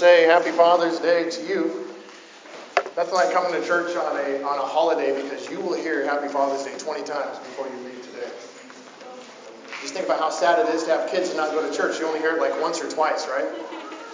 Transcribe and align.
say 0.00 0.24
Happy 0.24 0.50
Father's 0.50 0.98
Day 0.98 1.28
to 1.28 1.46
you. 1.46 1.86
Nothing 2.96 3.12
like 3.12 3.34
coming 3.34 3.52
to 3.52 3.66
church 3.68 3.94
on 3.96 4.16
a, 4.16 4.42
on 4.42 4.56
a 4.56 4.62
holiday 4.62 5.12
because 5.20 5.46
you 5.50 5.60
will 5.60 5.74
hear 5.74 6.06
Happy 6.06 6.26
Father's 6.26 6.64
Day 6.64 6.72
20 6.78 7.04
times 7.04 7.36
before 7.40 7.68
you 7.68 7.76
leave 7.84 8.02
today. 8.06 8.30
Just 9.82 9.92
think 9.92 10.06
about 10.06 10.18
how 10.18 10.30
sad 10.30 10.58
it 10.58 10.74
is 10.74 10.84
to 10.84 10.90
have 10.92 11.10
kids 11.10 11.28
and 11.28 11.36
not 11.36 11.50
go 11.50 11.60
to 11.60 11.76
church. 11.76 12.00
You 12.00 12.06
only 12.06 12.18
hear 12.20 12.34
it 12.34 12.40
like 12.40 12.58
once 12.62 12.80
or 12.80 12.90
twice, 12.90 13.28
right? 13.28 13.44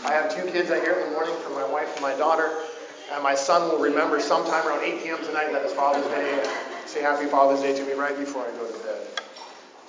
I 0.04 0.10
have 0.10 0.34
two 0.34 0.50
kids 0.50 0.72
I 0.72 0.80
hear 0.80 0.94
in 0.94 1.06
the 1.06 1.12
morning 1.12 1.36
from 1.44 1.54
my 1.54 1.64
wife 1.64 1.92
and 1.92 2.02
my 2.02 2.16
daughter. 2.16 2.64
And 3.12 3.22
my 3.22 3.36
son 3.36 3.70
will 3.70 3.78
remember 3.78 4.18
sometime 4.18 4.66
around 4.66 4.82
8 4.82 5.04
p.m. 5.04 5.18
tonight 5.18 5.52
that 5.52 5.62
it's 5.62 5.72
Father's 5.72 6.06
Day 6.06 6.42
and 6.42 6.88
say 6.88 7.00
Happy 7.00 7.26
Father's 7.26 7.60
Day 7.60 7.76
to 7.76 7.86
me 7.86 7.92
right 7.92 8.18
before 8.18 8.44
I 8.44 8.50
go 8.56 8.66
to 8.66 8.78
bed. 8.78 9.06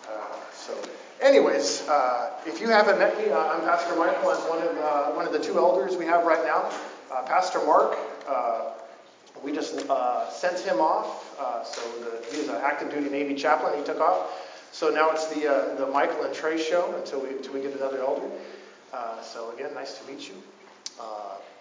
Uh, 0.08 0.36
so, 0.54 0.80
anyways, 1.22 1.88
uh, 1.88 2.32
if 2.46 2.62
you 2.62 2.70
haven't 2.70 3.00
met 3.00 3.18
me, 3.18 3.30
uh, 3.32 3.40
I'm 3.40 3.62
Pastor 3.62 3.96
Michael. 3.96 4.30
I'm 4.30 4.50
one 4.50 4.62
of 4.62 4.78
uh, 4.78 5.12
one 5.12 5.26
of 5.26 5.34
the 5.34 5.40
two 5.40 5.58
elders 5.58 5.96
we 5.96 6.06
have 6.06 6.26
right 6.26 6.44
now. 6.46 6.70
Uh, 7.12 7.24
Pastor 7.24 7.64
Mark, 7.66 7.98
uh, 8.28 8.72
we 9.44 9.52
just 9.52 9.80
sent 10.32 10.60
him 10.60 10.80
off. 10.80 11.36
so 11.66 11.82
the, 12.00 12.26
he 12.32 12.40
was 12.40 12.50
an 12.50 12.56
active 12.56 12.92
duty 12.92 13.10
Navy 13.10 13.36
chaplain. 13.36 13.78
He 13.78 13.84
took 13.84 14.00
off. 14.00 14.44
So 14.72 14.90
now 14.90 15.12
it's 15.12 15.28
the 15.28 15.76
the 15.78 15.88
Michael 15.88 16.24
and 16.24 16.34
Trey 16.34 16.58
show 16.58 16.94
until 16.96 17.22
we 17.22 17.30
until 17.30 17.54
we 17.54 17.62
get 17.62 17.76
another 17.76 18.00
elder. 18.00 18.30
so 19.22 19.52
again, 19.54 19.74
nice 19.74 19.98
to 20.00 20.12
meet 20.12 20.28
you. 20.28 20.36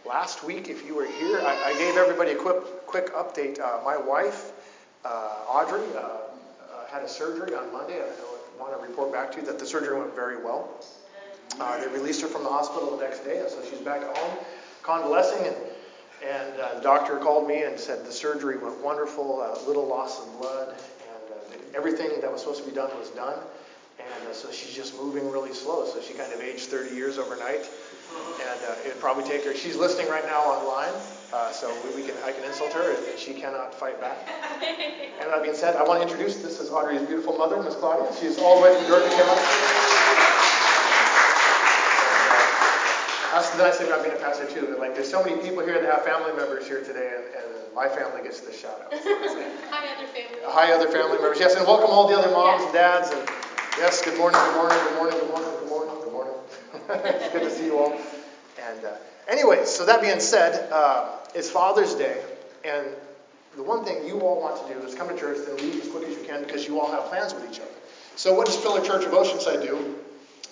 Last 0.07 0.45
week, 0.45 0.69
if 0.69 0.87
you 0.87 0.95
were 0.95 1.05
here, 1.05 1.41
I, 1.41 1.73
I 1.73 1.79
gave 1.79 1.97
everybody 1.97 2.31
a 2.31 2.37
quick, 2.37 2.87
quick 2.87 3.13
update. 3.13 3.59
Uh, 3.59 3.81
my 3.85 3.97
wife, 3.97 4.53
uh, 5.05 5.35
Audrey, 5.49 5.83
uh, 5.97 5.99
uh 5.99 6.87
had 6.87 7.03
a 7.03 7.09
surgery 7.09 7.57
on 7.57 7.73
Monday. 7.73 8.01
Want 8.59 8.79
to 8.79 8.87
report 8.87 9.13
back 9.13 9.33
to 9.33 9.41
you 9.41 9.47
that 9.47 9.59
the 9.59 9.67
surgery 9.67 9.99
went 9.99 10.15
very 10.15 10.43
well. 10.43 10.69
Uh, 11.61 11.79
they 11.79 11.89
released 11.89 12.21
her 12.23 12.29
from 12.29 12.43
the 12.43 12.49
hospital 12.49 12.97
the 12.97 13.05
next 13.05 13.21
day, 13.21 13.45
so 13.49 13.63
she's 13.69 13.81
back 13.81 14.03
at 14.03 14.17
home 14.17 14.39
convalescing. 14.83 15.47
And, 15.47 15.57
and 16.25 16.61
uh, 16.61 16.75
the 16.75 16.81
doctor 16.81 17.19
called 17.19 17.47
me 17.47 17.63
and 17.63 17.79
said 17.79 18.05
the 18.05 18.13
surgery 18.13 18.59
went 18.59 18.79
wonderful, 18.83 19.43
uh, 19.43 19.67
little 19.67 19.87
loss 19.87 20.21
of 20.21 20.41
blood, 20.41 20.75
and 20.75 21.75
everything 21.75 22.21
that 22.21 22.33
was 22.33 22.41
supposed 22.41 22.63
to 22.63 22.69
be 22.69 22.75
done 22.75 22.91
was 22.99 23.11
done. 23.11 23.39
And 23.99 24.35
so 24.35 24.51
she's 24.51 24.75
just 24.75 24.97
moving 24.97 25.31
really 25.31 25.53
slow. 25.53 25.87
So 25.87 26.01
she 26.01 26.15
kind 26.15 26.33
of 26.33 26.41
aged 26.41 26.65
30 26.65 26.95
years 26.95 27.19
overnight 27.19 27.69
and 28.41 28.61
uh, 28.65 28.75
it'd 28.85 29.01
probably 29.01 29.25
take 29.25 29.45
her. 29.45 29.55
She's 29.55 29.77
listening 29.77 30.09
right 30.09 30.25
now 30.27 30.41
online, 30.41 30.93
uh, 31.33 31.53
so 31.53 31.75
we, 31.85 32.03
we, 32.03 32.09
can 32.09 32.17
I 32.25 32.33
can 32.33 32.45
insult 32.45 32.73
her, 32.73 32.95
and 32.95 33.19
she 33.19 33.35
cannot 33.35 33.75
fight 33.75 34.01
back. 34.01 34.19
and 34.63 35.31
that 35.31 35.43
being 35.43 35.55
said, 35.55 35.77
I 35.77 35.83
want 35.83 36.01
to 36.01 36.09
introduce 36.09 36.37
this 36.37 36.61
is 36.61 36.71
Audrey's 36.71 37.03
beautiful 37.03 37.37
mother, 37.37 37.63
Miss 37.63 37.75
Claudia. 37.75 38.11
She's 38.21 38.39
all 38.39 38.57
the 38.57 38.63
way 38.63 38.77
from 38.77 38.87
Georgia. 38.87 39.09
Came. 39.11 39.77
That's 43.37 43.51
the 43.51 43.59
nice 43.59 43.77
thing 43.77 43.89
about 43.89 44.03
being 44.03 44.15
a 44.15 44.19
pastor 44.19 44.49
too. 44.49 44.77
Like, 44.79 44.95
there's 44.95 45.11
so 45.11 45.23
many 45.23 45.37
people 45.43 45.63
here 45.63 45.79
that 45.79 45.93
have 45.93 46.05
family 46.05 46.33
members 46.33 46.67
here 46.67 46.83
today, 46.83 47.21
and, 47.21 47.25
and 47.35 47.75
my 47.75 47.87
family 47.87 48.23
gets 48.23 48.41
the 48.41 48.51
shout 48.51 48.81
out. 48.81 48.89
hi, 48.95 49.93
other 49.93 50.07
family. 50.07 50.41
Hi, 50.43 50.73
other 50.73 50.89
family 50.89 51.19
members. 51.19 51.39
Yes, 51.39 51.55
and 51.55 51.67
welcome 51.67 51.91
all 51.91 52.09
the 52.09 52.17
other 52.17 52.31
moms 52.31 52.65
and 52.65 52.73
dads. 52.73 53.11
And 53.11 53.29
yes, 53.77 54.01
good 54.01 54.17
morning, 54.17 54.41
good 54.41 54.55
morning, 54.57 54.79
good 54.79 54.97
morning, 54.97 55.19
good 55.19 55.29
morning, 55.29 55.51
good 55.61 55.69
morning, 55.69 55.95
good 56.01 56.13
morning. 56.13 56.35
it's 57.21 57.33
good 57.33 57.43
to 57.43 57.51
see 57.51 57.67
you 57.67 57.79
all. 57.79 57.93
And 58.57 58.85
uh, 58.87 58.97
anyway, 59.29 59.65
so 59.65 59.85
that 59.87 60.01
being 60.01 60.21
said, 60.21 60.71
uh, 60.73 61.09
it's 61.35 61.51
Father's 61.51 61.95
Day, 61.95 62.21
and 62.65 62.87
the 63.57 63.63
one 63.63 63.85
thing 63.85 64.07
you 64.07 64.21
all 64.21 64.41
want 64.41 64.67
to 64.67 64.75
do 64.75 64.81
is 64.81 64.95
come 64.95 65.09
to 65.09 65.17
church 65.17 65.39
and 65.49 65.61
leave 65.61 65.83
as 65.83 65.89
quick 65.89 66.09
as 66.09 66.17
you 66.17 66.25
can 66.25 66.43
because 66.43 66.67
you 66.67 66.81
all 66.81 66.91
have 66.91 67.05
plans 67.05 67.35
with 67.35 67.51
each 67.51 67.61
other. 67.61 67.71
So 68.17 68.35
what 68.35 68.47
does 68.47 68.57
Pillar 68.57 68.83
Church 68.85 69.05
of 69.05 69.13
Oceanside 69.13 69.63
do? 69.63 69.97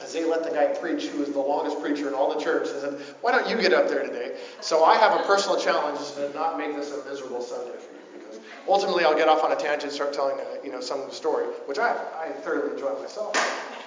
As 0.03 0.13
they 0.13 0.25
let 0.25 0.43
the 0.43 0.51
guy 0.51 0.67
preach 0.67 1.07
who 1.07 1.23
is 1.23 1.31
the 1.31 1.39
longest 1.39 1.81
preacher 1.81 2.09
in 2.09 2.15
all 2.15 2.35
the 2.37 2.43
church, 2.43 2.69
and 2.69 2.81
said, 2.81 3.17
"Why 3.21 3.31
don't 3.31 3.49
you 3.49 3.57
get 3.57 3.73
up 3.73 3.89
there 3.89 4.03
today?" 4.03 4.37
So 4.61 4.85
I 4.85 4.97
have 4.97 5.19
a 5.19 5.23
personal 5.25 5.59
challenge 5.59 6.01
to 6.15 6.33
not 6.35 6.59
make 6.59 6.75
this 6.75 6.93
a 6.93 7.05
miserable 7.09 7.41
Sunday 7.41 7.77
for 7.79 7.93
you, 7.95 8.19
because 8.19 8.41
ultimately 8.69 9.05
I'll 9.05 9.17
get 9.17 9.29
off 9.29 9.45
on 9.45 9.53
a 9.53 9.57
tangent 9.57 9.85
and 9.85 9.93
start 9.93 10.13
telling 10.13 10.39
uh, 10.41 10.45
you 10.65 10.73
know 10.73 10.81
some 10.81 11.11
story, 11.13 11.47
which 11.67 11.79
I 11.79 11.97
I 12.19 12.31
thoroughly 12.43 12.73
enjoy 12.73 12.93
myself. 13.01 13.33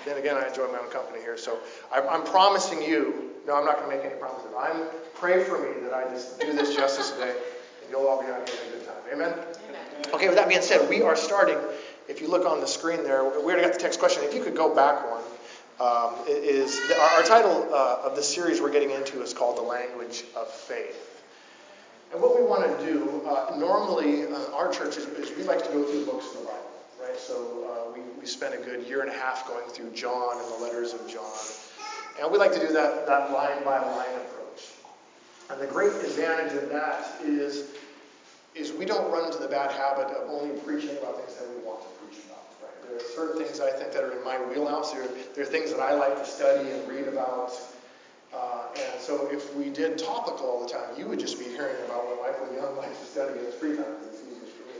Then 0.05 0.17
again, 0.17 0.37
I 0.37 0.47
enjoy 0.47 0.71
my 0.71 0.79
own 0.79 0.89
company 0.89 1.19
here. 1.19 1.37
So 1.37 1.59
I'm, 1.91 2.07
I'm 2.07 2.23
promising 2.23 2.81
you 2.81 3.31
no, 3.47 3.55
I'm 3.55 3.65
not 3.65 3.79
going 3.79 3.89
to 3.89 3.95
make 3.95 4.05
any 4.05 4.19
promises. 4.19 4.51
I'm 4.57 4.83
pray 5.15 5.43
for 5.43 5.57
me 5.57 5.81
that 5.81 5.93
I 5.93 6.03
just 6.09 6.39
do 6.39 6.53
this 6.53 6.75
justice 6.75 7.11
today, 7.11 7.31
and 7.31 7.89
you'll 7.89 8.05
all 8.05 8.21
be 8.21 8.27
out 8.27 8.47
here 8.47 8.57
having 8.57 8.73
a 8.73 8.77
good 8.77 8.85
time. 8.85 8.95
Amen? 9.13 9.33
Amen. 9.33 10.13
Okay. 10.13 10.27
With 10.27 10.37
that 10.37 10.47
being 10.47 10.61
said, 10.61 10.87
we 10.89 11.01
are 11.01 11.15
starting. 11.15 11.57
If 12.07 12.21
you 12.21 12.27
look 12.27 12.45
on 12.45 12.59
the 12.59 12.67
screen 12.67 13.03
there, 13.03 13.23
we 13.23 13.29
already 13.29 13.61
got 13.61 13.73
the 13.73 13.79
text 13.79 13.99
question. 13.99 14.23
If 14.23 14.33
you 14.33 14.43
could 14.43 14.55
go 14.55 14.75
back 14.75 15.03
one, 15.09 15.23
um, 15.79 16.15
is 16.27 16.79
our, 16.99 17.09
our 17.09 17.23
title 17.23 17.69
uh, 17.73 18.01
of 18.03 18.15
the 18.15 18.23
series 18.23 18.61
we're 18.61 18.71
getting 18.71 18.91
into 18.91 19.21
is 19.21 19.33
called 19.33 19.57
"The 19.57 19.61
Language 19.61 20.23
of 20.35 20.51
Faith." 20.51 21.03
And 22.13 22.21
what 22.21 22.39
we 22.39 22.45
want 22.45 22.63
to 22.79 22.85
do, 22.85 23.21
uh, 23.27 23.57
normally, 23.57 24.25
uh, 24.25 24.55
our 24.55 24.71
church 24.71 24.95
is, 24.97 25.05
is, 25.07 25.37
we 25.37 25.43
like 25.43 25.63
to 25.65 25.71
go 25.73 25.83
through 25.83 26.05
the 26.05 26.11
books 26.11 26.27
of 26.27 26.39
the 26.39 26.45
Bible, 26.45 26.71
right? 27.01 27.19
So 27.19 27.67
uh, 27.67 27.93
we, 27.93 28.01
we 28.19 28.25
spent 28.25 28.55
a 28.55 28.57
good 28.57 28.87
year 28.87 29.01
and 29.01 29.09
a 29.09 29.13
half 29.13 29.45
going 29.45 29.67
through 29.69 29.91
John 29.91 30.39
and 30.39 30.47
the 30.53 30.63
letters 30.63 30.93
of 30.93 31.05
John. 31.09 31.35
And 32.19 32.31
we 32.31 32.37
like 32.37 32.53
to 32.53 32.59
do 32.59 32.73
that, 32.73 33.05
that 33.05 33.31
line 33.31 33.63
by 33.63 33.79
line 33.79 34.15
approach. 34.15 34.71
And 35.49 35.61
the 35.61 35.67
great 35.67 35.93
advantage 35.93 36.53
of 36.53 36.69
that 36.69 37.21
is, 37.23 37.69
is 38.55 38.73
we 38.73 38.85
don't 38.85 39.11
run 39.11 39.25
into 39.25 39.37
the 39.37 39.47
bad 39.47 39.71
habit 39.71 40.07
of 40.07 40.29
only 40.29 40.59
preaching 40.61 40.97
about 40.97 41.17
things 41.17 41.37
that 41.37 41.47
we 41.49 41.63
want 41.63 41.81
to 41.81 41.87
preach 42.03 42.25
about. 42.25 42.43
Right? 42.61 42.89
There 42.89 42.97
are 42.97 43.11
certain 43.15 43.43
things 43.43 43.59
I 43.59 43.71
think 43.71 43.93
that 43.93 44.03
are 44.03 44.17
in 44.17 44.23
my 44.25 44.37
wheelhouse. 44.45 44.93
There, 44.93 45.07
there 45.35 45.43
are 45.43 45.47
things 45.47 45.71
that 45.71 45.79
I 45.79 45.93
like 45.93 46.17
to 46.17 46.25
study 46.25 46.69
and 46.69 46.87
read 46.89 47.07
about. 47.07 47.53
Uh, 48.33 48.67
and 48.75 48.99
so 48.99 49.29
if 49.31 49.55
we 49.55 49.69
did 49.69 49.97
topical 49.97 50.45
all 50.45 50.65
the 50.65 50.71
time, 50.71 50.89
you 50.97 51.07
would 51.07 51.19
just 51.19 51.39
be 51.39 51.45
hearing 51.45 51.77
about 51.85 52.05
what 52.05 52.21
Michael 52.21 52.53
Young 52.55 52.75
likes 52.77 52.99
to 52.99 53.05
study 53.05 53.39
in 53.39 53.45
his 53.45 53.55
free 53.55 53.75
time. 53.77 53.85
It's 54.09 54.21
easier 54.21 54.51
for 54.51 54.67
me. 54.67 54.79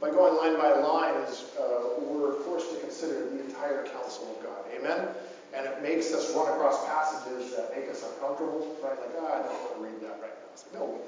By 0.00 0.10
going 0.10 0.36
line 0.36 0.56
by 0.56 0.78
line, 0.78 1.14
is 1.24 1.50
uh, 1.58 1.98
we're 1.98 2.34
forced 2.44 2.72
to 2.72 2.80
consider 2.80 3.28
the 3.30 3.44
entire 3.44 3.84
counsel 3.86 4.36
of 4.36 4.44
God. 4.44 4.64
Amen? 4.78 5.08
And 5.54 5.66
it 5.66 5.82
makes 5.82 6.12
us 6.12 6.34
run 6.34 6.48
across 6.52 6.84
passages 6.86 7.56
that 7.56 7.74
make 7.74 7.88
us 7.90 8.04
uncomfortable, 8.04 8.76
right? 8.82 8.98
Like, 8.98 9.10
ah, 9.20 9.38
I 9.38 9.42
don't 9.42 9.62
want 9.64 9.76
to 9.76 9.82
read 9.82 10.00
that 10.02 10.20
right 10.20 10.34
now. 10.34 10.48
It's 10.52 10.64
like, 10.66 10.80
no, 10.80 11.00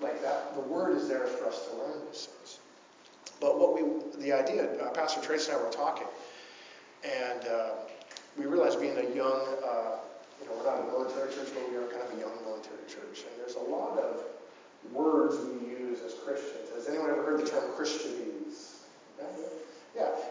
like 0.00 0.22
that, 0.22 0.54
the 0.54 0.62
word 0.62 0.96
is 0.96 1.08
there 1.08 1.26
for 1.26 1.46
us 1.46 1.68
to 1.68 1.76
learn 1.76 2.00
these 2.10 2.26
things. 2.26 2.58
But 3.40 3.58
what 3.58 3.74
we, 3.74 3.82
the 4.22 4.32
idea, 4.32 4.80
uh, 4.82 4.90
Pastor 4.90 5.20
Trace 5.20 5.48
and 5.48 5.58
I 5.58 5.62
were 5.62 5.70
talking, 5.70 6.06
and 7.04 7.46
uh, 7.46 7.70
we 8.38 8.46
realized 8.46 8.80
being 8.80 8.96
a 8.96 9.14
young, 9.14 9.44
uh, 9.62 10.00
you 10.40 10.48
know, 10.48 10.56
we're 10.56 10.64
not 10.64 10.80
a 10.80 10.86
military 10.86 11.32
church, 11.32 11.48
but 11.52 11.68
we 11.70 11.76
are 11.76 11.86
kind 11.88 12.02
of 12.02 12.16
a 12.16 12.20
young 12.20 12.34
military 12.44 12.84
church, 12.88 13.26
and 13.28 13.32
there's 13.38 13.56
a 13.56 13.70
lot 13.70 13.98
of 13.98 14.24
words 14.92 15.36
we 15.36 15.68
use 15.68 16.00
as 16.00 16.14
Christians. 16.24 16.70
Has 16.74 16.88
anyone 16.88 17.10
ever 17.10 17.22
heard 17.22 17.40
the 17.40 17.48
term 17.48 17.64
Christianese? 17.76 18.23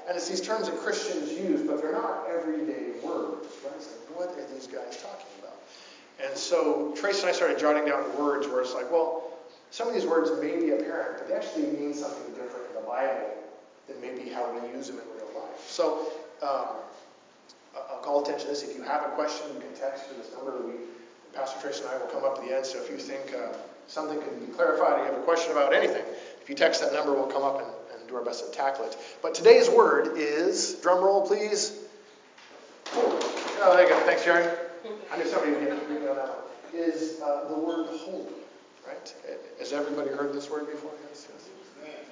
And 0.07 0.17
it's 0.17 0.27
these 0.27 0.41
terms 0.41 0.69
that 0.69 0.77
Christians 0.79 1.31
use, 1.31 1.61
but 1.61 1.81
they're 1.81 1.93
not 1.93 2.27
everyday 2.29 2.99
words, 3.01 3.47
right? 3.63 3.81
So 3.81 3.89
what 4.15 4.29
are 4.29 4.53
these 4.53 4.67
guys 4.67 5.01
talking 5.01 5.31
about? 5.39 5.55
And 6.23 6.37
so 6.37 6.93
Trace 6.95 7.21
and 7.21 7.29
I 7.29 7.33
started 7.33 7.57
jotting 7.57 7.85
down 7.85 8.03
words 8.17 8.47
where 8.47 8.61
it's 8.61 8.73
like, 8.73 8.91
well, 8.91 9.31
some 9.71 9.87
of 9.87 9.93
these 9.93 10.05
words 10.05 10.29
may 10.41 10.59
be 10.59 10.71
apparent, 10.71 11.17
but 11.17 11.27
they 11.27 11.35
actually 11.35 11.67
mean 11.79 11.93
something 11.93 12.33
different 12.33 12.67
in 12.69 12.75
the 12.75 12.87
Bible 12.87 13.33
than 13.87 13.99
maybe 14.01 14.29
how 14.29 14.51
we 14.51 14.69
use 14.75 14.87
them 14.87 14.99
in 14.99 15.05
real 15.17 15.41
life. 15.41 15.65
So 15.67 16.11
um, 16.41 16.83
I'll 17.75 18.01
call 18.03 18.21
attention 18.21 18.47
to 18.47 18.53
this. 18.53 18.63
If 18.63 18.77
you 18.77 18.83
have 18.83 19.03
a 19.03 19.09
question, 19.15 19.47
you 19.55 19.61
can 19.61 19.73
text 19.73 20.09
to 20.09 20.15
this 20.15 20.31
number. 20.33 20.57
We, 20.67 20.73
Pastor 21.33 21.59
Trace 21.61 21.79
and 21.79 21.89
I 21.89 21.97
will 21.97 22.07
come 22.07 22.23
up 22.23 22.37
at 22.37 22.45
the 22.45 22.55
end. 22.55 22.65
So 22.65 22.77
if 22.83 22.89
you 22.89 22.97
think 22.97 23.33
uh, 23.33 23.57
something 23.87 24.21
can 24.21 24.45
be 24.45 24.51
clarified 24.53 24.99
or 24.99 25.05
you 25.05 25.11
have 25.11 25.19
a 25.19 25.25
question 25.25 25.51
about 25.51 25.73
anything, 25.73 26.03
if 26.41 26.47
you 26.47 26.55
text 26.55 26.81
that 26.81 26.93
number, 26.93 27.13
we'll 27.13 27.25
come 27.25 27.43
up 27.43 27.59
and 27.59 27.67
do 28.13 28.19
our 28.19 28.23
best 28.23 28.45
to 28.45 28.51
tackle 28.51 28.85
it. 28.85 28.97
But 29.21 29.33
today's 29.33 29.69
word 29.69 30.17
is, 30.17 30.75
drum 30.75 31.03
roll 31.03 31.25
please. 31.25 31.73
Oh, 32.95 33.73
there 33.75 33.83
you 33.83 33.89
go. 33.89 33.99
Thanks, 34.05 34.23
Jerry. 34.23 34.55
I 35.11 35.17
knew 35.17 35.25
somebody 35.27 35.51
would 35.51 35.61
get 35.61 35.89
me 35.89 35.97
on 36.07 36.15
that 36.15 36.29
one. 36.29 36.37
Is 36.73 37.21
uh, 37.21 37.47
the 37.49 37.55
word 37.55 37.87
holy, 37.99 38.33
right? 38.85 39.13
Has 39.59 39.73
everybody 39.73 40.09
heard 40.09 40.33
this 40.33 40.49
word 40.49 40.69
before? 40.71 40.91
Yes, 41.09 41.27
yes. 41.31 41.49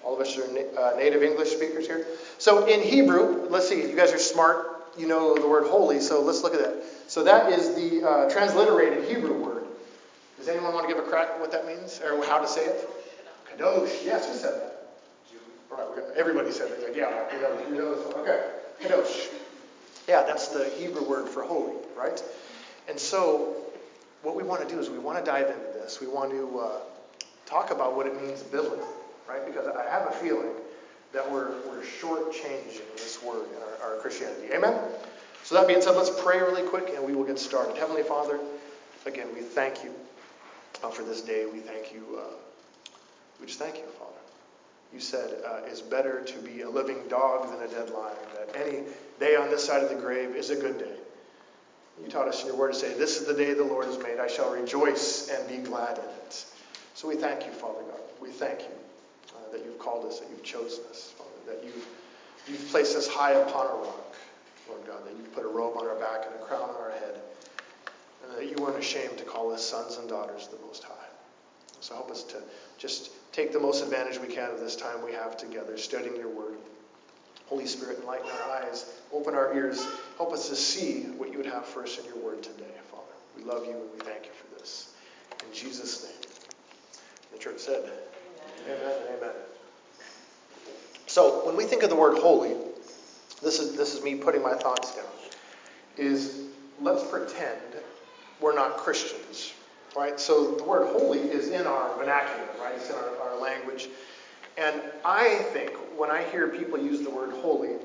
All 0.04 0.16
of 0.16 0.22
us 0.22 0.38
are 0.38 0.48
na- 0.48 0.80
uh, 0.80 0.96
native 0.98 1.24
English 1.24 1.50
speakers 1.50 1.88
here. 1.88 2.06
So 2.38 2.66
in 2.66 2.82
Hebrew, 2.82 3.48
let's 3.50 3.68
see, 3.68 3.82
you 3.82 3.96
guys 3.96 4.12
are 4.12 4.20
smart. 4.20 4.78
You 4.98 5.08
know 5.08 5.38
the 5.38 5.48
word 5.48 5.68
holy, 5.68 6.00
so 6.02 6.22
let's 6.22 6.44
look 6.44 6.54
at 6.54 6.60
that. 6.60 6.84
So 7.08 7.24
that 7.24 7.52
is 7.52 7.76
the 7.76 8.08
uh, 8.08 8.30
transliterated 8.30 9.08
Hebrew 9.10 9.34
word. 9.34 9.66
Does 10.38 10.48
anyone 10.48 10.74
want 10.74 10.88
to 10.88 10.94
give 10.94 11.04
a 11.04 11.08
crack 11.08 11.30
at 11.30 11.40
what 11.40 11.52
that 11.52 11.66
means 11.66 12.00
or 12.04 12.24
how 12.26 12.40
to 12.40 12.48
say 12.48 12.66
it? 12.66 12.90
Kadosh. 13.50 14.04
Yes, 14.04 14.28
who 14.28 14.34
said 14.34 14.62
that? 14.62 14.81
Everybody 16.16 16.52
said. 16.52 16.72
Like, 16.84 16.96
yeah, 16.96 17.10
know, 17.42 17.70
know 17.70 17.96
this 17.96 18.06
one. 18.06 18.24
Okay, 18.24 18.50
kadosh. 18.82 19.30
Yeah, 20.08 20.24
that's 20.24 20.50
the 20.50 20.66
Hebrew 20.78 21.08
word 21.08 21.30
for 21.30 21.44
holy, 21.44 21.76
right? 21.96 22.22
And 22.90 23.00
so, 23.00 23.56
what 24.24 24.36
we 24.36 24.44
want 24.44 24.68
to 24.68 24.74
do 24.74 24.80
is 24.80 24.90
we 24.90 25.00
want 25.00 25.18
to 25.18 25.24
dive 25.24 25.48
into 25.48 25.74
this. 25.74 26.02
We 26.02 26.08
want 26.08 26.32
to 26.32 26.60
uh, 26.60 26.80
talk 27.46 27.72
about 27.72 27.96
what 27.96 28.08
it 28.08 28.22
means 28.22 28.44
biblically, 28.44 28.88
right? 29.28 29.46
Because 29.46 29.68
I 29.68 29.90
have 29.90 30.08
a 30.08 30.12
feeling 30.12 30.52
that 31.14 31.30
we're, 31.30 31.52
we're 31.68 31.84
shortchanging 31.84 32.92
this 32.96 33.22
word 33.22 33.46
in 33.56 33.62
our, 33.62 33.94
our 33.94 33.98
Christianity. 34.00 34.54
Amen? 34.54 34.80
So, 35.44 35.56
that 35.56 35.68
being 35.68 35.82
said, 35.82 35.96
let's 35.96 36.12
pray 36.22 36.40
really 36.40 36.64
quick 36.64 36.92
and 36.96 37.06
we 37.06 37.14
will 37.14 37.26
get 37.26 37.40
started. 37.40 37.78
Heavenly 37.78 38.04
Father, 38.04 38.40
again, 39.06 39.28
we 39.34 39.42
thank 39.42 39.84
you 39.84 39.94
uh, 40.84 40.90
for 40.90 41.04
this 41.04 41.22
day. 41.22 41.46
We 41.46 41.60
thank 41.60 41.94
you. 41.94 42.20
Uh, 42.20 42.34
we 43.40 43.48
just 43.48 43.60
thank 43.60 43.78
you, 43.78 43.86
Father. 43.98 44.12
You 44.94 45.00
said 45.00 45.44
uh, 45.46 45.62
it's 45.66 45.82
better 45.82 46.22
to 46.22 46.40
be 46.40 46.62
a 46.62 46.70
living 46.70 47.08
dog 47.08 47.50
than 47.50 47.62
a 47.68 47.72
dead 47.72 47.90
lion, 47.92 48.16
that 48.36 48.56
any 48.56 48.84
day 49.20 49.36
on 49.36 49.50
this 49.50 49.64
side 49.64 49.84
of 49.84 49.90
the 49.90 49.96
grave 49.96 50.36
is 50.36 50.50
a 50.50 50.56
good 50.56 50.78
day. 50.80 50.96
You 52.02 52.10
taught 52.10 52.28
us 52.28 52.42
in 52.42 52.48
your 52.48 52.58
word 52.58 52.74
to 52.74 52.80
say, 52.80 52.94
This 52.98 53.20
is 53.20 53.28
the 53.28 53.34
day 53.34 53.54
the 53.54 53.64
Lord 53.64 53.86
has 53.86 53.98
made. 54.00 54.20
I 54.20 54.28
shall 54.28 54.52
rejoice 54.52 55.30
and 55.30 55.48
be 55.48 55.58
glad 55.58 55.98
in 55.98 56.04
it. 56.04 56.46
So 56.96 57.08
we 57.08 57.16
thank 57.16 57.46
you, 57.46 57.52
Father 57.52 57.82
God. 57.82 58.00
We 58.20 58.30
thank 58.30 58.62
you 58.62 58.76
uh, 59.36 59.52
that 59.52 59.64
you've 59.64 59.80
called 59.80 60.06
us, 60.06 60.20
that 60.20 60.30
you've 60.30 60.44
chosen 60.44 60.84
us, 60.90 61.14
Father, 61.18 61.56
that 61.56 61.64
you've, 61.64 61.88
you've 62.48 62.68
placed 62.70 62.96
us 62.96 63.08
high 63.08 63.34
upon 63.34 63.68
a 63.68 63.74
rock, 63.74 64.16
Lord 64.68 64.86
God, 64.86 65.06
that 65.06 65.14
you've 65.16 65.34
put 65.34 65.46
a 65.46 65.48
robe 65.48 65.78
on 65.78 65.88
our 65.88 65.96
back 65.96 66.26
and 66.26 66.36
a 66.36 66.46
crown 66.46 66.70
on 66.70 66.76
our 66.76 66.92
head, 66.92 67.20
and 68.24 68.38
that 68.38 68.50
you 68.50 68.64
weren't 68.64 68.78
ashamed 68.78 69.18
to 69.18 69.24
call 69.24 69.52
us 69.52 69.64
sons 69.64 69.98
and 69.98 70.10
daughters 70.10 70.46
of 70.46 70.60
the 70.60 70.66
Most 70.66 70.84
High. 70.84 70.94
So 71.80 71.96
help 71.96 72.12
us 72.12 72.24
to 72.26 72.38
just 72.78 73.12
take 73.32 73.54
the 73.54 73.60
most 73.60 73.84
advantage 73.84 74.20
we 74.20 74.28
can 74.28 74.50
of 74.50 74.60
this 74.60 74.76
time 74.76 75.04
we 75.06 75.14
have 75.14 75.38
together, 75.38 75.78
studying 75.78 76.16
your 76.16 76.30
word. 76.30 76.58
Holy 77.48 77.66
Spirit, 77.66 78.00
enlighten 78.00 78.30
our 78.30 78.64
eyes, 78.64 78.86
open 79.12 79.36
our 79.36 79.54
ears, 79.54 79.86
help 80.18 80.32
us 80.32 80.50
to 80.50 80.56
see 80.56 81.04
what 81.18 81.32
you 81.32 81.38
would 81.38 81.46
have 81.46 81.66
for 81.66 81.84
us 81.84 81.98
in 81.98 82.06
your 82.06 82.18
word 82.18 82.42
today, 82.42 82.64
Father. 82.90 83.04
We 83.36 83.44
love 83.44 83.66
you 83.66 83.72
and 83.72 83.92
we 83.94 84.00
thank 84.00 84.26
you 84.26 84.32
for 84.32 84.60
this. 84.60 84.94
In 85.46 85.54
Jesus' 85.54 86.04
name. 86.04 86.14
The 87.34 87.40
church 87.40 87.60
said, 87.60 87.90
Amen, 88.66 88.80
amen 88.82 89.18
amen. 89.18 89.36
So 91.08 91.46
when 91.46 91.58
we 91.58 91.66
think 91.66 91.84
of 91.84 91.90
the 91.90 91.96
word 91.96 92.18
holy, 92.18 92.56
this 93.42 93.60
is 93.60 93.76
this 93.76 93.96
is 93.96 94.04
me 94.04 94.16
putting 94.16 94.44
my 94.44 94.54
thoughts 94.54 94.96
down. 94.96 95.06
Is 95.98 96.44
let's 96.80 97.04
pretend 97.10 97.60
we're 98.40 98.56
not 98.56 98.78
Christians 98.78 99.54
right? 99.96 100.20
So 100.20 100.56
the 100.56 100.64
word 100.64 100.88
holy 100.88 101.20
is 101.20 101.50
in 101.50 101.68
our 101.68 101.81
vernacular, 102.02 102.48
right? 102.60 102.74
It's 102.76 102.90
in 102.90 102.96
our, 102.96 103.32
our 103.32 103.40
language. 103.40 103.90
And 104.58 104.82
I 105.06 105.36
think 105.54 105.72
when 105.98 106.10
I 106.10 106.24
hear 106.24 106.48
people 106.48 106.80
use 106.80 107.02
the 107.02 107.10
word 107.10 107.32
holy, 107.32 107.76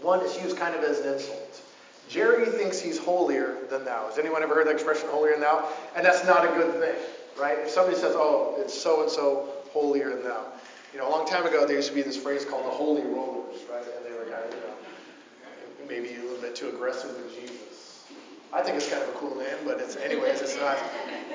one 0.00 0.20
is 0.20 0.36
used 0.42 0.56
kind 0.56 0.74
of 0.74 0.82
as 0.82 1.00
an 1.00 1.14
insult. 1.14 1.62
Jerry 2.08 2.46
thinks 2.46 2.80
he's 2.80 2.98
holier 2.98 3.56
than 3.70 3.84
thou. 3.84 4.06
Has 4.08 4.18
anyone 4.18 4.42
ever 4.42 4.54
heard 4.54 4.66
the 4.66 4.70
expression 4.70 5.08
holier 5.08 5.32
than 5.32 5.42
thou? 5.42 5.68
And 5.96 6.04
that's 6.04 6.24
not 6.24 6.44
a 6.44 6.48
good 6.48 6.74
thing, 6.80 6.94
right? 7.40 7.58
If 7.58 7.70
somebody 7.70 7.96
says, 7.96 8.12
oh, 8.14 8.56
it's 8.58 8.74
so 8.74 9.02
and 9.02 9.10
so 9.10 9.48
holier 9.72 10.10
than 10.10 10.24
thou. 10.24 10.44
You 10.92 11.00
know, 11.00 11.08
a 11.08 11.12
long 11.12 11.26
time 11.26 11.46
ago, 11.46 11.66
there 11.66 11.76
used 11.76 11.88
to 11.88 11.94
be 11.94 12.02
this 12.02 12.16
phrase 12.16 12.44
called 12.44 12.66
the 12.66 12.70
holy 12.70 13.02
rollers, 13.02 13.60
right? 13.70 13.84
And 13.96 14.04
they 14.04 14.16
were 14.16 14.24
kind 14.30 14.44
of, 14.44 14.54
you 14.54 14.60
know, 14.60 15.88
maybe 15.88 16.14
a 16.14 16.22
little 16.22 16.40
bit 16.40 16.54
too 16.54 16.68
aggressive 16.68 17.10
with 17.10 17.34
Jesus. 17.34 18.04
I 18.52 18.62
think 18.62 18.76
it's 18.76 18.88
kind 18.88 19.02
of 19.02 19.08
a 19.08 19.12
cool 19.12 19.34
name, 19.36 19.56
but 19.64 19.80
it's, 19.80 19.96
anyways, 19.96 20.40
it's 20.40 20.56
not 20.56 20.78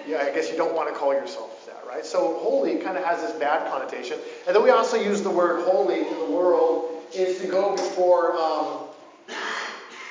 yeah, 0.10 0.24
I 0.26 0.34
guess 0.34 0.50
you 0.50 0.58
don't 0.58 0.74
want 0.74 0.90
to 0.90 0.96
call 0.96 1.14
yourself 1.14 1.59
right? 1.90 2.06
So 2.06 2.38
holy 2.40 2.78
kind 2.78 2.98
of 2.98 3.04
has 3.04 3.22
this 3.22 3.32
bad 3.40 3.70
connotation. 3.72 4.20
And 4.46 4.56
then 4.56 4.64
we 4.64 4.70
also 4.70 4.96
use 4.96 5.22
the 5.22 5.30
word 5.30 5.66
holy 5.66 6.08
in 6.08 6.20
the 6.20 6.32
world 6.32 7.04
is 7.14 7.40
to 7.42 7.48
go 7.48 7.76
before 7.76 8.38
um, 8.38 8.88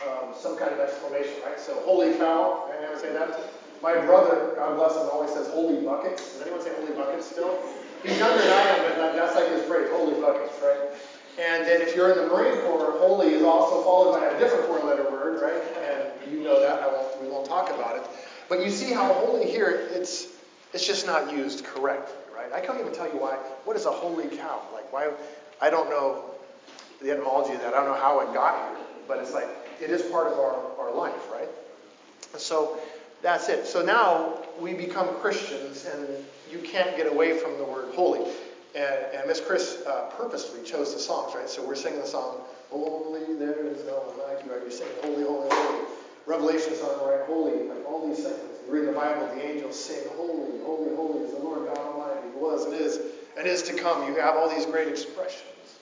um, 0.07 0.35
some 0.37 0.59
kind 0.59 0.73
of 0.73 0.81
exclamation, 0.81 1.35
right? 1.47 1.59
So 1.59 1.75
holy 1.85 2.15
cow, 2.15 2.69
I 2.71 2.83
anyone 2.83 3.01
say 3.01 3.13
that? 3.13 3.41
My 3.81 3.95
brother, 3.95 4.55
God 4.57 4.77
bless 4.77 4.97
him, 4.97 5.09
always 5.13 5.33
says 5.33 5.47
holy 5.49 5.85
buckets. 5.85 6.33
Does 6.33 6.43
anyone 6.43 6.61
say 6.61 6.73
holy 6.75 6.93
buckets 6.93 7.27
still? 7.31 7.57
He's 8.03 8.19
younger 8.19 8.43
than 8.43 8.53
I 8.53 8.63
am, 8.63 8.99
but 8.99 9.15
that's 9.15 9.37
like 9.37 9.49
his 9.49 9.63
phrase, 9.65 9.89
holy 9.93 10.21
buckets, 10.21 10.55
right? 10.61 10.91
And 11.39 11.65
then 11.65 11.81
if 11.81 11.95
you're 11.95 12.11
in 12.11 12.19
the 12.19 12.27
Marine 12.27 12.61
Corps, 12.63 12.99
holy 12.99 13.35
is 13.35 13.45
also 13.45 13.85
followed 13.85 14.19
by 14.19 14.27
a 14.27 14.39
different 14.41 14.67
four-letter 14.67 15.05
word, 15.11 15.41
right? 15.41 15.63
And 15.87 16.33
you 16.33 16.43
know 16.43 16.61
that. 16.61 16.83
I 16.83 16.89
won't, 16.89 17.23
we 17.23 17.29
won't 17.29 17.47
talk 17.47 17.71
about 17.71 17.97
it. 17.97 18.03
But 18.49 18.65
you 18.65 18.71
see 18.71 18.93
how 18.93 19.13
holy 19.13 19.49
here, 19.49 19.89
it's, 19.93 20.27
it's 20.73 20.87
just 20.87 21.07
not 21.07 21.33
used 21.33 21.65
correctly, 21.65 22.15
right? 22.35 22.53
I 22.53 22.61
can't 22.61 22.81
even 22.81 22.93
tell 22.93 23.07
you 23.07 23.19
why. 23.19 23.37
What 23.65 23.77
is 23.77 23.87
a 23.87 23.91
holy 23.91 24.29
cow? 24.37 24.61
Like, 24.73 24.93
why? 24.93 25.11
I 25.61 25.71
don't 25.71 25.89
know 25.89 26.25
the 27.01 27.11
etymology 27.11 27.55
of 27.55 27.61
that. 27.61 27.75
I 27.75 27.79
don't 27.79 27.89
know 27.89 28.01
how 28.01 28.21
it 28.21 28.35
got 28.35 28.69
here. 28.69 28.79
But 29.07 29.19
it's 29.19 29.33
like, 29.33 29.49
it 29.81 29.91
is 29.91 30.03
part 30.03 30.27
of 30.27 30.35
our, 30.35 30.61
our 30.79 30.95
life, 30.95 31.31
right? 31.33 31.49
So 32.37 32.79
that's 33.23 33.49
it. 33.49 33.67
So 33.67 33.83
now 33.83 34.39
we 34.61 34.75
become 34.75 35.09
Christians, 35.17 35.87
and 35.87 36.07
you 36.51 36.59
can't 36.59 36.97
get 36.97 37.11
away 37.11 37.39
from 37.39 37.57
the 37.57 37.65
word 37.65 37.95
holy. 37.95 38.31
And, 38.75 39.05
and 39.15 39.27
Miss 39.27 39.41
Chris 39.41 39.83
uh, 39.87 40.11
purposely 40.17 40.63
chose 40.63 40.93
the 40.93 41.01
songs, 41.01 41.35
right? 41.35 41.49
So 41.49 41.67
we're 41.67 41.75
singing 41.75 42.01
the 42.01 42.07
song, 42.07 42.43
Holy, 42.71 43.35
there 43.39 43.65
is 43.65 43.85
no 43.87 43.95
one 43.95 44.29
like 44.29 44.45
you. 44.45 44.53
Right? 44.53 44.61
You're 44.61 44.71
singing, 44.71 44.93
Holy, 45.03 45.25
Holy, 45.25 45.49
Holy. 45.51 45.87
Revelation 46.27 46.75
song, 46.75 47.09
right? 47.09 47.25
Holy, 47.25 47.67
like 47.67 47.87
all 47.87 48.07
these 48.07 48.23
things. 48.23 48.58
You 48.69 48.75
read 48.75 48.89
the 48.89 48.93
Bible, 48.93 49.27
the 49.35 49.43
angels 49.43 49.83
sing, 49.83 50.07
Holy, 50.15 50.61
holy, 50.63 50.95
holy 50.95 51.25
is 51.25 51.33
the 51.33 51.39
Lord 51.39 51.67
God 51.67 51.79
Almighty, 51.79 52.29
who 52.35 52.41
was 52.41 52.67
and 52.67 52.75
is 52.75 53.01
and 53.39 53.47
is 53.47 53.63
to 53.63 53.75
come. 53.75 54.07
You 54.13 54.21
have 54.21 54.37
all 54.37 54.51
these 54.51 54.67
great 54.67 54.89
expressions. 54.89 55.79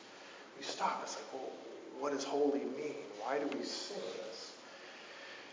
We 0.56 0.64
stop. 0.64 1.00
It's 1.02 1.16
like, 1.16 1.24
well, 1.32 1.50
what 1.98 2.12
does 2.12 2.22
holy 2.22 2.60
mean? 2.60 2.94
Why 3.20 3.38
do 3.38 3.46
we 3.46 3.64
sing 3.64 3.96
this? 3.96 4.52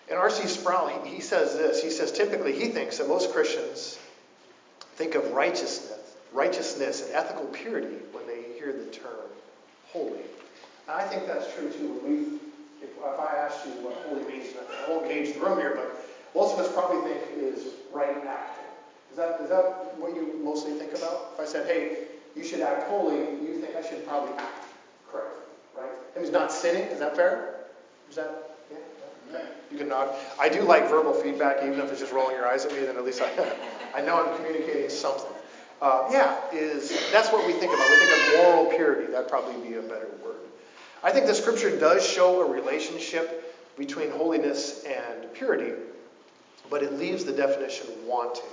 And 0.09 0.19
R.C. 0.19 0.47
Sproul, 0.47 0.87
he, 0.87 1.15
he 1.15 1.21
says 1.21 1.55
this. 1.55 1.81
He 1.81 1.89
says 1.89 2.11
typically 2.11 2.53
he 2.53 2.67
thinks 2.67 2.99
that 2.99 3.07
most 3.07 3.31
Christians 3.31 3.97
think 4.95 5.15
of 5.15 5.31
righteousness, 5.31 6.15
righteousness 6.33 7.01
and 7.03 7.15
ethical 7.15 7.45
purity 7.45 7.97
when 8.11 8.27
they 8.27 8.43
hear 8.59 8.73
the 8.73 8.91
term 8.91 9.31
holy. 9.91 10.21
And 10.87 11.01
I 11.01 11.07
think 11.07 11.25
that's 11.25 11.51
true 11.55 11.71
too. 11.71 11.99
When 12.03 12.13
we 12.13 12.39
if, 12.83 12.89
if 12.89 13.19
I 13.19 13.37
asked 13.37 13.65
you 13.65 13.71
what 13.81 13.95
holy 14.05 14.23
means, 14.25 14.53
I 14.85 14.89
won't 14.89 15.07
gauge 15.07 15.33
the 15.33 15.39
room 15.39 15.57
here, 15.57 15.73
but 15.75 15.92
most 16.35 16.53
of 16.53 16.59
us 16.59 16.71
probably 16.73 17.01
think 17.09 17.21
is 17.37 17.73
right 17.91 18.17
acting. 18.27 18.65
Is 19.11 19.17
that, 19.17 19.39
is 19.41 19.49
that 19.49 19.97
what 19.97 20.15
you 20.15 20.39
mostly 20.43 20.73
think 20.73 20.93
about? 20.93 21.31
If 21.33 21.39
I 21.39 21.45
said, 21.45 21.67
hey, 21.67 22.05
you 22.35 22.43
should 22.43 22.61
act 22.61 22.89
holy, 22.89 23.17
you 23.17 23.59
think 23.61 23.75
I 23.75 23.87
should 23.87 24.07
probably 24.07 24.35
act 24.37 24.63
right? 25.75 26.13
That 26.13 26.21
means 26.21 26.33
not 26.33 26.51
sinning. 26.51 26.83
Is 26.83 26.99
that 26.99 27.15
fair? 27.15 27.55
Is 28.09 28.15
that, 28.15 28.57
yeah? 28.71 29.39
You 29.71 29.77
can 29.77 29.89
nod. 29.89 30.15
I 30.39 30.49
do 30.49 30.61
like 30.61 30.87
verbal 30.89 31.13
feedback, 31.13 31.57
even 31.63 31.79
if 31.79 31.89
it's 31.89 31.99
just 31.99 32.13
rolling 32.13 32.35
your 32.35 32.47
eyes 32.47 32.65
at 32.65 32.71
me, 32.71 32.81
then 32.81 32.95
at 32.95 33.03
least 33.03 33.21
I, 33.21 33.55
I 33.95 34.01
know 34.01 34.23
I'm 34.23 34.35
communicating 34.37 34.89
something. 34.89 35.31
Uh, 35.81 36.07
yeah, 36.11 36.39
is 36.53 36.89
that's 37.11 37.29
what 37.29 37.45
we 37.45 37.53
think 37.53 37.73
about. 37.73 37.89
We 37.89 37.97
think 37.97 38.11
of 38.11 38.37
moral 38.37 38.65
purity. 38.67 39.11
That'd 39.11 39.27
probably 39.27 39.67
be 39.67 39.75
a 39.75 39.81
better 39.81 40.09
word. 40.23 40.37
I 41.03 41.11
think 41.11 41.25
the 41.25 41.33
scripture 41.33 41.77
does 41.77 42.07
show 42.07 42.41
a 42.41 42.49
relationship 42.49 43.75
between 43.77 44.11
holiness 44.11 44.83
and 44.85 45.33
purity, 45.33 45.73
but 46.69 46.83
it 46.83 46.93
leaves 46.93 47.23
the 47.23 47.31
definition 47.31 47.87
wanting. 48.05 48.43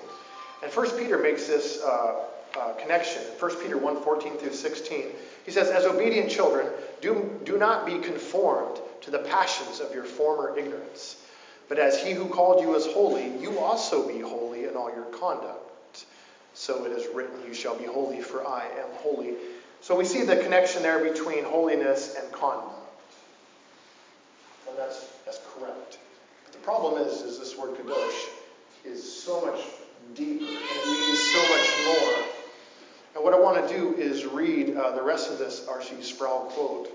And 0.63 0.73
1 0.73 0.99
Peter 0.99 1.19
makes 1.19 1.47
this 1.47 1.83
uh, 1.83 2.25
uh, 2.59 2.73
connection. 2.75 3.23
In 3.23 3.39
1 3.39 3.63
Peter 3.63 3.79
1 3.79 4.03
14 4.03 4.37
through 4.37 4.53
16, 4.53 5.05
he 5.45 5.51
says, 5.51 5.69
As 5.71 5.85
obedient 5.85 6.31
children, 6.31 6.67
do, 7.01 7.41
do 7.45 7.59
not 7.59 7.87
be 7.87 7.99
conformed 7.99 8.79
to 9.03 9.11
the 9.11 9.21
passions 9.21 9.81
of 9.81 9.95
your 9.95 10.05
former 10.05 10.57
ignorance. 10.59 11.17
But 11.69 11.79
as 11.79 12.03
he 12.03 12.13
who 12.13 12.27
called 12.27 12.63
you 12.63 12.75
is 12.75 12.87
holy, 12.87 13.39
you 13.39 13.59
also 13.61 14.09
be 14.09 14.21
holy 14.21 14.65
in 14.65 14.75
all 14.75 14.91
your 14.91 15.05
conduct. 15.05 16.05
So 16.53 16.85
it 16.85 16.93
is 16.93 17.07
written, 17.15 17.37
You 17.47 17.55
shall 17.55 17.77
be 17.77 17.85
holy, 17.85 18.21
for 18.21 18.47
I 18.47 18.65
am 18.65 18.89
holy. 18.97 19.35
So 19.81 19.97
we 19.97 20.05
see 20.05 20.25
the 20.25 20.37
connection 20.37 20.83
there 20.83 20.99
between 20.99 21.45
holiness 21.45 22.17
and 22.21 22.31
conduct. 22.33 22.75
And 24.69 24.77
that's, 24.77 25.07
that's 25.25 25.41
correct. 25.55 26.00
Problem 26.71 27.03
is, 27.03 27.23
is 27.23 27.37
this 27.37 27.59
word 27.59 27.75
kadosh 27.75 28.29
is 28.85 29.03
so 29.03 29.45
much 29.45 29.61
deeper 30.15 30.45
and 30.45 30.55
it 30.55 31.01
means 31.01 31.19
so 31.19 31.43
much 31.49 31.69
more. 31.85 32.25
And 33.17 33.25
what 33.25 33.35
I 33.35 33.41
want 33.41 33.69
to 33.69 33.77
do 33.77 33.97
is 33.97 34.25
read 34.25 34.77
uh, 34.77 34.93
the 34.93 35.03
rest 35.03 35.33
of 35.33 35.39
this 35.41 35.67
R.C. 35.67 36.01
Sproul 36.01 36.43
quote. 36.43 36.89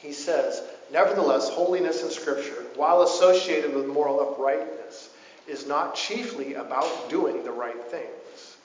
He 0.00 0.10
says, 0.10 0.64
Nevertheless, 0.92 1.48
holiness 1.48 2.02
in 2.02 2.10
Scripture, 2.10 2.66
while 2.74 3.02
associated 3.02 3.72
with 3.72 3.86
moral 3.86 4.18
uprightness, 4.18 5.10
is 5.46 5.64
not 5.64 5.94
chiefly 5.94 6.54
about 6.54 7.08
doing 7.08 7.44
the 7.44 7.52
right 7.52 7.80
things. 7.84 8.56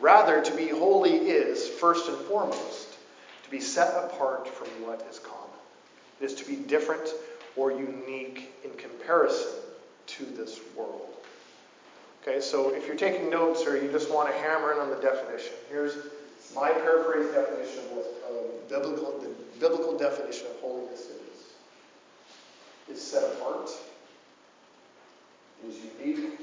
Rather, 0.00 0.40
to 0.40 0.56
be 0.56 0.68
holy 0.68 1.16
is, 1.16 1.68
first 1.68 2.08
and 2.08 2.16
foremost, 2.16 2.88
to 3.44 3.50
be 3.50 3.60
set 3.60 3.92
apart 4.04 4.48
from 4.48 4.68
what 4.86 5.06
is 5.10 5.18
common. 5.18 5.38
It 6.18 6.24
is 6.24 6.34
to 6.36 6.46
be 6.46 6.56
different 6.56 7.10
or 7.56 7.72
unique 7.72 8.54
in 8.64 8.70
comparison 8.78 9.50
to 10.16 10.24
this 10.24 10.60
world. 10.76 11.08
Okay, 12.22 12.40
so 12.40 12.74
if 12.74 12.86
you're 12.86 12.96
taking 12.96 13.30
notes 13.30 13.66
or 13.66 13.76
you 13.76 13.90
just 13.90 14.10
want 14.12 14.30
to 14.30 14.38
hammer 14.38 14.72
in 14.72 14.78
on 14.78 14.90
the 14.90 14.96
definition, 14.96 15.52
here's 15.68 15.96
my 16.54 16.70
paraphrase 16.70 17.32
definition 17.32 17.78
of 17.84 17.90
what 17.90 18.06
uh, 18.28 18.68
biblical, 18.68 19.18
the 19.20 19.30
biblical 19.58 19.98
definition 19.98 20.46
of 20.46 20.60
holiness 20.60 21.00
is. 21.00 21.10
It's 22.88 23.02
set 23.02 23.24
apart, 23.34 23.70
it 25.64 25.68
is 25.68 25.76
unique, 25.98 26.38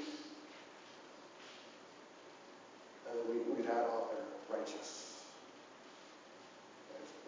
and 3.10 3.30
we, 3.30 3.54
we've 3.54 3.66
had 3.66 3.84
on 3.84 4.04
there 4.12 4.58
righteous 4.58 5.10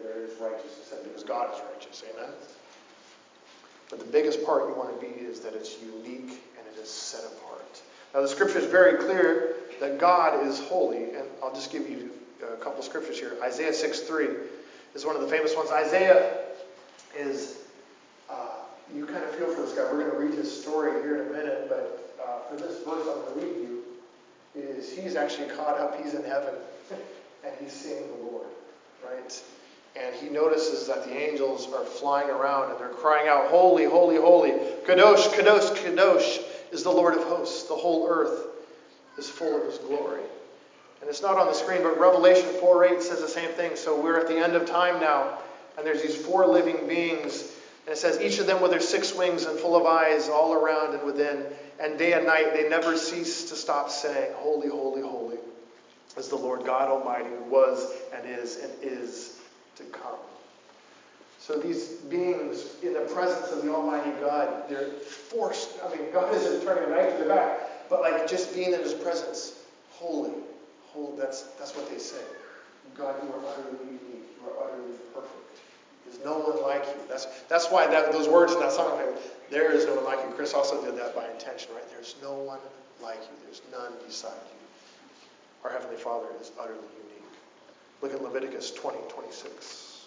there 0.02 0.24
is 0.24 0.32
righteousness 0.40 0.92
because 1.04 1.22
God 1.22 1.54
is 1.54 1.60
righteous. 1.72 2.02
Amen? 2.12 2.30
But 3.92 4.00
the 4.00 4.06
biggest 4.06 4.42
part 4.46 4.70
you 4.70 4.74
want 4.74 4.98
to 4.98 5.06
be 5.06 5.12
is 5.20 5.40
that 5.40 5.52
it's 5.52 5.76
unique 5.82 6.40
and 6.56 6.66
it 6.74 6.80
is 6.82 6.88
set 6.88 7.24
apart. 7.24 7.82
Now, 8.14 8.22
the 8.22 8.28
scripture 8.28 8.58
is 8.58 8.64
very 8.64 8.96
clear 8.96 9.56
that 9.80 9.98
God 9.98 10.46
is 10.46 10.60
holy, 10.60 11.12
and 11.14 11.28
I'll 11.42 11.54
just 11.54 11.70
give 11.70 11.90
you 11.90 12.10
a 12.42 12.56
couple 12.56 12.82
scriptures 12.82 13.18
here. 13.18 13.36
Isaiah 13.42 13.74
6 13.74 14.00
3 14.00 14.28
is 14.94 15.04
one 15.04 15.14
of 15.14 15.20
the 15.20 15.28
famous 15.28 15.54
ones. 15.54 15.70
Isaiah 15.70 16.38
is, 17.14 17.58
uh, 18.30 18.60
you 18.94 19.04
kind 19.04 19.24
of 19.24 19.34
feel 19.34 19.54
for 19.54 19.60
this 19.60 19.72
guy. 19.72 19.82
We're 19.82 20.08
going 20.08 20.10
to 20.10 20.16
read 20.16 20.38
his 20.38 20.50
story 20.62 21.02
here 21.02 21.24
in 21.24 21.28
a 21.28 21.30
minute, 21.30 21.66
but 21.68 22.16
uh, 22.24 22.48
for 22.48 22.56
this 22.56 22.78
verse 22.78 23.06
I'm 23.06 23.34
going 23.34 23.40
to 23.40 23.46
read 23.46 23.68
you, 23.68 23.82
is 24.54 24.90
he's 24.96 25.16
actually 25.16 25.48
caught 25.54 25.78
up, 25.78 26.02
he's 26.02 26.14
in 26.14 26.24
heaven, 26.24 26.54
and 27.44 27.52
he's 27.60 27.74
seeing 27.74 28.06
the 28.08 28.30
Lord, 28.30 28.46
right? 29.04 29.42
And 29.94 30.14
he 30.14 30.30
notices 30.30 30.86
that 30.86 31.04
the 31.04 31.14
angels 31.14 31.68
are 31.72 31.84
flying 31.84 32.30
around 32.30 32.70
and 32.70 32.80
they're 32.80 32.88
crying 32.88 33.28
out, 33.28 33.48
Holy, 33.48 33.84
holy, 33.84 34.16
holy, 34.16 34.52
Kadosh, 34.86 35.28
Kadosh, 35.34 35.76
Kadosh 35.76 36.42
is 36.72 36.82
the 36.82 36.90
Lord 36.90 37.14
of 37.14 37.24
hosts. 37.24 37.64
The 37.64 37.74
whole 37.74 38.08
earth 38.08 38.46
is 39.18 39.28
full 39.28 39.60
of 39.60 39.66
his 39.66 39.78
glory. 39.78 40.22
And 41.00 41.10
it's 41.10 41.20
not 41.20 41.36
on 41.36 41.46
the 41.46 41.52
screen, 41.52 41.82
but 41.82 41.98
Revelation 41.98 42.48
4 42.60 42.84
8 42.84 43.02
says 43.02 43.20
the 43.20 43.28
same 43.28 43.50
thing. 43.50 43.76
So 43.76 44.00
we're 44.00 44.18
at 44.18 44.28
the 44.28 44.38
end 44.38 44.54
of 44.54 44.66
time 44.66 45.00
now, 45.00 45.38
and 45.76 45.86
there's 45.86 46.02
these 46.02 46.16
four 46.16 46.46
living 46.46 46.86
beings. 46.86 47.42
And 47.86 47.92
it 47.92 47.98
says, 47.98 48.20
each 48.20 48.38
of 48.38 48.46
them 48.46 48.62
with 48.62 48.70
their 48.70 48.80
six 48.80 49.12
wings 49.12 49.44
and 49.44 49.58
full 49.58 49.76
of 49.76 49.84
eyes 49.84 50.28
all 50.28 50.54
around 50.54 50.94
and 50.94 51.04
within. 51.04 51.44
And 51.80 51.98
day 51.98 52.12
and 52.12 52.24
night 52.24 52.54
they 52.54 52.68
never 52.68 52.96
cease 52.96 53.48
to 53.50 53.56
stop 53.56 53.90
saying, 53.90 54.32
Holy, 54.36 54.68
holy, 54.68 55.02
holy 55.02 55.38
is 56.16 56.28
the 56.28 56.36
Lord 56.36 56.64
God 56.64 56.88
Almighty, 56.88 57.30
who 57.30 57.50
was 57.50 57.92
and 58.14 58.28
is 58.28 58.56
and 58.56 58.72
is 58.82 59.31
to 59.82 59.98
come. 59.98 60.18
So 61.38 61.58
these 61.58 61.88
beings 62.08 62.76
in 62.82 62.92
the 62.94 63.00
presence 63.00 63.50
of 63.50 63.64
the 63.64 63.74
Almighty 63.74 64.12
God, 64.20 64.68
they're 64.68 64.90
forced. 64.90 65.70
I 65.84 65.94
mean, 65.94 66.12
God 66.12 66.32
isn't 66.34 66.62
turning 66.62 66.84
a 66.84 66.94
knife 66.94 67.16
to 67.16 67.24
the 67.24 67.28
back, 67.28 67.90
but 67.90 68.00
like 68.00 68.28
just 68.28 68.54
being 68.54 68.72
in 68.72 68.80
His 68.80 68.94
presence, 68.94 69.64
holy, 69.90 70.30
holy. 70.92 71.18
That's 71.18 71.42
that's 71.58 71.74
what 71.74 71.90
they 71.90 71.98
say. 71.98 72.22
God, 72.96 73.16
you 73.22 73.28
are 73.30 73.40
utterly 73.50 73.86
unique. 73.86 74.28
You 74.38 74.50
are 74.50 74.68
utterly 74.68 74.94
perfect. 75.12 75.58
There's 76.06 76.24
no 76.24 76.38
one 76.38 76.62
like 76.62 76.84
you. 76.84 77.00
That's 77.08 77.26
that's 77.48 77.70
why 77.70 77.88
that, 77.88 78.12
those 78.12 78.28
words 78.28 78.52
in 78.52 78.60
that 78.60 78.72
song, 78.72 79.00
there 79.50 79.72
is 79.72 79.84
no 79.84 79.96
one 79.96 80.04
like 80.04 80.20
you. 80.20 80.32
Chris 80.34 80.54
also 80.54 80.82
did 80.84 80.96
that 80.96 81.14
by 81.14 81.28
intention, 81.30 81.74
right? 81.74 81.88
There's 81.90 82.14
no 82.22 82.34
one 82.34 82.60
like 83.02 83.18
you. 83.18 83.36
There's 83.44 83.62
none 83.72 83.92
beside 84.06 84.30
you. 84.30 84.62
Our 85.64 85.70
Heavenly 85.70 85.96
Father 85.96 86.28
is 86.40 86.52
utterly 86.58 86.78
unique. 86.78 87.11
Look 88.02 88.12
at 88.12 88.22
Leviticus 88.22 88.72
20, 88.72 88.98
26. 89.08 90.06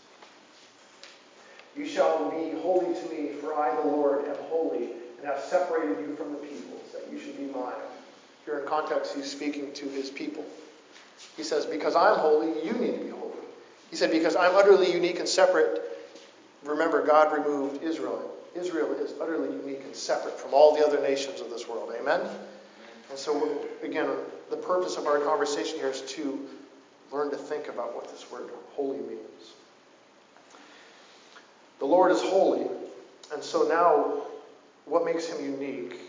You 1.78 1.88
shall 1.88 2.30
be 2.30 2.52
holy 2.60 2.94
to 2.94 3.10
me, 3.10 3.30
for 3.40 3.56
I, 3.56 3.74
the 3.82 3.88
Lord, 3.88 4.26
am 4.26 4.36
holy, 4.50 4.90
and 5.18 5.26
have 5.26 5.40
separated 5.40 6.00
you 6.00 6.16
from 6.16 6.34
the 6.34 6.38
peoples, 6.40 6.92
that 6.94 7.12
you 7.12 7.20
should 7.20 7.38
be 7.38 7.46
mine. 7.46 7.74
Here 8.46 8.60
in 8.60 8.68
context, 8.68 9.16
he's 9.16 9.32
speaking 9.32 9.74
to 9.74 9.88
his 9.88 10.10
people. 10.10 10.46
He 11.38 11.44
says, 11.44 11.66
Because 11.66 11.96
I'm 11.96 12.18
holy, 12.18 12.66
you 12.66 12.74
need 12.74 12.98
to 12.98 13.04
be 13.04 13.10
holy. 13.10 13.32
He 13.90 13.96
said, 13.96 14.12
Because 14.12 14.36
I'm 14.36 14.56
utterly 14.56 14.92
unique 14.92 15.20
and 15.20 15.28
separate. 15.28 15.82
Remember, 16.64 17.06
God 17.06 17.34
removed 17.34 17.82
Israel. 17.82 18.32
Israel 18.56 18.92
is 18.94 19.14
utterly 19.22 19.56
unique 19.58 19.82
and 19.84 19.96
separate 19.96 20.40
from 20.40 20.54
all 20.54 20.76
the 20.76 20.86
other 20.86 21.02
nations 21.02 21.42
of 21.42 21.50
this 21.50 21.68
world. 21.68 21.94
Amen? 22.00 22.22
And 23.10 23.20
so, 23.20 23.66
again, 23.84 24.10
the 24.50 24.58
purpose 24.58 24.98
of 24.98 25.08
our 25.08 25.20
conversation 25.20 25.78
here 25.78 25.90
is 25.90 26.02
to 26.02 26.48
learn 27.12 27.30
to 27.32 27.38
think 27.38 27.68
about 27.68 27.96
what 27.96 28.10
this 28.10 28.30
word 28.32 28.50
holy 28.74 28.98
means. 28.98 29.54
The 31.80 31.86
Lord 31.86 32.12
is 32.12 32.22
holy, 32.22 32.68
and 33.34 33.44
so 33.44 33.64
now, 33.64 34.24
what 34.86 35.06
makes 35.06 35.28
him 35.28 35.44
unique? 35.44 36.00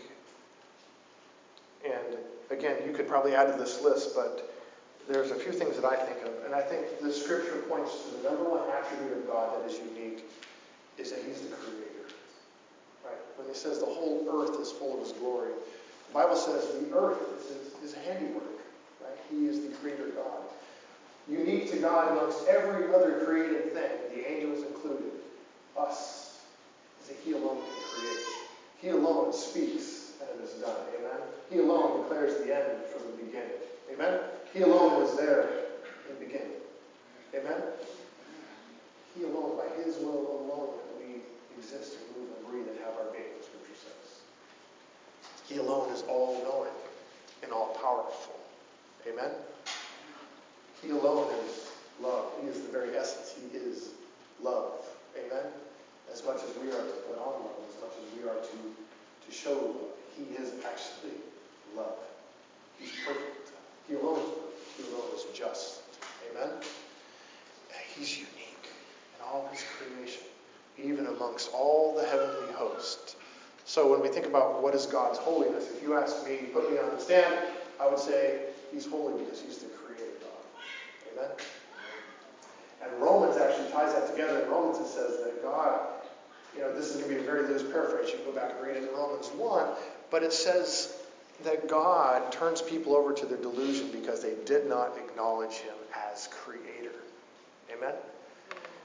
And 1.85 2.17
again, 2.49 2.77
you 2.85 2.93
could 2.93 3.07
probably 3.07 3.35
add 3.35 3.51
to 3.51 3.57
this 3.59 3.81
list, 3.81 4.15
but 4.15 4.53
there's 5.07 5.31
a 5.31 5.35
few 5.35 5.51
things 5.51 5.75
that 5.75 5.85
I 5.85 5.95
think 5.95 6.21
of. 6.23 6.45
And 6.45 6.53
I 6.53 6.61
think 6.61 6.99
the 7.01 7.11
scripture 7.11 7.63
points 7.69 8.03
to 8.03 8.17
the 8.17 8.29
number 8.29 8.49
one 8.49 8.61
attribute 8.69 9.17
of 9.17 9.27
God 9.27 9.61
that 9.61 9.69
is 9.69 9.79
unique 9.95 10.25
is 10.97 11.11
that 11.11 11.19
he's 11.25 11.41
the 11.41 11.55
creator. 11.55 12.11
Right? 13.05 13.17
When 13.37 13.47
he 13.47 13.53
says 13.53 13.79
the 13.79 13.85
whole 13.85 14.27
earth 14.29 14.59
is 14.59 14.71
full 14.71 14.95
of 14.95 15.07
his 15.07 15.13
glory, 15.13 15.51
the 16.07 16.13
Bible 16.13 16.35
says 16.35 16.67
the 16.79 16.95
earth 16.95 17.19
is 17.39 17.73
his, 17.81 17.93
handiwork. 18.05 18.43
Right? 19.01 19.17
He 19.29 19.47
is 19.47 19.61
the 19.61 19.73
creator 19.77 20.07
God. 20.15 20.43
Unique 21.29 21.69
to 21.71 21.77
God 21.77 22.11
amongst 22.13 22.47
every 22.47 22.93
other 22.93 23.25
created 23.25 23.73
thing, 23.73 23.91
the 24.15 24.29
angels 24.31 24.63
included, 24.65 25.11
us, 25.77 26.39
is 27.01 27.09
that 27.09 27.17
he 27.23 27.33
alone 27.33 27.57
can 27.57 27.99
create. 27.99 28.25
He 28.79 28.89
alone 28.89 29.33
speaks 29.33 30.13
and 30.21 30.39
it 30.39 30.43
is 30.43 30.53
done. 30.61 30.75
Amen? 30.97 31.19
He 31.49 31.59
alone 31.59 32.03
declares 32.03 32.37
the 32.37 32.55
end 32.55 32.85
from 32.91 33.11
the 33.11 33.23
beginning. 33.23 33.51
Amen? 33.93 34.19
He 34.53 34.61
alone 34.61 35.01
was 35.01 35.17
there 35.17 35.49
in 36.09 36.17
the 36.17 36.25
beginning. 36.25 36.53
Amen? 37.35 37.61
He 39.17 39.23
alone, 39.23 39.57
by 39.57 39.83
His 39.83 39.97
will 39.97 40.45
alone, 40.45 40.73
that 40.77 41.07
we 41.07 41.21
exist 41.57 41.97
and 41.97 42.23
move 42.23 42.37
and 42.37 42.47
breathe 42.47 42.67
and 42.67 42.79
have 42.79 42.93
our 42.95 43.11
being, 43.11 43.35
Scripture 43.41 43.75
says. 43.75 44.21
He 45.47 45.57
alone 45.57 45.91
is 45.91 46.03
all 46.03 46.41
knowing 46.43 46.77
and 47.43 47.51
all 47.51 47.75
powerful. 47.81 48.35
Amen? 49.11 49.31
He 50.81 50.89
alone 50.91 51.33
is 51.45 51.67
love. 52.01 52.25
He 52.41 52.47
is 52.47 52.61
the 52.61 52.71
very 52.71 52.95
essence. 52.95 53.35
He 53.39 53.57
is 53.57 53.89
love. 54.41 54.73
Amen? 55.17 55.45
As 56.11 56.23
much 56.23 56.37
as 56.37 56.55
we 56.61 56.69
are 56.69 56.83
to 56.83 56.95
put 57.07 57.17
on 57.19 57.43
love, 57.43 57.59
as 57.69 57.81
much 57.81 57.93
as 57.97 58.17
we 58.17 58.29
are 58.29 58.35
to, 58.35 59.27
to 59.27 59.31
show 59.35 59.53
love, 59.53 59.91
He 60.15 60.23
is 60.41 60.53
actually 60.65 61.17
love. 61.75 61.97
He's 62.79 62.91
perfect. 63.05 63.51
He 63.87 63.95
alone 63.95 64.19
is 64.19 64.29
perfect. 64.29 64.77
He 64.77 64.93
alone 64.93 65.09
is 65.15 65.37
just. 65.37 65.81
Amen? 66.31 66.49
He's 67.97 68.17
unique 68.17 68.69
in 69.15 69.25
all 69.25 69.49
his 69.51 69.63
creation, 69.77 70.21
even 70.77 71.07
amongst 71.07 71.51
all 71.51 71.95
the 71.95 72.05
heavenly 72.05 72.53
host. 72.53 73.15
So 73.65 73.91
when 73.91 74.01
we 74.01 74.07
think 74.07 74.27
about 74.27 74.61
what 74.61 74.75
is 74.75 74.85
God's 74.85 75.17
holiness, 75.17 75.65
if 75.75 75.81
you 75.81 75.95
ask 75.95 76.23
me, 76.25 76.37
put 76.53 76.71
me 76.71 76.77
on 76.77 76.89
the 76.95 77.01
stand, 77.01 77.33
I 77.81 77.87
would 77.87 77.99
say 77.99 78.41
he's 78.71 78.85
holy 78.85 79.23
because 79.23 79.41
he's 79.41 79.57
the 79.57 79.65
creator. 79.65 79.86
And 82.81 83.01
Romans 83.01 83.37
actually 83.37 83.71
ties 83.71 83.93
that 83.93 84.09
together. 84.09 84.43
In 84.43 84.49
Romans 84.49 84.77
it 84.77 84.87
says 84.87 85.17
that 85.23 85.43
God, 85.43 85.79
you 86.55 86.61
know, 86.61 86.73
this 86.73 86.89
is 86.89 87.01
going 87.01 87.09
to 87.09 87.15
be 87.15 87.21
a 87.21 87.25
very 87.25 87.47
loose 87.47 87.63
paraphrase. 87.63 88.09
You 88.09 88.17
can 88.17 88.25
go 88.25 88.31
back 88.31 88.53
and 88.57 88.67
read 88.67 88.77
it 88.77 88.89
in 88.89 88.95
Romans 88.95 89.27
1, 89.27 89.67
but 90.09 90.23
it 90.23 90.33
says 90.33 91.01
that 91.43 91.67
God 91.67 92.31
turns 92.31 92.61
people 92.61 92.95
over 92.95 93.13
to 93.13 93.25
their 93.25 93.37
delusion 93.37 93.91
because 93.91 94.21
they 94.21 94.35
did 94.45 94.67
not 94.67 94.97
acknowledge 94.97 95.53
him 95.53 95.75
as 96.11 96.27
creator. 96.31 96.95
Amen? 97.75 97.93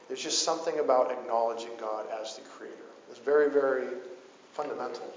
There's 0.08 0.22
just 0.22 0.42
something 0.42 0.78
about 0.78 1.10
acknowledging 1.10 1.70
God 1.80 2.06
as 2.20 2.36
the 2.36 2.42
creator. 2.42 2.76
It's 3.10 3.18
very, 3.18 3.50
very 3.50 3.86
fundamental 4.52 5.10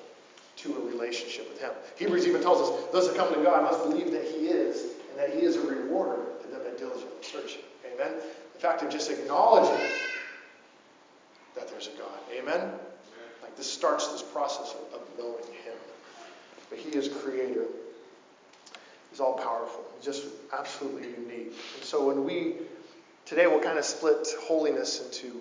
to 0.58 0.76
a 0.76 0.80
relationship 0.90 1.50
with 1.50 1.60
him. 1.60 1.72
Hebrews 1.98 2.28
even 2.28 2.42
tells 2.42 2.70
us 2.70 2.92
those 2.92 3.08
that 3.08 3.18
come 3.18 3.34
to 3.34 3.44
God 3.44 3.64
must 3.64 3.84
believe 3.84 4.12
that 4.12 4.24
he 4.24 4.48
is 4.48 4.94
and 5.12 5.20
that 5.20 5.34
he 5.34 5.42
is 5.42 5.58
a 5.58 5.62
rewarder 5.62 6.35
to 6.78 6.86
them 6.86 7.00
that 7.00 7.26
search. 7.26 7.58
Amen? 7.94 8.14
The 8.54 8.60
fact 8.60 8.82
of 8.84 8.90
just 8.90 9.10
acknowledging 9.12 9.86
that 11.56 11.70
there's 11.70 11.88
a 11.88 11.98
God. 11.98 12.20
Amen? 12.38 12.72
Like 13.42 13.56
this 13.56 13.72
starts 13.72 14.08
this 14.08 14.22
process 14.22 14.74
of, 14.74 15.02
of 15.02 15.08
knowing 15.18 15.44
him. 15.64 15.78
But 16.70 16.80
he 16.80 16.90
is 16.90 17.08
creator. 17.08 17.66
He's 19.10 19.20
all 19.20 19.34
powerful. 19.34 19.84
He's 19.96 20.06
just 20.06 20.26
absolutely 20.58 21.10
unique. 21.10 21.54
And 21.76 21.84
so 21.84 22.08
when 22.08 22.26
we 22.26 22.56
today 23.26 23.48
we'll 23.48 23.62
kind 23.62 23.80
of 23.80 23.86
split 23.86 24.28
holiness 24.48 25.02
into 25.06 25.40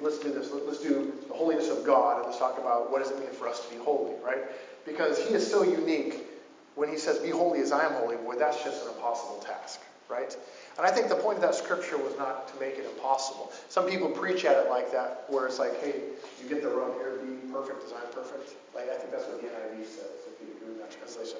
let's 0.00 0.18
do 0.18 0.32
this. 0.32 0.50
Let's 0.52 0.82
do 0.82 1.12
the 1.28 1.34
holiness 1.34 1.68
of 1.68 1.84
God 1.84 2.18
and 2.18 2.26
let's 2.26 2.38
talk 2.38 2.58
about 2.58 2.90
what 2.90 3.02
does 3.02 3.10
it 3.10 3.18
mean 3.18 3.30
for 3.30 3.48
us 3.48 3.64
to 3.66 3.74
be 3.74 3.82
holy, 3.82 4.14
right? 4.24 4.42
Because 4.84 5.18
he 5.18 5.34
is 5.34 5.48
so 5.48 5.62
unique 5.62 6.26
when 6.74 6.88
he 6.88 6.96
says, 6.96 7.18
Be 7.18 7.30
holy 7.30 7.60
as 7.60 7.72
I 7.72 7.84
am 7.84 7.92
holy, 7.92 8.16
boy, 8.16 8.36
that's 8.36 8.62
just 8.62 8.84
an 8.84 8.92
impossible 8.94 9.42
task, 9.44 9.80
right? 10.08 10.36
And 10.76 10.86
I 10.86 10.90
think 10.90 11.08
the 11.08 11.16
point 11.16 11.36
of 11.36 11.42
that 11.42 11.54
scripture 11.54 11.96
was 11.96 12.16
not 12.18 12.48
to 12.48 12.60
make 12.60 12.76
it 12.76 12.84
impossible. 12.84 13.50
Some 13.68 13.88
people 13.88 14.08
preach 14.08 14.44
at 14.44 14.56
it 14.56 14.68
like 14.68 14.92
that, 14.92 15.24
where 15.28 15.46
it's 15.46 15.58
like, 15.58 15.80
hey, 15.80 16.02
you 16.42 16.48
get 16.48 16.62
the 16.62 16.68
wrong 16.68 16.92
here, 16.98 17.18
be 17.24 17.32
perfect 17.50 17.80
design 17.82 18.04
perfect. 18.12 18.54
Like 18.74 18.90
I 18.90 18.96
think 18.96 19.10
that's 19.10 19.24
what 19.24 19.40
the 19.40 19.48
NIV 19.48 19.86
says, 19.86 20.28
if 20.28 20.36
you 20.46 20.52
agree 20.56 20.76
with 20.76 20.80
that 20.84 20.92
translation. 20.92 21.38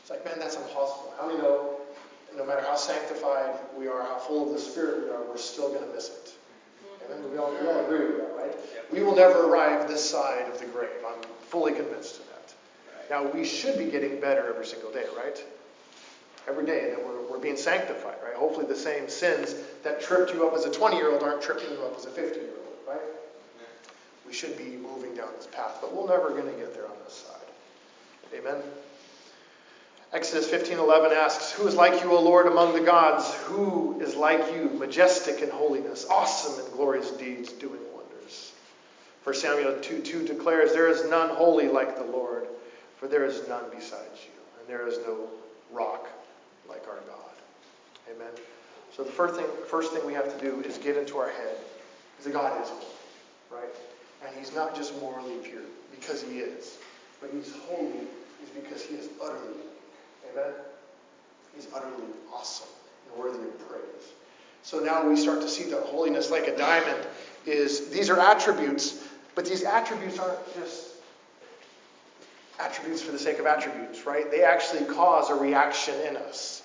It's 0.00 0.08
like, 0.08 0.24
man, 0.24 0.38
that's 0.38 0.56
impossible. 0.56 1.12
How 1.20 1.26
many 1.28 1.38
know 1.38 1.76
no 2.36 2.46
matter 2.46 2.62
how 2.62 2.76
sanctified 2.76 3.54
we 3.76 3.88
are, 3.88 4.02
how 4.02 4.16
full 4.18 4.46
of 4.46 4.52
the 4.52 4.60
Spirit 4.60 5.04
we 5.04 5.10
are, 5.10 5.22
we're 5.28 5.36
still 5.36 5.68
going 5.68 5.84
to 5.84 5.94
miss 5.94 6.08
it? 6.08 6.34
Amen? 7.04 7.30
We 7.30 7.38
all, 7.38 7.50
we 7.50 7.66
all 7.66 7.84
agree 7.84 8.06
with 8.06 8.18
that, 8.18 8.34
right? 8.36 8.54
We 8.92 9.02
will 9.02 9.16
never 9.16 9.50
arrive 9.50 9.88
this 9.88 10.08
side 10.08 10.48
of 10.48 10.58
the 10.58 10.66
grave. 10.66 10.90
I'm 11.06 11.22
fully 11.48 11.72
convinced 11.72 12.20
of 12.20 12.26
that. 12.28 12.54
Now, 13.10 13.30
we 13.30 13.44
should 13.44 13.78
be 13.78 13.86
getting 13.86 14.20
better 14.20 14.48
every 14.48 14.66
single 14.66 14.92
day, 14.92 15.04
right? 15.16 15.42
Every 16.48 16.64
day, 16.64 16.90
then 16.90 17.04
we're, 17.04 17.20
we're 17.30 17.38
being 17.38 17.56
sanctified, 17.56 18.16
right? 18.24 18.34
Hopefully, 18.34 18.66
the 18.66 18.74
same 18.74 19.08
sins 19.08 19.54
that 19.82 20.00
tripped 20.00 20.32
you 20.32 20.46
up 20.46 20.54
as 20.54 20.64
a 20.64 20.72
20 20.72 20.96
year 20.96 21.12
old 21.12 21.22
aren't 21.22 21.42
tripping 21.42 21.70
you 21.70 21.84
up 21.84 21.96
as 21.96 22.06
a 22.06 22.10
50 22.10 22.40
year 22.40 22.48
old, 22.48 22.96
right? 22.96 23.06
We 24.26 24.32
should 24.32 24.56
be 24.56 24.76
moving 24.76 25.14
down 25.14 25.28
this 25.36 25.46
path, 25.46 25.78
but 25.80 25.94
we're 25.94 26.06
never 26.06 26.30
going 26.30 26.52
to 26.52 26.58
get 26.58 26.74
there 26.74 26.86
on 26.86 26.96
this 27.04 27.14
side. 27.14 28.38
Amen? 28.38 28.62
Exodus 30.12 30.48
15:11 30.48 31.12
asks, 31.12 31.52
"Who 31.52 31.66
is 31.66 31.74
like 31.74 32.02
you, 32.02 32.12
O 32.12 32.20
Lord, 32.20 32.46
among 32.46 32.72
the 32.72 32.80
gods? 32.80 33.34
Who 33.44 34.00
is 34.00 34.14
like 34.14 34.52
you, 34.52 34.70
majestic 34.78 35.42
in 35.42 35.50
holiness, 35.50 36.06
awesome 36.08 36.64
in 36.64 36.70
glorious 36.72 37.10
deeds, 37.10 37.52
doing 37.52 37.80
wonders?" 37.92 38.52
1 39.24 39.34
Samuel 39.34 39.74
2:2 39.80 40.26
declares, 40.26 40.72
"There 40.72 40.88
is 40.88 41.04
none 41.04 41.28
holy 41.28 41.68
like 41.68 41.96
the 41.96 42.04
Lord, 42.04 42.48
for 42.96 43.06
there 43.06 43.24
is 43.24 43.46
none 43.48 43.64
besides 43.70 44.24
you, 44.24 44.32
and 44.58 44.66
there 44.66 44.86
is 44.86 44.98
no 44.98 45.28
rock 45.70 46.08
like 46.68 46.86
our 46.88 47.00
God." 47.06 47.34
Amen. 48.14 48.32
So 48.96 49.04
the 49.04 49.12
first 49.12 49.34
thing, 49.34 49.46
first 49.68 49.92
thing 49.92 50.04
we 50.06 50.14
have 50.14 50.32
to 50.36 50.44
do 50.44 50.60
is 50.62 50.78
get 50.78 50.96
into 50.96 51.18
our 51.18 51.28
head 51.28 51.56
is 52.18 52.24
that 52.24 52.32
God 52.32 52.60
is 52.62 52.68
holy, 52.68 53.62
right? 53.62 53.74
And 54.26 54.36
He's 54.36 54.54
not 54.54 54.74
just 54.74 54.98
morally 55.00 55.36
pure 55.42 55.62
because 55.90 56.22
He 56.22 56.38
is, 56.38 56.78
but 57.20 57.30
He's 57.32 57.52
holy 57.68 58.06
is 58.42 58.50
because 58.54 58.82
He 58.82 58.96
is 58.96 59.08
utterly 59.22 59.62
Amen? 60.32 60.52
He's 61.54 61.68
utterly 61.74 62.04
awesome 62.32 62.68
and 63.08 63.22
worthy 63.22 63.38
of 63.38 63.68
praise. 63.68 63.82
So 64.62 64.80
now 64.80 65.08
we 65.08 65.16
start 65.16 65.40
to 65.42 65.48
see 65.48 65.64
that 65.70 65.82
holiness 65.84 66.30
like 66.30 66.46
a 66.46 66.56
diamond 66.56 67.06
is 67.46 67.88
these 67.90 68.10
are 68.10 68.20
attributes, 68.20 69.02
but 69.34 69.46
these 69.46 69.64
attributes 69.64 70.18
aren't 70.18 70.38
just 70.54 70.86
attributes 72.60 73.02
for 73.02 73.12
the 73.12 73.18
sake 73.18 73.38
of 73.38 73.46
attributes, 73.46 74.04
right? 74.04 74.30
They 74.30 74.42
actually 74.42 74.84
cause 74.84 75.30
a 75.30 75.34
reaction 75.34 75.94
in 76.06 76.16
us. 76.16 76.57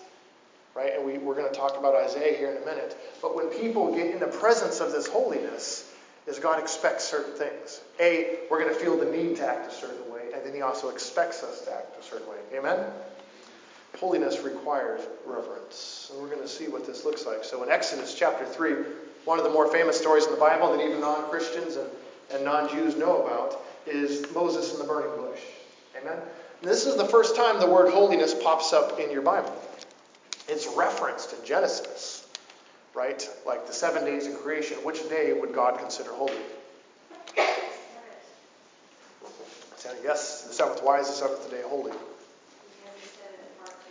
Right? 0.75 0.93
And 0.95 1.05
we, 1.05 1.19
we're 1.19 1.35
going 1.35 1.51
to 1.51 1.57
talk 1.57 1.77
about 1.77 1.95
Isaiah 1.95 2.35
here 2.35 2.51
in 2.51 2.57
a 2.63 2.65
minute. 2.65 2.97
But 3.21 3.35
when 3.35 3.47
people 3.47 3.95
get 3.95 4.07
in 4.07 4.19
the 4.19 4.27
presence 4.27 4.79
of 4.79 4.91
this 4.91 5.07
holiness, 5.07 5.93
is 6.25 6.39
God 6.39 6.59
expects 6.59 7.03
certain 7.03 7.33
things. 7.33 7.81
A, 7.99 8.39
we're 8.49 8.61
going 8.61 8.73
to 8.73 8.79
feel 8.79 8.97
the 8.97 9.05
need 9.05 9.37
to 9.37 9.47
act 9.47 9.71
a 9.71 9.75
certain 9.75 10.11
way, 10.11 10.21
and 10.33 10.45
then 10.45 10.53
He 10.53 10.61
also 10.61 10.89
expects 10.89 11.43
us 11.43 11.61
to 11.65 11.73
act 11.73 11.99
a 11.99 12.03
certain 12.03 12.27
way. 12.27 12.37
Amen? 12.55 12.85
Holiness 13.99 14.41
requires 14.41 15.01
reverence. 15.25 16.09
And 16.11 16.21
we're 16.21 16.29
going 16.29 16.41
to 16.41 16.47
see 16.47 16.67
what 16.67 16.85
this 16.85 17.05
looks 17.05 17.25
like. 17.25 17.43
So 17.43 17.61
in 17.63 17.69
Exodus 17.69 18.15
chapter 18.15 18.45
3, 18.45 18.73
one 19.25 19.37
of 19.37 19.43
the 19.43 19.51
more 19.51 19.71
famous 19.71 19.99
stories 19.99 20.25
in 20.25 20.31
the 20.31 20.39
Bible 20.39 20.75
that 20.75 20.83
even 20.83 20.99
non 20.99 21.29
Christians 21.29 21.75
and, 21.75 21.89
and 22.31 22.43
non 22.43 22.69
Jews 22.69 22.95
know 22.95 23.23
about 23.23 23.59
is 23.85 24.25
Moses 24.33 24.73
in 24.73 24.79
the 24.79 24.85
burning 24.85 25.15
bush. 25.17 25.39
Amen? 26.01 26.17
And 26.61 26.71
this 26.71 26.85
is 26.85 26.95
the 26.95 27.05
first 27.05 27.35
time 27.35 27.59
the 27.59 27.69
word 27.69 27.91
holiness 27.91 28.33
pops 28.33 28.73
up 28.73 28.99
in 28.99 29.11
your 29.11 29.21
Bible. 29.21 29.53
It's 30.47 30.67
referenced 30.75 31.33
in 31.33 31.45
Genesis, 31.45 32.27
right? 32.93 33.27
Like 33.45 33.67
the 33.67 33.73
seven 33.73 34.05
days 34.05 34.27
of 34.27 34.35
creation. 34.41 34.77
Which 34.77 35.07
day 35.09 35.33
would 35.33 35.53
God 35.53 35.79
consider 35.79 36.11
holy? 36.11 36.33
Yes, 40.03 40.43
the 40.43 40.53
seventh. 40.53 40.83
Why 40.83 40.99
is 40.99 41.07
the 41.07 41.13
seventh 41.13 41.49
day 41.49 41.61
holy? 41.65 41.93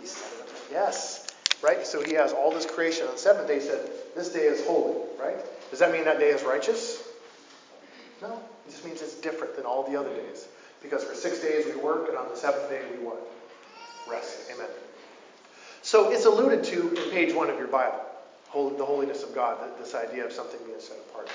He 0.00 0.06
set 0.06 0.32
it 0.32 0.52
Yes. 0.70 1.28
Right? 1.62 1.86
So 1.86 2.02
he 2.02 2.14
has 2.14 2.32
all 2.32 2.50
this 2.50 2.66
creation. 2.66 3.06
On 3.06 3.12
the 3.12 3.18
seventh 3.18 3.48
day, 3.48 3.54
he 3.54 3.60
said, 3.60 3.88
This 4.14 4.28
day 4.30 4.40
is 4.46 4.64
holy. 4.66 5.00
Right? 5.18 5.38
Does 5.70 5.78
that 5.78 5.92
mean 5.92 6.04
that 6.04 6.18
day 6.18 6.30
is 6.30 6.42
righteous? 6.42 7.02
No. 8.20 8.42
It 8.66 8.70
just 8.70 8.84
means 8.84 9.00
it's 9.00 9.14
different 9.14 9.56
than 9.56 9.64
all 9.64 9.88
the 9.88 9.98
other 9.98 10.12
days. 10.14 10.46
Because 10.82 11.04
for 11.04 11.14
six 11.14 11.40
days 11.40 11.66
we 11.66 11.80
work, 11.80 12.08
and 12.08 12.18
on 12.18 12.28
the 12.28 12.36
seventh 12.36 12.68
day 12.68 12.82
we 12.90 13.04
what? 13.04 13.20
Rest. 14.08 14.50
Amen. 14.52 14.68
So 15.82 16.12
it's 16.12 16.24
alluded 16.26 16.62
to 16.64 16.88
in 16.90 17.10
page 17.10 17.34
one 17.34 17.50
of 17.50 17.58
your 17.58 17.66
Bible, 17.66 18.00
the 18.52 18.84
holiness 18.84 19.24
of 19.24 19.34
God, 19.34 19.58
this 19.78 19.94
idea 19.94 20.24
of 20.24 20.32
something 20.32 20.58
being 20.64 20.78
set 20.80 20.96
apart. 21.10 21.28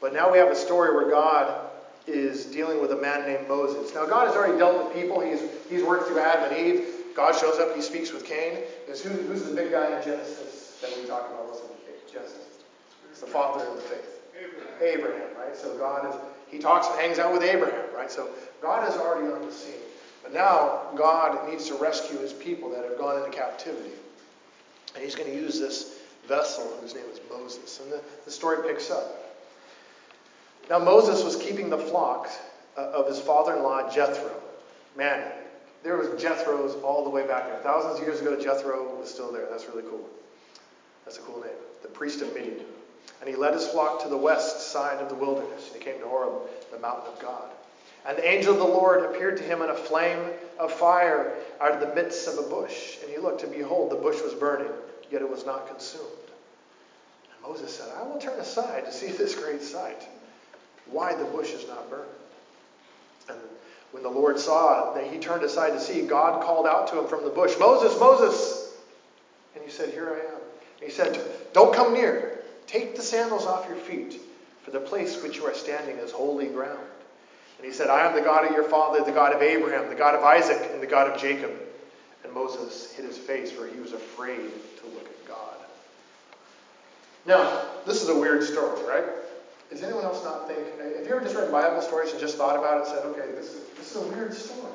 But 0.00 0.12
now 0.12 0.30
we 0.30 0.38
have 0.38 0.50
a 0.50 0.56
story 0.56 0.94
where 0.94 1.10
God 1.10 1.70
is 2.06 2.44
dealing 2.46 2.80
with 2.80 2.92
a 2.92 2.96
man 2.96 3.26
named 3.26 3.48
Moses. 3.48 3.94
Now, 3.94 4.06
God 4.06 4.26
has 4.26 4.36
already 4.36 4.58
dealt 4.58 4.84
with 4.84 4.94
people. 4.94 5.20
He's, 5.20 5.40
he's 5.68 5.82
worked 5.82 6.08
through 6.08 6.20
Adam 6.20 6.52
and 6.52 6.66
Eve. 6.66 6.86
God 7.16 7.34
shows 7.34 7.58
up, 7.58 7.74
he 7.74 7.82
speaks 7.82 8.12
with 8.12 8.24
Cain. 8.24 8.58
Because 8.84 9.02
who, 9.02 9.10
who's 9.10 9.44
the 9.44 9.54
big 9.54 9.72
guy 9.72 9.96
in 9.96 10.02
Genesis 10.04 10.78
that 10.80 10.90
we 10.96 11.08
talk 11.08 11.28
about 11.30 11.52
the 11.52 12.12
Genesis? 12.12 12.46
It's 13.10 13.20
the 13.20 13.26
father 13.26 13.64
of 13.66 13.76
the 13.76 13.82
faith. 13.82 14.20
Abraham. 14.38 15.00
Abraham, 15.00 15.36
right? 15.36 15.56
So 15.56 15.76
God 15.76 16.08
is, 16.08 16.20
he 16.46 16.58
talks 16.58 16.86
and 16.88 17.00
hangs 17.00 17.18
out 17.18 17.32
with 17.32 17.42
Abraham, 17.42 17.84
right? 17.94 18.10
So 18.10 18.28
God 18.62 18.88
is 18.88 18.94
already 18.94 19.32
on 19.32 19.44
the 19.44 19.52
scene. 19.52 19.74
But 20.28 20.34
now 20.34 20.80
God 20.94 21.48
needs 21.48 21.68
to 21.68 21.74
rescue 21.76 22.18
his 22.18 22.34
people 22.34 22.70
that 22.72 22.84
have 22.84 22.98
gone 22.98 23.16
into 23.16 23.34
captivity. 23.34 23.92
And 24.94 25.02
he's 25.02 25.14
going 25.14 25.30
to 25.30 25.34
use 25.34 25.58
this 25.58 26.00
vessel 26.26 26.64
whose 26.82 26.94
name 26.94 27.04
is 27.10 27.18
Moses. 27.30 27.80
And 27.80 27.90
the, 27.90 28.02
the 28.26 28.30
story 28.30 28.68
picks 28.68 28.90
up. 28.90 29.06
Now 30.68 30.80
Moses 30.80 31.24
was 31.24 31.36
keeping 31.36 31.70
the 31.70 31.78
flock 31.78 32.28
uh, 32.76 32.90
of 32.90 33.06
his 33.06 33.18
father 33.18 33.56
in 33.56 33.62
law 33.62 33.90
Jethro. 33.90 34.30
Man, 34.98 35.32
there 35.82 35.96
was 35.96 36.20
Jethro's 36.20 36.74
all 36.82 37.04
the 37.04 37.10
way 37.10 37.26
back 37.26 37.46
there. 37.46 37.60
Thousands 37.62 37.98
of 37.98 38.06
years 38.06 38.20
ago, 38.20 38.38
Jethro 38.38 38.98
was 38.98 39.08
still 39.08 39.32
there. 39.32 39.46
That's 39.50 39.66
really 39.66 39.88
cool. 39.88 40.06
That's 41.06 41.16
a 41.16 41.22
cool 41.22 41.40
name. 41.40 41.52
The 41.80 41.88
priest 41.88 42.20
of 42.20 42.34
Midian. 42.34 42.66
And 43.22 43.30
he 43.30 43.34
led 43.34 43.54
his 43.54 43.66
flock 43.66 44.02
to 44.02 44.10
the 44.10 44.16
west 44.16 44.72
side 44.72 44.98
of 44.98 45.08
the 45.08 45.14
wilderness. 45.14 45.68
And 45.72 45.82
he 45.82 45.90
came 45.90 45.98
to 46.00 46.06
Horeb, 46.06 46.42
the 46.70 46.78
mountain 46.78 47.14
of 47.14 47.18
God. 47.18 47.50
And 48.08 48.16
the 48.16 48.26
angel 48.26 48.54
of 48.54 48.58
the 48.58 48.64
Lord 48.64 49.04
appeared 49.04 49.36
to 49.36 49.42
him 49.42 49.60
in 49.60 49.68
a 49.68 49.74
flame 49.74 50.18
of 50.58 50.72
fire 50.72 51.34
out 51.60 51.72
of 51.72 51.80
the 51.80 51.94
midst 51.94 52.26
of 52.26 52.38
a 52.38 52.48
bush. 52.48 52.96
And 53.02 53.10
he 53.10 53.18
looked, 53.18 53.42
and 53.42 53.52
behold, 53.52 53.90
the 53.90 53.96
bush 53.96 54.22
was 54.22 54.32
burning, 54.32 54.72
yet 55.10 55.20
it 55.20 55.30
was 55.30 55.44
not 55.44 55.68
consumed. 55.68 56.06
And 57.30 57.42
Moses 57.42 57.76
said, 57.76 57.88
I 57.98 58.04
will 58.04 58.18
turn 58.18 58.40
aside 58.40 58.86
to 58.86 58.92
see 58.92 59.08
this 59.18 59.34
great 59.34 59.62
sight, 59.62 60.08
why 60.86 61.14
the 61.14 61.26
bush 61.26 61.52
is 61.52 61.68
not 61.68 61.90
burned. 61.90 62.08
And 63.28 63.38
when 63.90 64.02
the 64.02 64.08
Lord 64.08 64.38
saw 64.38 64.94
that 64.94 65.06
he 65.06 65.18
turned 65.18 65.42
aside 65.42 65.70
to 65.70 65.80
see, 65.80 66.06
God 66.06 66.42
called 66.42 66.66
out 66.66 66.88
to 66.88 67.00
him 67.00 67.08
from 67.08 67.24
the 67.24 67.30
bush, 67.30 67.56
Moses, 67.60 68.00
Moses! 68.00 68.72
And 69.54 69.62
he 69.62 69.70
said, 69.70 69.90
Here 69.90 70.08
I 70.08 70.32
am. 70.32 70.40
And 70.80 70.82
he 70.82 70.90
said, 70.90 71.20
Don't 71.52 71.74
come 71.74 71.92
near. 71.92 72.40
Take 72.66 72.96
the 72.96 73.02
sandals 73.02 73.44
off 73.44 73.68
your 73.68 73.76
feet, 73.76 74.18
for 74.62 74.70
the 74.70 74.80
place 74.80 75.22
which 75.22 75.36
you 75.36 75.44
are 75.44 75.54
standing 75.54 75.98
is 75.98 76.10
holy 76.10 76.46
ground. 76.46 76.78
And 77.58 77.66
he 77.66 77.72
said, 77.72 77.88
I 77.88 78.06
am 78.06 78.14
the 78.14 78.22
God 78.22 78.46
of 78.46 78.52
your 78.52 78.64
father, 78.64 79.04
the 79.04 79.12
God 79.12 79.32
of 79.32 79.42
Abraham, 79.42 79.88
the 79.88 79.96
God 79.96 80.14
of 80.14 80.22
Isaac, 80.22 80.70
and 80.72 80.80
the 80.80 80.86
God 80.86 81.10
of 81.10 81.20
Jacob. 81.20 81.50
And 82.24 82.32
Moses 82.32 82.92
hid 82.92 83.04
his 83.04 83.18
face, 83.18 83.50
for 83.50 83.66
he 83.66 83.80
was 83.80 83.92
afraid 83.92 84.50
to 84.80 84.86
look 84.94 85.04
at 85.04 85.28
God. 85.28 85.56
Now, 87.26 87.64
this 87.84 88.02
is 88.02 88.08
a 88.08 88.18
weird 88.18 88.44
story, 88.44 88.80
right? 88.86 89.04
Does 89.70 89.82
anyone 89.82 90.04
else 90.04 90.24
not 90.24 90.48
think? 90.48 90.60
Have 90.78 91.06
you 91.06 91.14
ever 91.14 91.20
just 91.20 91.34
read 91.34 91.50
Bible 91.50 91.82
stories 91.82 92.12
and 92.12 92.20
just 92.20 92.38
thought 92.38 92.56
about 92.56 92.78
it 92.78 92.88
and 92.88 92.96
said, 92.96 93.06
okay, 93.06 93.32
this 93.34 93.54
is, 93.54 93.68
this 93.76 93.94
is 93.94 94.02
a 94.02 94.06
weird 94.08 94.32
story. 94.32 94.72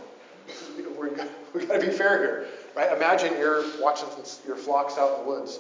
Is, 0.48 0.70
we're, 0.98 1.10
we've 1.54 1.68
got 1.68 1.80
to 1.80 1.86
be 1.86 1.92
fair 1.92 2.20
here, 2.20 2.48
right? 2.76 2.96
Imagine 2.96 3.38
you're 3.38 3.64
watching 3.82 4.10
your 4.46 4.58
flocks 4.58 4.98
out 4.98 5.20
in 5.20 5.24
the 5.24 5.30
woods 5.30 5.60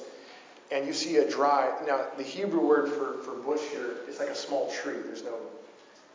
and 0.71 0.86
you 0.86 0.93
see 0.93 1.17
a 1.17 1.29
dry. 1.29 1.71
Now, 1.88 2.05
the 2.17 2.23
Hebrew 2.23 2.65
word 2.65 2.89
for, 2.89 3.23
for 3.23 3.33
bush 3.36 3.62
here 3.71 3.97
is 4.07 4.19
like 4.19 4.29
a 4.29 4.36
small 4.36 4.71
tree. 4.71 4.97
There's 5.05 5.23
no 5.23 5.38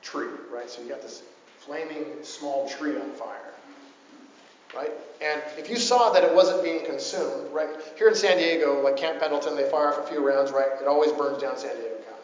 tree, 0.02 0.28
right? 0.52 0.70
So 0.70 0.82
you 0.82 0.88
got 0.88 1.02
this 1.02 1.22
flaming 1.58 2.06
small 2.22 2.68
tree 2.68 2.96
on 2.96 3.10
fire, 3.12 3.52
right? 4.74 4.92
And 5.20 5.42
if 5.56 5.68
you 5.68 5.76
saw 5.76 6.10
that 6.10 6.24
it 6.24 6.34
wasn't 6.34 6.62
being 6.62 6.84
consumed, 6.84 7.52
right? 7.52 7.68
Here 7.96 8.08
in 8.08 8.14
San 8.14 8.38
Diego, 8.38 8.82
like 8.82 8.96
Camp 8.96 9.20
Pendleton, 9.20 9.56
they 9.56 9.68
fire 9.68 9.88
off 9.88 9.98
a 9.98 10.06
few 10.08 10.26
rounds, 10.26 10.52
right? 10.52 10.68
It 10.80 10.86
always 10.86 11.12
burns 11.12 11.42
down 11.42 11.58
San 11.58 11.74
Diego 11.76 11.94
County. 11.94 12.22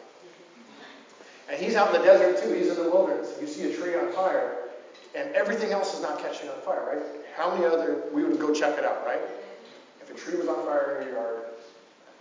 And 1.49 1.61
he's 1.61 1.75
out 1.75 1.93
in 1.93 2.01
the 2.01 2.07
desert 2.07 2.41
too. 2.41 2.53
He's 2.53 2.69
in 2.69 2.75
the 2.75 2.89
wilderness. 2.89 3.37
You 3.39 3.47
see 3.47 3.71
a 3.71 3.75
tree 3.75 3.95
on 3.95 4.11
fire, 4.13 4.57
and 5.13 5.29
everything 5.33 5.71
else 5.71 5.93
is 5.93 6.01
not 6.01 6.19
catching 6.19 6.49
on 6.49 6.59
fire, 6.61 6.85
right? 6.93 7.25
How 7.35 7.53
many 7.53 7.65
other, 7.65 8.03
we 8.13 8.23
would 8.23 8.39
go 8.39 8.53
check 8.53 8.77
it 8.77 8.85
out, 8.85 9.05
right? 9.05 9.21
If 10.01 10.09
a 10.09 10.13
tree 10.13 10.37
was 10.37 10.47
on 10.47 10.65
fire 10.65 10.99
in 11.01 11.07
your 11.07 11.17
yard, 11.17 11.41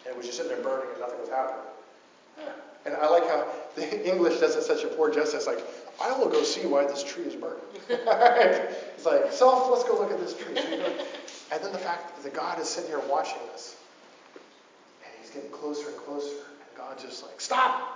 and 0.05 0.13
it 0.13 0.17
was 0.17 0.27
just 0.27 0.39
sitting 0.39 0.53
there 0.53 0.63
burning 0.63 0.91
and 0.91 1.01
nothing 1.01 1.21
was 1.21 1.31
happening. 1.31 1.65
And 2.85 2.95
I 2.97 3.09
like 3.09 3.27
how 3.27 3.47
the 3.77 4.11
English 4.13 4.41
does 4.41 4.57
it 4.57 4.63
such 4.63 4.85
a 4.85 4.89
poor 4.89 5.13
justice. 5.13 5.47
Like, 5.47 5.65
I 6.01 6.17
will 6.19 6.29
go 6.29 6.43
see 6.43 6.67
why 6.67 6.87
this 6.87 7.03
tree 7.03 7.25
is 7.25 7.35
burning. 7.35 7.61
it's 7.89 9.07
like, 9.07 9.33
self, 9.33 9.71
let's 9.71 9.85
go 9.85 9.99
look 9.99 10.11
at 10.11 10.21
this 10.21 10.35
tree. 10.35 10.57
and 10.59 11.63
then 11.63 11.73
the 11.73 11.79
fact 11.79 12.23
that 12.23 12.35
God 12.35 12.61
is 12.61 12.69
sitting 12.69 12.91
here 12.91 13.03
watching 13.09 13.39
this, 13.53 13.77
and 15.05 15.13
he's 15.21 15.31
getting 15.31 15.51
closer 15.51 15.89
and 15.89 15.97
closer, 15.99 16.29
and 16.29 16.77
God's 16.77 17.03
just 17.03 17.23
like, 17.23 17.41
stop, 17.41 17.95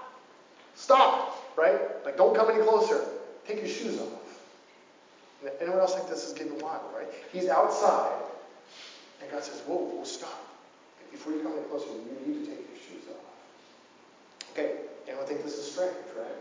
Stop, 0.78 1.56
right? 1.56 1.76
Like, 2.04 2.16
don't 2.16 2.36
come 2.36 2.48
any 2.50 2.62
closer. 2.62 3.04
Take 3.48 3.58
your 3.58 3.68
shoes 3.68 4.00
off. 4.00 5.50
Anyone 5.60 5.80
else 5.80 5.94
think 5.96 6.08
this 6.08 6.24
is 6.24 6.32
getting 6.32 6.56
wild, 6.60 6.82
right? 6.96 7.08
He's 7.32 7.48
outside, 7.48 8.12
and 9.20 9.30
God 9.30 9.42
says, 9.42 9.60
whoa, 9.66 9.76
whoa, 9.76 10.04
stop. 10.04 10.38
Before 11.10 11.32
you 11.32 11.40
come 11.40 11.52
any 11.52 11.62
closer, 11.62 11.88
you 11.88 12.32
need 12.32 12.44
to 12.44 12.50
take 12.50 12.60
your 12.60 12.78
shoes 12.78 13.08
off. 13.10 14.52
Okay, 14.52 14.72
anyone 15.08 15.26
think 15.26 15.42
this 15.42 15.57
is 15.57 15.57
strange, 15.78 16.10
right? 16.18 16.38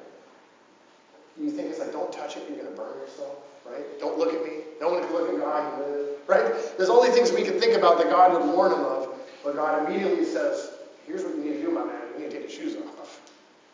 You 1.38 1.52
think 1.52 1.69
it's 1.69 1.80
like, 1.80 1.91
don't 1.91 2.12
touch 2.12 2.38
it, 2.38 2.43
you're 2.50 2.58
going 2.58 2.69
to 2.69 2.76
burn 2.76 2.97
yourself, 2.97 3.38
right? 3.65 3.86
Don't 4.00 4.17
look 4.17 4.34
at 4.34 4.43
me. 4.43 4.65
No 4.82 4.89
one 4.89 5.04
can 5.04 5.13
look 5.13 5.30
at 5.30 5.39
God, 5.39 5.78
you 5.78 5.86
live, 5.86 6.08
right? 6.26 6.78
There's 6.78 6.89
these 6.89 7.13
things 7.13 7.32
we 7.32 7.43
can 7.43 7.60
think 7.60 7.78
about 7.78 8.00
that 8.00 8.10
God 8.10 8.34
would 8.34 8.56
warn 8.56 8.71
him 8.71 8.80
of, 8.80 9.13
but 9.43 9.56
God 9.56 9.88
immediately 9.88 10.26
says, 10.26 10.71
here's 11.06 11.23
what 11.23 11.36
you 11.36 11.43
need 11.43 11.54
to 11.58 11.62
do, 11.62 11.71
my 11.71 11.86
man. 11.86 12.02
You 12.15 12.23
need 12.23 12.32
to 12.32 12.39
take 12.39 12.50
your 12.50 12.71
shoes 12.71 12.76
off, 12.78 13.21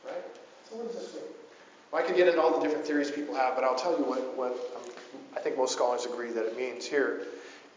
right? 0.06 0.24
So 0.70 0.76
what 0.76 0.92
does 0.92 1.02
this 1.02 1.14
mean? 1.14 1.24
Well, 1.92 2.04
I 2.04 2.06
could 2.06 2.18
get 2.18 2.28
into 2.28 2.42
all 2.42 2.60
the 2.60 2.66
different 2.66 2.86
theories 2.86 3.10
people 3.10 3.36
have, 3.36 3.56
but 3.56 3.64
I'll 3.64 3.76
tell 3.76 3.98
you 3.98 4.04
what, 4.04 4.36
what 4.36 4.52
um, 4.76 4.92
I 5.38 5.40
think 5.40 5.56
most 5.56 5.74
scholars 5.74 6.06
agree 6.06 6.32
that 6.32 6.46
it 6.46 6.58
means 6.58 6.86
here 6.86 7.28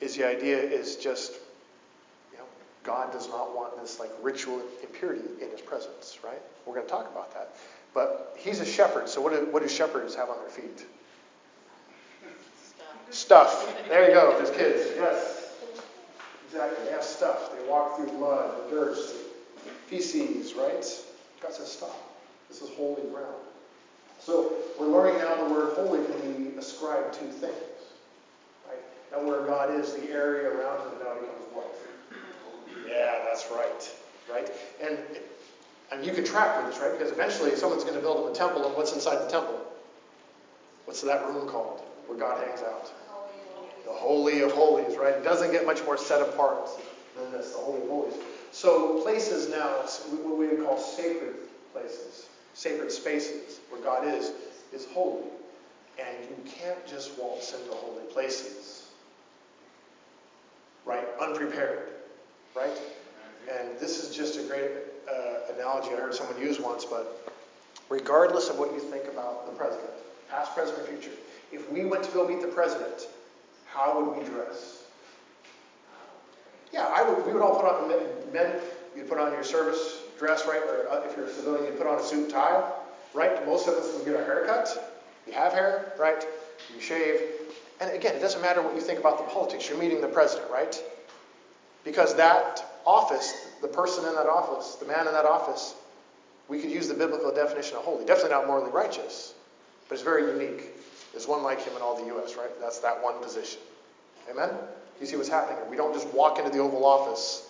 is 0.00 0.16
the 0.16 0.26
idea 0.26 0.58
is 0.58 0.96
just, 0.96 1.32
you 2.32 2.38
know, 2.38 2.44
God 2.82 3.12
does 3.12 3.28
not 3.28 3.54
want 3.54 3.80
this 3.80 4.00
like 4.00 4.10
ritual 4.20 4.60
impurity 4.82 5.22
in 5.40 5.50
his 5.50 5.60
presence, 5.60 6.18
right? 6.24 6.40
We're 6.66 6.74
going 6.74 6.86
to 6.86 6.92
talk 6.92 7.10
about 7.10 7.32
that. 7.34 7.54
But 7.96 8.36
he's 8.36 8.60
a 8.60 8.66
shepherd, 8.66 9.08
so 9.08 9.22
what 9.22 9.32
do, 9.32 9.50
what 9.50 9.62
do 9.62 9.68
shepherds 9.70 10.14
have 10.16 10.28
on 10.28 10.36
their 10.40 10.50
feet? 10.50 10.84
Stuff. 13.08 13.62
stuff. 13.62 13.88
There 13.88 14.06
you 14.06 14.12
go, 14.14 14.36
there's 14.36 14.50
kids. 14.50 14.90
Yes. 14.94 15.54
Exactly. 16.44 16.84
They 16.84 16.90
have 16.90 17.02
stuff. 17.02 17.56
They 17.56 17.66
walk 17.66 17.96
through 17.96 18.12
mud 18.18 18.54
and 18.60 18.70
dirt, 18.70 18.98
feces, 19.86 20.52
right? 20.52 20.84
God 21.40 21.54
says, 21.54 21.72
stop. 21.72 21.96
This 22.50 22.60
is 22.60 22.68
holy 22.76 23.00
ground. 23.10 23.34
So 24.18 24.52
we're 24.78 24.88
learning 24.88 25.16
now 25.16 25.48
the 25.48 25.54
word 25.54 25.72
holy 25.72 26.04
can 26.04 26.50
be 26.50 26.58
ascribed 26.58 27.14
to 27.14 27.20
things. 27.20 27.54
Right? 28.68 28.76
Now 29.10 29.26
where 29.26 29.40
God 29.46 29.70
is, 29.80 29.94
the 29.94 30.10
area 30.10 30.50
around 30.50 30.80
him 30.80 30.98
now 31.02 31.14
becomes 31.14 31.46
what? 31.54 31.74
Yeah, 32.86 33.20
that's 33.26 33.46
right. 33.50 33.90
Right? 34.30 34.50
And 34.82 34.98
and 35.92 36.04
you 36.04 36.12
can 36.12 36.24
track 36.24 36.58
with 36.58 36.72
this, 36.72 36.82
right? 36.82 36.92
Because 36.92 37.12
eventually 37.12 37.54
someone's 37.56 37.84
going 37.84 37.94
to 37.94 38.00
build 38.00 38.24
him 38.24 38.32
a 38.32 38.34
temple, 38.34 38.66
and 38.66 38.74
what's 38.76 38.92
inside 38.92 39.16
the 39.16 39.28
temple? 39.28 39.60
What's 40.84 41.00
that 41.02 41.26
room 41.26 41.48
called 41.48 41.82
where 42.06 42.18
God 42.18 42.44
hangs 42.44 42.62
out? 42.62 42.92
The 43.84 43.92
Holy 43.92 44.40
of 44.40 44.52
Holies, 44.52 44.96
right? 44.96 45.14
It 45.14 45.24
doesn't 45.24 45.52
get 45.52 45.64
much 45.64 45.84
more 45.84 45.96
set 45.96 46.20
apart 46.20 46.68
than 47.16 47.30
this, 47.32 47.52
the 47.52 47.58
Holy 47.58 47.82
of 47.82 47.88
Holies. 47.88 48.14
So 48.50 49.00
places 49.02 49.48
now, 49.48 49.68
what 50.22 50.38
we 50.38 50.48
would 50.48 50.64
call 50.64 50.78
sacred 50.78 51.34
places, 51.72 52.26
sacred 52.54 52.90
spaces 52.90 53.60
where 53.68 53.80
God 53.80 54.06
is, 54.06 54.32
is 54.72 54.86
holy. 54.92 55.24
And 55.98 56.16
you 56.28 56.50
can't 56.50 56.86
just 56.86 57.18
waltz 57.18 57.52
into 57.52 57.70
holy 57.72 58.04
places, 58.12 58.86
right? 60.84 61.06
Unprepared, 61.20 61.88
right? 62.54 62.76
And 63.50 63.78
this 63.78 64.02
is 64.02 64.14
just 64.14 64.38
a 64.38 64.42
great 64.42 64.70
uh, 65.10 65.52
analogy 65.54 65.88
I 65.94 66.00
heard 66.00 66.14
someone 66.14 66.40
use 66.40 66.60
once, 66.60 66.84
but 66.84 67.32
regardless 67.88 68.48
of 68.48 68.58
what 68.58 68.72
you 68.72 68.80
think 68.80 69.04
about 69.04 69.46
the 69.46 69.52
president, 69.52 69.90
past, 70.30 70.54
present, 70.54 70.86
future, 70.86 71.16
if 71.52 71.70
we 71.70 71.84
went 71.84 72.04
to 72.04 72.10
go 72.10 72.26
meet 72.26 72.40
the 72.40 72.48
president, 72.48 73.06
how 73.66 74.00
would 74.00 74.18
we 74.18 74.24
dress? 74.24 74.84
Yeah, 76.72 76.86
I 76.86 77.08
would, 77.08 77.24
we 77.26 77.32
would 77.32 77.42
all 77.42 77.56
put 77.56 77.64
on, 77.64 77.88
men, 78.32 78.60
you'd 78.96 79.08
put 79.08 79.18
on 79.18 79.32
your 79.32 79.44
service 79.44 80.00
dress, 80.18 80.46
right? 80.46 80.60
Or 80.62 80.90
uh, 80.90 81.02
if 81.08 81.16
you're 81.16 81.26
a 81.26 81.32
civilian, 81.32 81.66
you'd 81.66 81.78
put 81.78 81.86
on 81.86 81.98
a 81.98 82.02
suit 82.02 82.24
and 82.24 82.30
tie, 82.30 82.70
right? 83.14 83.46
Most 83.46 83.68
of 83.68 83.74
us 83.74 83.94
would 83.94 84.04
get 84.04 84.16
our 84.16 84.24
hair 84.24 84.44
cut. 84.46 85.02
You 85.26 85.32
have 85.32 85.52
hair, 85.52 85.92
right? 85.98 86.24
You 86.74 86.80
shave. 86.80 87.20
And 87.80 87.90
again, 87.90 88.14
it 88.14 88.20
doesn't 88.20 88.40
matter 88.40 88.62
what 88.62 88.74
you 88.74 88.80
think 88.80 88.98
about 88.98 89.18
the 89.18 89.24
politics. 89.24 89.68
You're 89.68 89.78
meeting 89.78 90.00
the 90.00 90.08
president, 90.08 90.50
right? 90.50 90.82
Because 91.84 92.14
that 92.16 92.64
office, 92.86 93.48
the 93.60 93.68
person 93.68 94.06
in 94.06 94.14
that 94.14 94.26
office, 94.26 94.76
the 94.76 94.86
man 94.86 95.06
in 95.06 95.12
that 95.12 95.24
office, 95.24 95.74
we 96.48 96.60
could 96.60 96.70
use 96.70 96.88
the 96.88 96.94
biblical 96.94 97.34
definition 97.34 97.76
of 97.76 97.84
holy. 97.84 98.06
Definitely 98.06 98.30
not 98.30 98.46
morally 98.46 98.70
righteous, 98.70 99.34
but 99.88 99.94
it's 99.94 100.04
very 100.04 100.30
unique. 100.32 100.72
There's 101.12 101.26
one 101.26 101.42
like 101.42 101.62
him 101.62 101.74
in 101.74 101.82
all 101.82 102.00
the 102.00 102.06
U.S., 102.14 102.36
right? 102.36 102.50
That's 102.60 102.78
that 102.80 103.02
one 103.02 103.20
position. 103.22 103.60
Amen? 104.30 104.50
You 105.00 105.06
see 105.06 105.16
what's 105.16 105.28
happening 105.28 105.56
here. 105.56 105.66
We 105.70 105.76
don't 105.76 105.92
just 105.92 106.06
walk 106.14 106.38
into 106.38 106.50
the 106.50 106.58
Oval 106.58 106.84
Office, 106.84 107.48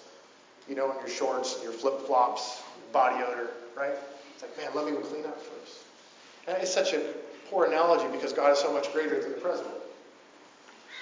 you 0.69 0.75
know, 0.75 0.91
in 0.91 0.99
your 0.99 1.09
shorts 1.09 1.55
and 1.55 1.65
your 1.65 1.73
flip 1.73 2.07
flops, 2.07 2.63
body 2.93 3.23
odor, 3.23 3.51
right? 3.77 3.95
It's 4.33 4.43
like, 4.43 4.57
man, 4.57 4.71
let 4.75 4.87
me 4.87 4.99
clean 5.09 5.25
up 5.27 5.41
first. 5.41 5.79
And 6.49 6.57
it's 6.59 6.73
such 6.73 6.93
a 6.93 7.01
poor 7.51 7.67
analogy 7.67 8.07
because 8.11 8.33
God 8.33 8.53
is 8.53 8.59
so 8.59 8.73
much 8.73 8.93
greater 8.93 9.21
than 9.21 9.33
the 9.33 9.39
president. 9.39 9.75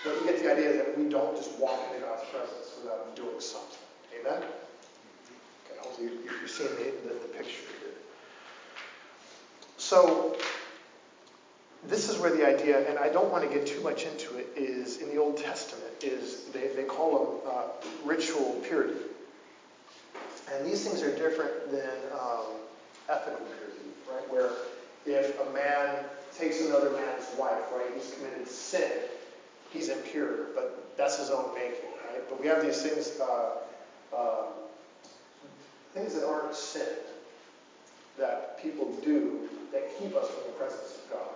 But 0.05 0.17
you 0.17 0.25
get 0.27 0.43
the 0.43 0.53
idea 0.53 0.77
that 0.77 0.99
we 0.99 1.09
don't 1.09 1.37
just 1.37 1.59
walk 1.59 1.81
into 1.89 2.05
God's 2.05 2.23
presence 2.31 2.77
without 2.83 3.17
doing 3.17 3.41
something. 3.41 3.84
Amen? 4.27 4.43
Okay, 4.43 5.79
hopefully 5.81 6.09
you're 6.25 6.49
seeing 6.49 6.71
the, 6.71 7.09
the, 7.09 7.15
the 7.15 7.29
picture 7.37 7.61
here. 7.81 7.91
So, 9.77 10.37
this 11.87 12.09
is 12.09 12.19
where 12.19 12.31
the 12.31 12.47
idea, 12.47 12.89
and 12.89 12.99
I 12.99 13.09
don't 13.09 13.31
want 13.31 13.45
to 13.45 13.55
get 13.55 13.67
too 13.67 13.83
much 13.83 14.05
into 14.05 14.37
it, 14.37 14.49
is 14.57 14.99
in 14.99 15.09
the 15.09 15.19
Old 15.19 15.37
Testament, 15.37 15.93
is 16.03 16.45
they, 16.47 16.69
they 16.69 16.85
call 16.85 17.41
them 17.43 17.53
uh, 17.53 17.63
ritual 18.05 18.61
purity. 18.65 19.01
And 20.53 20.67
these 20.67 20.87
things 20.87 21.03
are 21.03 21.15
different 21.15 21.71
than 21.71 21.91
um, 22.19 22.47
ethical 23.09 23.45
purity, 23.47 23.89
right? 24.11 24.33
Where 24.33 24.51
if 25.05 25.39
a 25.41 25.53
man 25.53 25.97
takes 26.39 26.63
another 26.63 26.91
man's 26.91 27.27
wife, 27.39 27.63
right, 27.75 27.91
he's 27.95 28.15
committed 28.15 28.49
sin, 28.49 28.91
he's 29.71 29.91
impure, 29.91 30.47
but 30.55 30.97
that's 30.97 31.19
his 31.19 31.31
own 31.31 31.55
making, 31.55 31.91
right? 32.11 32.23
But 32.29 32.41
we 32.41 32.47
have 32.47 32.63
these 32.63 32.81
things, 32.83 33.21
uh, 33.21 33.57
uh, 34.17 34.47
things 35.93 36.15
that 36.15 36.27
aren't 36.27 36.55
sin, 36.55 36.87
that 38.19 38.63
people 38.63 38.93
do 39.05 39.49
that 39.73 39.99
keep 39.99 40.15
us 40.15 40.29
from 40.29 40.45
the 40.47 40.59
presence 40.59 40.99
of 41.05 41.11
God 41.11 41.35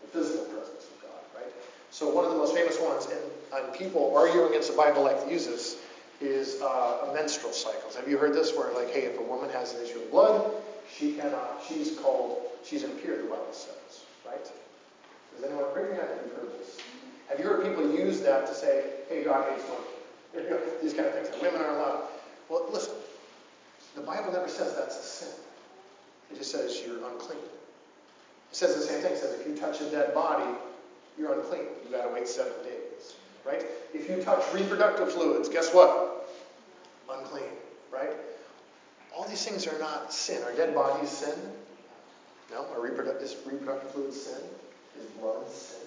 the 0.00 0.18
physical 0.18 0.44
presence 0.46 0.84
of 0.84 1.02
God, 1.02 1.20
right? 1.34 1.52
So 1.90 2.08
one 2.08 2.24
of 2.24 2.30
the 2.30 2.36
most 2.36 2.54
famous 2.54 2.78
ones, 2.80 3.06
and, 3.06 3.20
and 3.64 3.74
people 3.74 4.14
arguing 4.16 4.48
against 4.50 4.70
the 4.70 4.76
Bible 4.76 5.02
like 5.02 5.28
this, 5.28 5.76
is 6.20 6.60
uh, 6.62 7.12
menstrual 7.14 7.52
cycles. 7.52 7.94
Have 7.94 8.08
you 8.08 8.18
heard 8.18 8.34
this? 8.34 8.52
Where 8.52 8.72
like, 8.74 8.92
hey, 8.92 9.02
if 9.02 9.18
a 9.18 9.22
woman 9.22 9.50
has 9.50 9.74
an 9.74 9.84
issue 9.84 10.00
of 10.00 10.10
blood, 10.10 10.50
she 10.92 11.12
cannot. 11.12 11.62
She's 11.68 11.96
called. 11.98 12.42
She's 12.64 12.82
impure. 12.82 13.16
The 13.18 13.28
Bible 13.28 13.46
says, 13.52 14.02
right? 14.26 14.42
Does 14.42 15.44
anyone 15.44 15.64
agree? 15.70 15.90
Have 15.96 16.10
you 16.26 16.32
heard 16.34 16.50
this? 16.58 16.76
Have 17.28 17.38
you 17.38 17.44
heard 17.44 17.64
people 17.64 17.94
use 17.94 18.20
that 18.22 18.46
to 18.46 18.54
say, 18.54 18.84
hey, 19.08 19.22
God 19.24 19.48
hates 19.52 19.64
women? 20.34 20.58
These 20.82 20.94
kind 20.94 21.06
of 21.06 21.14
things. 21.14 21.28
That 21.28 21.40
women 21.40 21.60
are 21.60 21.76
allowed. 21.76 22.08
Well, 22.48 22.66
listen. 22.72 22.94
The 23.94 24.02
Bible 24.02 24.32
never 24.32 24.48
says 24.48 24.76
that's 24.76 24.98
a 24.98 25.02
sin. 25.02 25.28
It 26.30 26.38
just 26.38 26.52
says 26.52 26.82
you're 26.86 26.96
unclean. 27.10 27.38
It 27.38 28.56
says 28.56 28.76
the 28.76 28.82
same 28.82 29.02
thing. 29.02 29.12
It 29.12 29.18
says 29.18 29.40
if 29.40 29.46
you 29.46 29.56
touch 29.56 29.80
a 29.80 29.90
dead 29.90 30.14
body, 30.14 30.48
you're 31.18 31.34
unclean. 31.34 31.64
You've 31.82 31.92
got 31.92 32.06
to 32.06 32.14
wait 32.14 32.28
seven 32.28 32.52
days. 32.62 33.16
Right? 33.44 33.64
If 33.94 34.08
you 34.08 34.22
touch 34.22 34.42
reproductive 34.52 35.12
fluids, 35.12 35.48
guess 35.48 35.72
what? 35.72 36.28
Unclean. 37.10 37.50
Right? 37.92 38.12
All 39.16 39.26
these 39.26 39.44
things 39.44 39.66
are 39.66 39.78
not 39.78 40.12
sin. 40.12 40.42
Are 40.44 40.52
dead 40.52 40.74
bodies 40.74 41.10
sin? 41.10 41.34
No. 42.50 42.66
Are 42.74 42.80
reproductive, 42.80 43.22
is 43.22 43.36
reproductive 43.46 43.90
fluids 43.90 44.20
sin? 44.20 44.40
Is 44.98 45.06
blood 45.20 45.50
sin? 45.50 45.80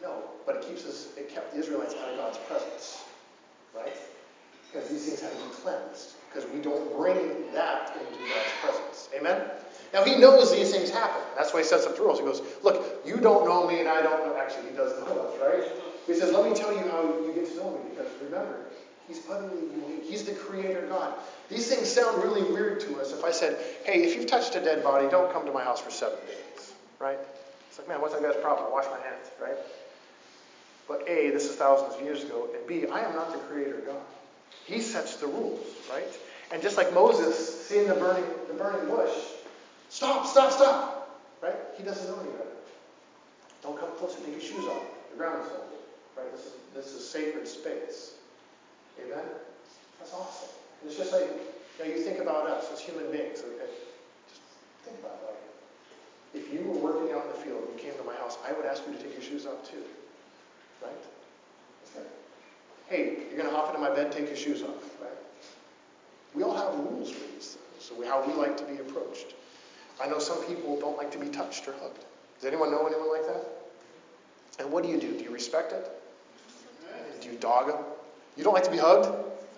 No. 0.00 0.22
But 0.46 0.56
it 0.56 0.62
keeps 0.62 0.86
us, 0.86 1.08
it 1.16 1.28
kept 1.28 1.52
the 1.52 1.60
Israelites 1.60 1.94
out 1.94 2.08
of 2.10 2.16
God's 2.16 2.38
presence. 2.38 3.04
Right? 3.76 3.96
Because 4.72 4.88
these 4.90 5.06
things 5.06 5.20
have 5.20 5.32
to 5.32 5.36
be 5.36 5.54
cleansed. 5.62 6.14
Because 6.28 6.48
we 6.50 6.60
don't 6.60 6.96
bring 6.96 7.52
that 7.52 7.96
into 7.96 8.18
God's 8.28 8.52
presence. 8.60 9.08
Amen? 9.16 9.42
Now, 9.92 10.04
he 10.04 10.16
knows 10.16 10.54
these 10.54 10.70
things 10.70 10.90
happen. 10.90 11.22
That's 11.36 11.54
why 11.54 11.60
he 11.60 11.66
sets 11.66 11.86
up 11.86 11.96
the 11.96 12.02
rules. 12.02 12.18
He 12.18 12.24
goes, 12.24 12.42
Look, 12.62 13.02
you 13.06 13.16
don't 13.16 13.46
know 13.46 13.66
me 13.66 13.80
and 13.80 13.88
I 13.88 14.02
don't 14.02 14.26
know. 14.26 14.36
Actually, 14.36 14.70
he 14.70 14.76
does 14.76 14.98
know 15.00 15.20
us, 15.20 15.40
right? 15.40 15.72
He 16.06 16.14
says, 16.14 16.32
Let 16.32 16.48
me 16.48 16.54
tell 16.54 16.72
you 16.72 16.90
how 16.90 17.02
you 17.02 17.32
get 17.34 17.48
to 17.48 17.56
know 17.56 17.70
me. 17.70 17.90
Because 17.90 18.12
remember, 18.22 18.66
he's 19.06 19.22
utterly 19.30 19.60
unique. 19.60 20.04
He's 20.04 20.24
the 20.24 20.32
creator 20.32 20.86
God. 20.88 21.14
These 21.48 21.74
things 21.74 21.90
sound 21.90 22.22
really 22.22 22.42
weird 22.42 22.80
to 22.80 23.00
us 23.00 23.12
if 23.12 23.24
I 23.24 23.30
said, 23.30 23.58
Hey, 23.84 24.02
if 24.02 24.14
you've 24.14 24.26
touched 24.26 24.54
a 24.54 24.60
dead 24.60 24.82
body, 24.84 25.08
don't 25.08 25.32
come 25.32 25.46
to 25.46 25.52
my 25.52 25.64
house 25.64 25.80
for 25.80 25.90
seven 25.90 26.18
days, 26.26 26.72
right? 26.98 27.18
It's 27.70 27.78
like, 27.78 27.88
man, 27.88 28.02
what's 28.02 28.14
that 28.14 28.22
guy's 28.22 28.36
problem? 28.42 28.66
I 28.68 28.70
wash 28.70 28.86
my 28.86 29.00
hands, 29.00 29.30
right? 29.40 29.56
But 30.86 31.08
A, 31.08 31.30
this 31.30 31.44
is 31.44 31.56
thousands 31.56 31.94
of 31.94 32.02
years 32.02 32.24
ago, 32.24 32.48
and 32.54 32.66
B, 32.66 32.86
I 32.86 33.00
am 33.00 33.14
not 33.14 33.32
the 33.32 33.38
creator 33.38 33.82
God. 33.86 34.00
He 34.68 34.80
sets 34.80 35.16
the 35.16 35.26
rules, 35.26 35.66
right? 35.90 36.06
And 36.52 36.62
just 36.62 36.76
like 36.76 36.92
Moses 36.94 37.66
seeing 37.66 37.88
the 37.88 37.94
burning, 37.94 38.24
the 38.48 38.54
burning 38.54 38.88
bush, 38.88 39.10
Stop, 39.88 40.26
stop, 40.26 40.52
stop. 40.52 41.18
Right? 41.42 41.56
He 41.76 41.82
doesn't 41.82 42.06
know 42.08 42.20
any 42.20 42.30
better. 42.32 42.56
Don't 43.62 43.78
come 43.78 43.90
closer. 43.96 44.18
Take 44.20 44.32
your 44.32 44.40
shoes 44.40 44.64
off. 44.66 44.82
The 45.10 45.16
ground 45.16 45.44
is 45.44 45.50
holy. 45.50 45.80
Right? 46.16 46.32
This 46.32 46.44
is, 46.46 46.52
this 46.74 46.86
is 46.92 47.08
sacred 47.08 47.48
space. 47.48 48.14
Amen? 49.00 49.24
That's 49.98 50.12
awesome. 50.12 50.50
And 50.82 50.90
it's 50.90 50.98
just 50.98 51.12
like, 51.12 51.22
you, 51.22 51.84
know, 51.84 51.90
you 51.90 52.02
think 52.02 52.18
about 52.18 52.46
us 52.46 52.66
as 52.72 52.80
human 52.80 53.10
beings. 53.10 53.40
Okay? 53.40 53.70
Just 54.28 54.42
think 54.84 54.98
about 55.00 55.18
it. 55.24 55.34
Like, 56.34 56.44
if 56.44 56.52
you 56.52 56.60
were 56.68 56.78
working 56.78 57.14
out 57.16 57.24
in 57.24 57.30
the 57.30 57.40
field 57.44 57.64
and 57.64 57.72
you 57.72 57.78
came 57.80 57.96
to 57.98 58.04
my 58.04 58.14
house, 58.16 58.36
I 58.46 58.52
would 58.52 58.66
ask 58.66 58.82
you 58.86 58.92
to 58.92 59.02
take 59.02 59.12
your 59.14 59.22
shoes 59.22 59.46
off 59.46 59.68
too. 59.68 59.82
Right? 60.82 61.02
Hey, 62.88 63.18
you're 63.28 63.38
going 63.38 63.50
to 63.50 63.54
hop 63.54 63.68
into 63.68 63.80
my 63.80 63.94
bed, 63.94 64.10
take 64.10 64.28
your 64.28 64.36
shoes 64.36 64.62
off. 64.62 64.82
Right? 65.00 65.10
We 66.34 66.42
all 66.42 66.56
have 66.56 66.74
rules 66.78 67.10
for 67.10 67.20
these 67.34 67.56
things. 67.56 67.58
So 67.78 67.94
how 68.06 68.26
we 68.26 68.32
like 68.32 68.56
to 68.56 68.64
be 68.64 68.78
approached. 68.78 69.34
I 70.02 70.06
know 70.08 70.18
some 70.18 70.42
people 70.44 70.78
don't 70.80 70.96
like 70.96 71.10
to 71.12 71.18
be 71.18 71.28
touched 71.28 71.68
or 71.68 71.72
hugged. 71.72 72.04
Does 72.40 72.46
anyone 72.46 72.70
know 72.70 72.86
anyone 72.86 73.10
like 73.10 73.26
that? 73.26 73.44
And 74.60 74.72
what 74.72 74.84
do 74.84 74.90
you 74.90 74.98
do? 74.98 75.12
Do 75.16 75.24
you 75.24 75.30
respect 75.30 75.72
it? 75.72 75.90
Do 77.20 77.28
you 77.28 77.36
dog 77.38 77.66
them? 77.68 77.76
You 78.36 78.44
don't 78.44 78.54
like 78.54 78.64
to 78.64 78.70
be 78.70 78.78
hugged? 78.78 79.08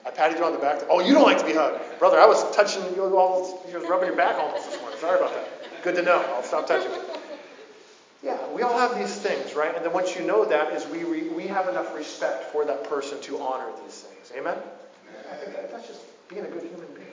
I 0.06 0.10
patted 0.10 0.38
you 0.38 0.44
on 0.44 0.52
the 0.52 0.58
back. 0.58 0.82
Oh, 0.88 1.00
you 1.00 1.12
don't 1.12 1.24
like 1.24 1.38
to 1.38 1.44
be 1.44 1.52
hugged. 1.52 1.98
Brother, 1.98 2.18
I 2.18 2.26
was 2.26 2.54
touching 2.56 2.82
you 2.94 3.04
all, 3.16 3.62
you 3.68 3.78
was 3.78 3.88
rubbing 3.88 4.08
your 4.08 4.16
back 4.16 4.36
almost 4.36 4.70
this 4.70 4.80
morning. 4.80 4.98
Sorry 4.98 5.18
about 5.18 5.32
that. 5.34 5.82
Good 5.82 5.94
to 5.96 6.02
know. 6.02 6.24
I'll 6.34 6.42
stop 6.42 6.66
touching 6.66 6.90
you. 6.90 7.19
Yeah, 8.22 8.38
we 8.54 8.62
all 8.62 8.76
have 8.78 8.98
these 8.98 9.16
things, 9.16 9.54
right? 9.54 9.74
And 9.74 9.84
then 9.84 9.92
once 9.92 10.14
you 10.14 10.26
know 10.26 10.44
that, 10.44 10.74
is 10.74 10.86
we 10.88 11.04
re, 11.04 11.28
we 11.28 11.46
have 11.46 11.68
enough 11.68 11.94
respect 11.94 12.52
for 12.52 12.66
that 12.66 12.84
person 12.84 13.20
to 13.22 13.38
honor 13.40 13.68
these 13.82 14.00
things. 14.00 14.32
Amen. 14.36 14.58
I 15.30 15.36
think 15.36 15.56
that, 15.56 15.72
that's 15.72 15.86
just 15.88 16.02
being 16.28 16.44
a 16.44 16.48
good 16.48 16.62
human 16.62 16.86
being. 16.94 17.06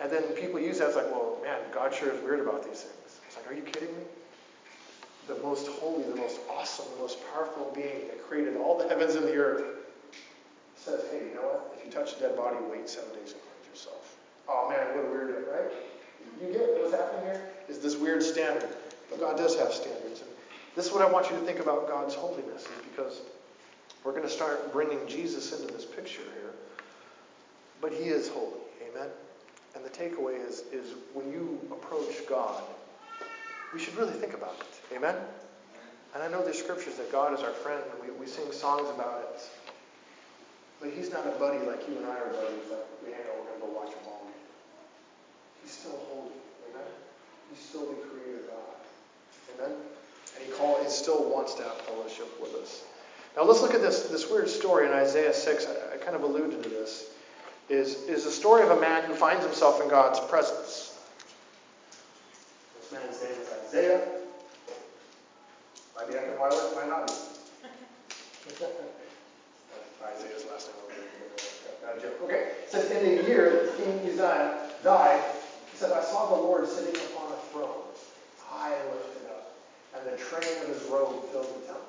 And 0.00 0.10
then 0.10 0.22
people 0.34 0.60
use 0.60 0.78
that 0.78 0.90
as 0.90 0.96
like, 0.96 1.10
well, 1.10 1.38
man, 1.42 1.58
God 1.72 1.92
sure 1.92 2.12
is 2.12 2.22
weird 2.22 2.40
about 2.40 2.62
these 2.62 2.82
things. 2.82 3.20
It's 3.26 3.36
like, 3.36 3.50
are 3.50 3.54
you 3.54 3.62
kidding 3.62 3.88
me? 3.88 4.04
The 5.26 5.34
most 5.42 5.66
holy, 5.66 6.04
the 6.04 6.16
most 6.16 6.38
awesome, 6.48 6.86
the 6.94 7.02
most 7.02 7.18
powerful 7.32 7.72
being 7.74 8.06
that 8.06 8.22
created 8.22 8.56
all 8.56 8.78
the 8.78 8.88
heavens 8.88 9.16
and 9.16 9.26
the 9.26 9.34
earth 9.36 9.64
says, 10.76 11.02
hey, 11.10 11.28
you 11.28 11.34
know 11.34 11.42
what? 11.42 11.74
If 11.76 11.84
you 11.84 11.90
touch 11.90 12.16
a 12.16 12.20
dead 12.20 12.36
body, 12.36 12.56
wait 12.70 12.88
seven 12.88 13.10
days 13.10 13.32
and 13.32 13.42
cleanse 13.42 13.68
yourself. 13.68 14.16
Oh 14.48 14.70
man, 14.70 14.78
what 14.96 15.04
a 15.04 15.08
weirdo, 15.08 15.52
right? 15.52 15.72
You 16.40 16.52
get 16.52 16.80
what's 16.80 16.94
happening 16.94 17.24
here? 17.24 17.42
Is 17.68 17.80
this 17.80 17.96
weird 17.96 18.22
standard. 18.22 18.70
But 19.10 19.20
God 19.20 19.36
does 19.36 19.58
have 19.58 19.72
standards. 19.72 20.20
And 20.20 20.30
this 20.76 20.86
is 20.86 20.92
what 20.92 21.02
I 21.02 21.10
want 21.10 21.30
you 21.30 21.36
to 21.36 21.42
think 21.42 21.60
about 21.60 21.88
God's 21.88 22.14
holiness, 22.14 22.62
is 22.62 22.84
because 22.90 23.20
we're 24.04 24.12
going 24.12 24.24
to 24.24 24.30
start 24.30 24.72
bringing 24.72 25.06
Jesus 25.06 25.58
into 25.58 25.72
this 25.72 25.84
picture 25.84 26.22
here. 26.22 26.52
But 27.80 27.92
he 27.92 28.04
is 28.04 28.28
holy. 28.28 28.60
Amen? 28.90 29.08
And 29.74 29.84
the 29.84 29.90
takeaway 29.90 30.44
is, 30.46 30.60
is 30.72 30.94
when 31.14 31.30
you 31.32 31.60
approach 31.70 32.26
God, 32.28 32.62
we 33.72 33.78
should 33.78 33.96
really 33.96 34.14
think 34.14 34.34
about 34.34 34.56
it. 34.60 34.96
Amen? 34.96 35.14
And 36.14 36.22
I 36.22 36.28
know 36.28 36.42
there's 36.42 36.58
scriptures 36.58 36.94
that 36.96 37.12
God 37.12 37.34
is 37.34 37.40
our 37.40 37.52
friend, 37.52 37.82
and 37.92 38.02
we, 38.02 38.18
we 38.18 38.26
sing 38.26 38.50
songs 38.50 38.88
about 38.88 39.20
it. 39.22 39.48
But 40.80 40.90
he's 40.90 41.10
not 41.10 41.26
a 41.26 41.30
buddy 41.38 41.58
like 41.66 41.86
you 41.88 41.96
and 41.96 42.06
I 42.06 42.16
are 42.16 42.30
buddies, 42.32 42.70
like 42.70 42.86
we 43.04 43.12
hang 43.12 43.22
out, 43.28 43.38
we're 43.38 43.50
going 43.50 43.60
to 43.60 43.66
go 43.66 43.72
watch 43.74 43.92
a 43.92 44.04
ball 44.06 44.22
game. 44.24 44.32
He's 45.62 45.72
still 45.72 45.98
holy. 46.08 46.38
Amen? 46.70 46.86
He's 47.50 47.60
still 47.60 47.86
the 47.86 47.94
creator 48.08 48.46
God. 48.46 48.67
Amen? 49.54 49.72
And 50.36 50.44
he, 50.44 50.52
call, 50.52 50.82
he 50.82 50.88
still 50.88 51.30
wants 51.30 51.54
to 51.54 51.62
have 51.62 51.80
fellowship 51.82 52.40
with 52.40 52.54
us. 52.54 52.82
Now 53.36 53.44
let's 53.44 53.62
look 53.62 53.74
at 53.74 53.80
this, 53.80 54.02
this 54.04 54.30
weird 54.30 54.48
story 54.48 54.86
in 54.86 54.92
Isaiah 54.92 55.32
6. 55.32 55.66
I, 55.66 55.94
I 55.94 55.96
kind 55.98 56.16
of 56.16 56.22
alluded 56.22 56.62
to 56.62 56.68
this 56.68 57.10
is, 57.68 57.96
is 58.04 58.24
the 58.24 58.30
story 58.30 58.62
of 58.62 58.70
a 58.70 58.80
man 58.80 59.04
who 59.04 59.14
finds 59.14 59.44
himself 59.44 59.82
in 59.82 59.88
God's 59.88 60.20
presence. 60.20 60.96
This 62.80 62.92
man's 62.92 63.22
name 63.22 63.32
is 63.32 63.48
Isaiah. 63.66 64.08
Might 65.96 66.10
be 66.10 66.16
acting 66.16 66.38
wild, 66.38 66.54
might 66.74 66.88
not 66.88 67.06
be. 67.06 67.12
Isaiah's 70.16 70.46
last 70.50 70.68
name. 70.68 70.78
Okay. 72.24 72.52
It 72.62 72.70
says, 72.70 72.90
in 72.90 73.16
the 73.16 73.28
year 73.28 73.50
that 73.50 73.76
King 73.76 74.00
Uzziah 74.06 74.70
died, 74.84 75.22
he 75.70 75.76
said, 75.76 75.92
I 75.92 76.02
saw 76.02 76.28
the 76.34 76.42
Lord 76.42 76.68
sitting 76.68 76.94
upon 76.94 77.32
a 77.32 77.36
throne, 77.52 77.82
high 78.40 78.74
and 78.74 78.90
lifted 78.90 79.07
and 79.98 80.12
the 80.12 80.16
train 80.16 80.62
of 80.62 80.68
his 80.68 80.82
robe 80.90 81.24
filled 81.30 81.62
the 81.62 81.66
temple. 81.66 81.84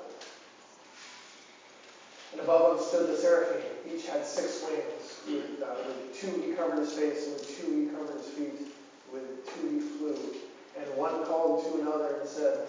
And 2.32 2.42
above 2.42 2.78
him 2.78 2.86
stood 2.86 3.10
the 3.10 3.18
seraphim. 3.18 3.62
Each 3.92 4.08
had 4.08 4.26
six 4.26 4.64
wings. 4.68 5.20
With, 5.28 5.64
uh, 5.64 5.76
with 5.88 6.20
two 6.20 6.42
he 6.42 6.54
covered 6.54 6.80
his 6.80 6.94
face, 6.94 7.26
and 7.26 7.34
with 7.34 7.58
two 7.58 7.72
he 7.72 7.86
covered 7.96 8.18
his 8.18 8.28
feet. 8.28 8.68
With 9.12 9.46
two 9.54 9.70
he 9.70 9.80
flew. 9.80 10.36
And 10.78 10.98
one 10.98 11.26
called 11.26 11.66
to 11.66 11.82
another 11.82 12.18
and 12.20 12.30
said, 12.30 12.68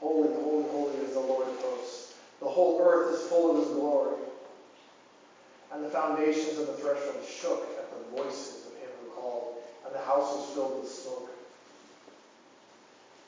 Holy, 0.00 0.32
holy, 0.34 0.64
holy 0.70 0.96
is 1.04 1.14
the 1.14 1.20
Lord 1.20 1.48
of 1.48 1.60
hosts. 1.60 2.14
The 2.40 2.48
whole 2.48 2.80
earth 2.80 3.14
is 3.14 3.28
full 3.28 3.50
of 3.50 3.58
his 3.58 3.74
glory. 3.74 4.16
And 5.72 5.84
the 5.84 5.90
foundations 5.90 6.58
of 6.58 6.68
the 6.68 6.74
threshold 6.74 7.24
shook 7.26 7.68
at 7.78 7.90
the 7.90 8.16
voices 8.16 8.66
of 8.66 8.72
him 8.74 8.88
who 9.02 9.10
called, 9.10 9.56
and 9.84 9.94
the 9.94 9.98
house 9.98 10.36
was 10.36 10.50
filled 10.54 10.80
with 10.80 10.88
smoke. 10.88 11.30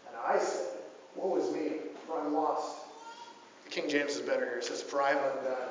And 0.09 0.17
I 0.17 0.39
said, 0.39 0.60
Woe 1.17 1.37
is 1.37 1.53
me, 1.55 1.73
for 2.07 2.21
I'm 2.21 2.35
lost. 2.35 2.77
The 3.65 3.71
King 3.71 3.89
James 3.89 4.17
is 4.17 4.23
better 4.23 4.45
here. 4.47 4.59
It 4.59 4.65
says, 4.65 4.83
For 4.83 5.03
I 5.03 5.11
am 5.11 5.19
undone. 5.19 5.69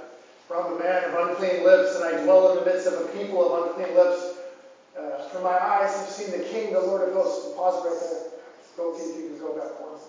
For 0.48 0.58
I'm 0.58 0.74
a 0.74 0.80
man 0.80 1.04
of 1.06 1.30
unclean 1.30 1.64
lips, 1.64 1.96
and 1.96 2.04
I 2.04 2.24
dwell 2.24 2.52
in 2.52 2.60
the 2.60 2.66
midst 2.66 2.88
of 2.88 2.94
a 2.94 3.08
people 3.18 3.54
of 3.54 3.68
unclean 3.68 3.96
lips. 3.96 4.38
Uh, 4.98 5.30
for 5.30 5.42
my 5.42 5.58
eyes 5.58 5.96
have 5.96 6.10
seen 6.10 6.32
the 6.32 6.44
King, 6.46 6.74
the 6.74 6.80
Lord 6.80 7.08
of 7.08 7.14
hosts. 7.14 7.56
Pause 7.56 7.86
right 7.86 8.00
there. 8.02 8.30
Go, 8.78 8.98
you 8.98 9.30
can 9.30 9.40
go 9.40 9.54
back 9.54 9.80
one. 9.80 10.00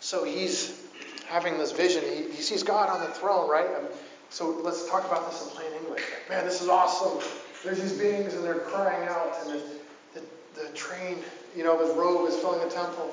So 0.00 0.24
he's 0.24 0.82
having 1.26 1.56
this 1.56 1.72
vision. 1.72 2.04
He, 2.04 2.30
he 2.30 2.42
sees 2.42 2.62
God 2.62 2.90
on 2.90 3.00
the 3.00 3.14
throne, 3.14 3.48
right? 3.48 3.66
Um, 3.66 3.86
so 4.28 4.50
let's 4.62 4.88
talk 4.90 5.06
about 5.06 5.30
this 5.30 5.42
in 5.42 5.48
plain 5.50 5.72
English. 5.82 6.02
Like, 6.02 6.28
man, 6.28 6.44
this 6.44 6.60
is 6.60 6.68
awesome. 6.68 7.26
There's 7.64 7.80
these 7.80 7.98
beings, 7.98 8.34
and 8.34 8.44
they're 8.44 8.60
crying 8.60 9.08
out, 9.08 9.34
and 9.42 9.54
the, 9.54 10.20
the, 10.20 10.60
the 10.60 10.68
train, 10.74 11.16
you 11.56 11.64
know, 11.64 11.78
his 11.78 11.96
robe 11.96 12.28
is 12.28 12.36
filling 12.36 12.60
the 12.60 12.72
temple. 12.72 13.10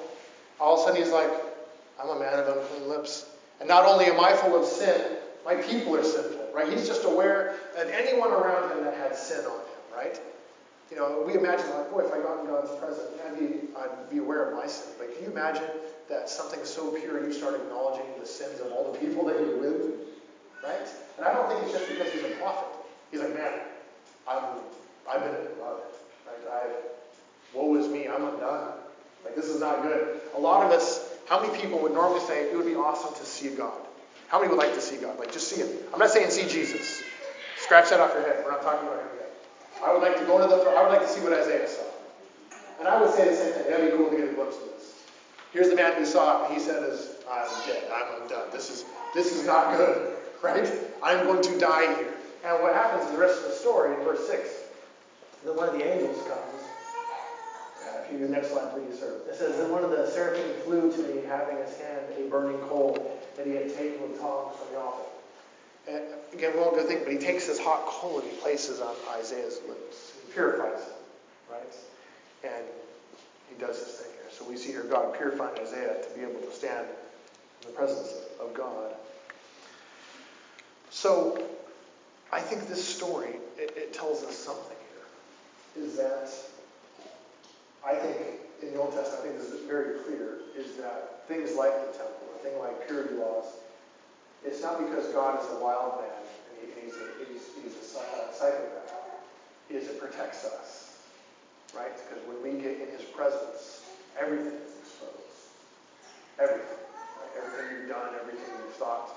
All 0.62 0.76
of 0.76 0.82
a 0.82 0.84
sudden, 0.84 1.02
he's 1.02 1.12
like, 1.12 1.30
I'm 2.00 2.10
a 2.10 2.20
man 2.20 2.34
of 2.38 2.48
unclean 2.48 2.88
lips. 2.88 3.26
And 3.60 3.68
not 3.68 3.86
only 3.86 4.06
am 4.06 4.20
I 4.20 4.34
full 4.34 4.56
of 4.56 4.66
sin, 4.66 5.18
my 5.44 5.56
people 5.56 5.96
are 5.96 6.04
sinful, 6.04 6.50
right? 6.54 6.72
He's 6.72 6.88
just 6.88 7.04
aware 7.04 7.56
of 7.78 7.90
anyone 7.90 8.32
around 8.32 8.72
him 8.72 8.84
that 8.86 8.94
had 8.94 9.16
sin 9.16 9.44
on 9.46 9.58
him, 9.58 9.96
right? 9.96 10.22
You 10.92 10.98
know, 10.98 11.24
we 11.26 11.34
imagine, 11.34 11.70
like, 11.72 11.90
boy, 11.90 12.02
if 12.02 12.14
I 12.14 12.20
got 12.20 12.42
in 12.42 12.46
God's 12.46 12.72
presence, 12.80 13.08
I'd 13.26 13.40
be, 13.40 13.70
I'd 13.76 14.10
be 14.12 14.20
aware 14.20 14.52
of 14.52 14.58
my 14.58 14.68
sin. 14.68 14.94
But 15.00 15.16
can 15.16 15.24
you 15.26 15.32
imagine 15.32 15.64
that 16.10 16.30
something 16.30 16.64
so 16.64 16.92
pure, 16.92 17.26
you 17.26 17.34
start 17.34 17.56
acknowledging 17.56 18.06
the 18.20 18.26
sins 18.26 18.60
of 18.60 18.72
all 18.72 18.92
the 18.92 19.00
people 19.00 19.26
that 19.26 19.40
you're 19.40 19.58
with? 19.58 19.96
Right? 20.64 20.88
And 21.18 21.26
I 21.26 21.34
don't 21.34 21.50
think 21.50 21.64
it's 21.64 21.72
just 21.72 21.90
because 21.90 22.12
he's 22.14 22.24
a 22.24 22.36
prophet. 22.38 22.68
He's 23.10 23.22
like, 23.22 23.34
man, 23.34 23.62
I'm, 24.28 24.44
I've 25.10 25.22
been 25.22 25.36
in 25.36 25.60
love. 25.60 25.82
Right? 26.28 26.62
I've, 26.64 27.56
woe 27.56 27.76
is 27.78 27.88
me, 27.88 28.08
I'm 28.08 28.24
undone. 28.24 28.74
Like, 29.26 29.36
this 29.36 29.46
is 29.46 29.60
not 29.60 29.82
good. 29.84 30.21
A 30.36 30.40
lot 30.40 30.66
of 30.66 30.72
us, 30.72 31.08
how 31.28 31.42
many 31.42 31.58
people 31.60 31.80
would 31.80 31.94
normally 31.94 32.22
say, 32.22 32.44
it 32.44 32.56
would 32.56 32.66
be 32.66 32.76
awesome 32.76 33.14
to 33.14 33.26
see 33.26 33.50
God? 33.50 33.80
How 34.28 34.40
many 34.40 34.50
would 34.50 34.60
like 34.60 34.74
to 34.74 34.82
see 34.82 34.98
God? 34.98 35.20
Like, 35.20 35.32
just 35.32 35.50
see 35.50 35.62
Him. 35.62 35.70
I'm 35.94 36.00
not 36.00 36.10
saying 36.10 36.30
see 36.30 36.48
Jesus. 36.48 37.04
Scratch 37.58 37.90
that 37.90 38.00
off 38.00 38.14
your 38.14 38.24
head. 38.24 38.44
We're 38.46 38.52
not 38.52 38.64
talking 38.64 38.88
about 38.88 39.02
Him 39.02 39.10
yet. 39.18 39.32
I 39.84 39.94
would 39.94 40.02
like 40.02 40.18
to 40.18 40.26
go 40.26 40.42
to 40.42 40.48
the, 40.48 40.70
I 40.72 40.84
would 40.84 40.92
like 40.92 41.02
to 41.02 41.08
see 41.08 41.22
what 41.22 41.34
Isaiah 41.34 41.68
saw. 41.68 41.84
And 42.80 42.88
I 42.88 43.00
would 43.00 43.12
say 43.14 43.30
the 43.30 43.36
same 43.36 43.54
thing. 43.54 43.70
That'd 43.70 43.92
be 43.92 43.98
cool 43.98 44.10
to 44.10 44.18
get 44.18 44.30
a 44.30 44.34
glimpse 44.34 44.56
of 44.56 44.64
this. 44.76 44.96
Here's 45.54 45.70
the 45.70 45.76
man 45.76 45.94
who 45.98 46.06
saw 46.06 46.46
it. 46.46 46.54
He 46.54 46.60
said, 46.60 46.82
I'm 47.30 47.68
dead. 47.68 47.92
I'm 47.94 48.22
undone. 48.22 48.50
This 48.52 48.70
is, 48.70 48.86
this 49.14 49.36
is 49.36 49.46
not 49.46 49.78
good. 49.78 50.18
Right? 50.42 50.68
I'm 51.04 51.28
going 51.28 51.44
to 51.44 51.60
die 51.60 51.94
here. 51.98 52.16
And 52.44 52.64
what 52.64 52.74
happens 52.74 53.06
in 53.06 53.14
the 53.14 53.20
rest 53.20 53.38
of 53.38 53.50
the 53.50 53.52
story 53.52 53.94
in 53.94 54.04
verse 54.04 54.26
6? 54.28 54.50
Then 55.46 55.56
one 55.56 55.70
of 55.70 55.76
the 55.76 55.86
angels 55.86 56.18
comes. 56.28 56.51
You 58.20 58.28
next 58.28 58.52
slide, 58.52 58.74
please, 58.74 59.00
sir. 59.00 59.22
It 59.30 59.36
says, 59.36 59.58
Then 59.58 59.72
one 59.72 59.84
of 59.84 59.92
the 59.92 60.10
seraphim 60.12 60.62
flew 60.64 60.92
to 60.92 60.98
me, 60.98 61.22
having 61.28 61.58
in 61.58 61.64
his 61.64 61.78
hand 61.78 62.02
a 62.18 62.30
burning 62.30 62.60
coal 62.68 63.20
that 63.38 63.46
he 63.46 63.54
had 63.54 63.74
taken 63.76 64.02
with 64.02 64.20
tongs 64.20 64.56
from 64.58 64.74
the 64.74 64.80
altar. 64.80 65.04
And 65.90 66.04
again, 66.34 66.52
we 66.54 66.60
won't 66.60 66.76
go 66.76 66.86
think, 66.86 67.04
but 67.04 67.14
he 67.14 67.18
takes 67.18 67.48
this 67.48 67.60
hot 67.60 67.86
coal 67.86 68.20
and 68.20 68.30
he 68.30 68.36
places 68.38 68.82
on 68.82 68.94
Isaiah's 69.18 69.60
lips. 69.68 70.14
He 70.26 70.34
purifies 70.34 70.84
him, 70.84 70.94
right? 71.50 71.76
And 72.44 72.66
he 73.50 73.60
does 73.60 73.80
this 73.80 74.00
thing 74.00 74.12
here. 74.12 74.32
So 74.32 74.48
we 74.48 74.58
see 74.58 74.72
here 74.72 74.84
God 74.84 75.18
purifying 75.18 75.58
Isaiah 75.60 75.96
to 76.02 76.16
be 76.16 76.22
able 76.22 76.42
to 76.42 76.52
stand 76.54 76.86
in 77.62 77.68
the 77.68 77.74
presence 77.74 78.14
of 78.40 78.54
God. 78.54 78.94
So 80.90 81.44
I 82.32 82.40
think 82.40 82.68
this 82.68 82.84
story, 82.84 83.36
it, 83.58 83.74
it 83.76 83.94
tells 83.94 84.24
us 84.24 84.36
something 84.36 84.78
here. 85.76 85.84
Is 85.86 85.98
that 85.98 86.30
I 87.86 87.96
think 87.96 88.18
in 88.62 88.74
the 88.74 88.80
Old 88.80 88.94
Testament, 88.94 89.20
I 89.20 89.28
think 89.28 89.38
this 89.42 89.52
is 89.52 89.66
very 89.66 90.00
clear, 90.06 90.46
is 90.56 90.78
that 90.78 91.28
things 91.28 91.56
like 91.58 91.74
the 91.74 91.98
temple, 91.98 92.30
a 92.36 92.40
thing 92.44 92.60
like 92.60 92.88
purity 92.88 93.16
laws, 93.16 93.46
it's 94.46 94.62
not 94.62 94.78
because 94.78 95.08
God 95.14 95.42
is 95.42 95.50
a 95.58 95.64
wild 95.64 96.02
man 96.02 96.10
and 96.14 96.56
he, 96.62 96.86
he's, 96.86 96.96
a, 96.96 97.06
he's, 97.26 97.44
he's 97.58 97.76
a 97.78 97.86
psychopath. 98.34 98.94
Is 99.70 99.88
it 99.88 100.00
protects 100.00 100.46
us, 100.46 100.98
right? 101.76 101.94
Because 101.96 102.22
when 102.28 102.42
we 102.44 102.62
get 102.62 102.82
in 102.82 102.90
his 102.92 103.06
presence, 103.16 103.86
everything 104.20 104.60
is 104.60 104.76
exposed. 104.82 105.56
Everything. 106.38 106.82
Right? 107.18 107.34
Everything 107.40 107.78
you've 107.78 107.90
done, 107.90 108.10
everything 108.20 108.52
you've 108.60 108.76
thought, 108.76 109.16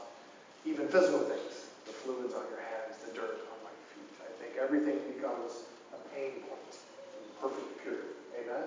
even 0.65 0.89
physical 0.89 1.21
things, 1.27 1.67
the 1.87 1.93
fluids 1.93 2.33
on 2.35 2.45
your 2.49 2.61
hands, 2.61 3.03
the 3.05 3.13
dirt 3.13 3.45
on 3.51 3.59
my 3.67 3.75
feet. 3.93 4.09
I 4.23 4.31
think 4.39 4.57
everything 4.57 5.01
becomes 5.13 5.67
a 5.93 5.99
pain 6.15 6.47
point 6.47 6.73
in 6.73 7.23
perfect 7.43 7.83
purity. 7.83 8.14
Amen? 8.41 8.65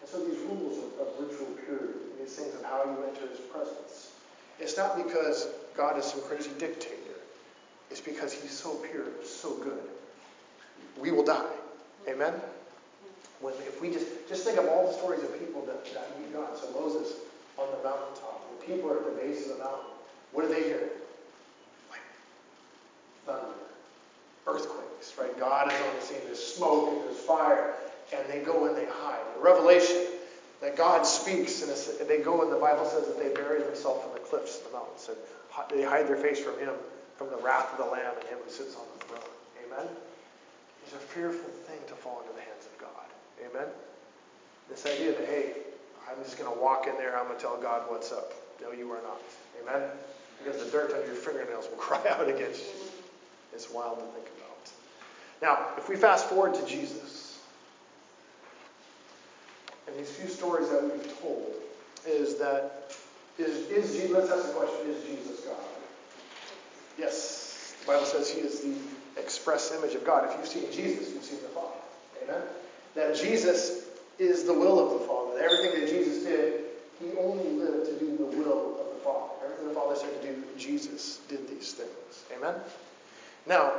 And 0.00 0.08
so 0.08 0.24
these 0.24 0.38
rules 0.40 0.78
of, 0.78 1.06
of 1.06 1.30
ritual 1.30 1.48
purity, 1.64 1.98
these 2.20 2.34
things 2.34 2.54
of 2.54 2.64
how 2.64 2.84
you 2.84 3.04
enter 3.08 3.28
his 3.28 3.40
presence, 3.40 4.12
it's 4.58 4.76
not 4.76 4.96
because 4.96 5.48
God 5.76 5.98
is 5.98 6.04
some 6.04 6.20
crazy 6.22 6.50
dictator. 6.58 6.96
It's 7.90 8.00
because 8.00 8.32
he's 8.32 8.50
so 8.50 8.74
pure, 8.76 9.06
so 9.24 9.54
good. 9.56 9.82
We 10.98 11.10
will 11.10 11.24
die. 11.24 11.50
Amen? 12.08 12.34
When 13.40 13.54
if 13.66 13.80
we 13.80 13.90
just 13.90 14.06
just 14.28 14.44
think 14.44 14.58
of 14.58 14.66
all 14.68 14.86
the 14.86 14.92
stories 14.92 15.22
of 15.22 15.38
people 15.38 15.64
that, 15.66 15.84
that 15.94 16.20
meet 16.20 16.32
God. 16.32 16.56
So 16.56 16.70
Moses 16.72 17.14
on 17.58 17.66
the 17.70 17.88
mountaintop, 17.88 18.46
when 18.48 18.66
people 18.66 18.90
are 18.90 18.98
at 18.98 19.04
the 19.04 19.22
base 19.22 19.50
of 19.50 19.58
the 19.58 19.64
mountain, 19.64 19.90
what 20.32 20.46
do 20.46 20.54
they 20.54 20.62
hear? 20.62 20.90
Thunder, 23.26 23.46
earthquakes, 24.46 25.14
right? 25.18 25.38
God 25.38 25.72
is 25.72 25.78
on 25.80 25.96
the 25.96 26.02
scene. 26.02 26.18
There's 26.24 26.42
smoke 26.42 26.90
and 26.90 27.04
there's 27.04 27.18
fire 27.18 27.74
and 28.14 28.28
they 28.28 28.40
go 28.40 28.66
and 28.66 28.76
they 28.76 28.86
hide. 28.86 29.20
In 29.36 29.42
Revelation, 29.42 29.96
that 30.60 30.76
God 30.76 31.06
speaks, 31.06 31.62
and 31.62 32.08
they 32.08 32.18
go, 32.18 32.42
and 32.42 32.52
the 32.52 32.60
Bible 32.60 32.84
says 32.84 33.06
that 33.06 33.18
they 33.18 33.32
bury 33.32 33.62
themselves 33.62 34.04
in 34.06 34.12
the 34.12 34.20
cliffs 34.20 34.58
and 34.58 34.66
the 34.66 34.76
mountains, 34.76 35.08
and 35.08 35.16
they 35.70 35.82
hide 35.82 36.06
their 36.06 36.16
face 36.16 36.40
from 36.40 36.58
Him, 36.58 36.74
from 37.16 37.30
the 37.30 37.38
wrath 37.38 37.72
of 37.72 37.78
the 37.78 37.90
Lamb 37.90 38.12
and 38.18 38.28
Him 38.28 38.38
who 38.44 38.50
sits 38.50 38.76
on 38.76 38.84
the 38.98 39.04
throne. 39.06 39.30
Amen? 39.64 39.88
It's 40.84 40.92
a 40.92 40.98
fearful 40.98 41.48
thing 41.64 41.78
to 41.88 41.94
fall 41.94 42.20
into 42.20 42.34
the 42.34 42.42
hands 42.42 42.66
of 42.66 42.78
God. 42.78 43.06
Amen? 43.40 43.68
This 44.68 44.84
idea 44.86 45.12
that, 45.12 45.26
hey, 45.26 45.52
I'm 46.08 46.22
just 46.22 46.38
going 46.38 46.52
to 46.52 46.60
walk 46.60 46.86
in 46.86 46.94
there, 46.96 47.18
I'm 47.18 47.26
going 47.26 47.36
to 47.36 47.42
tell 47.42 47.56
God 47.56 47.82
what's 47.88 48.12
up. 48.12 48.32
No, 48.60 48.72
you 48.72 48.90
are 48.92 49.00
not. 49.02 49.20
Amen? 49.62 49.88
Because 50.42 50.62
the 50.62 50.70
dirt 50.70 50.92
under 50.92 51.06
your 51.06 51.14
fingernails 51.14 51.68
will 51.70 51.78
cry 51.88 52.02
out 52.10 52.28
against 52.28 52.60
you. 52.60 52.80
It's 53.54 53.70
wild 53.70 53.98
to 53.98 54.04
think 54.12 54.26
about. 54.36 54.70
Now, 55.42 55.78
if 55.78 55.88
we 55.88 55.96
fast 55.96 56.26
forward 56.26 56.54
to 56.54 56.66
Jesus, 56.66 57.09
and 59.90 60.00
these 60.00 60.10
few 60.10 60.28
stories 60.28 60.68
that 60.70 60.82
we've 60.82 61.20
told, 61.20 61.54
is 62.06 62.36
that 62.36 62.94
is, 63.38 63.68
is 63.68 63.92
Jesus, 63.92 64.10
let's 64.10 64.30
ask 64.30 64.46
the 64.46 64.52
question, 64.52 64.90
is 64.90 65.02
Jesus 65.04 65.40
God? 65.40 65.56
Yes. 66.98 67.74
The 67.80 67.86
Bible 67.86 68.04
says 68.04 68.30
he 68.30 68.40
is 68.40 68.60
the 68.60 68.74
express 69.20 69.72
image 69.72 69.94
of 69.94 70.04
God. 70.04 70.28
If 70.28 70.36
you've 70.36 70.46
seen 70.46 70.72
Jesus, 70.72 71.12
you've 71.12 71.24
seen 71.24 71.40
the 71.42 71.48
Father. 71.48 71.76
Amen? 72.22 72.42
That 72.94 73.16
Jesus 73.16 73.86
is 74.18 74.44
the 74.44 74.52
will 74.52 74.78
of 74.78 75.00
the 75.00 75.06
Father. 75.06 75.34
That 75.36 75.44
everything 75.44 75.80
that 75.80 75.88
Jesus 75.88 76.24
did, 76.24 76.64
he 77.00 77.16
only 77.18 77.48
lived 77.50 77.86
to 77.86 77.98
do 77.98 78.16
the 78.18 78.24
will 78.24 78.78
of 78.78 78.94
the 78.94 79.00
Father. 79.02 79.32
Everything 79.44 79.68
the 79.68 79.74
Father 79.74 79.96
said 79.96 80.20
to 80.20 80.28
do, 80.28 80.42
Jesus 80.58 81.20
did 81.28 81.48
these 81.48 81.72
things. 81.72 82.24
Amen? 82.36 82.54
Now, 83.46 83.72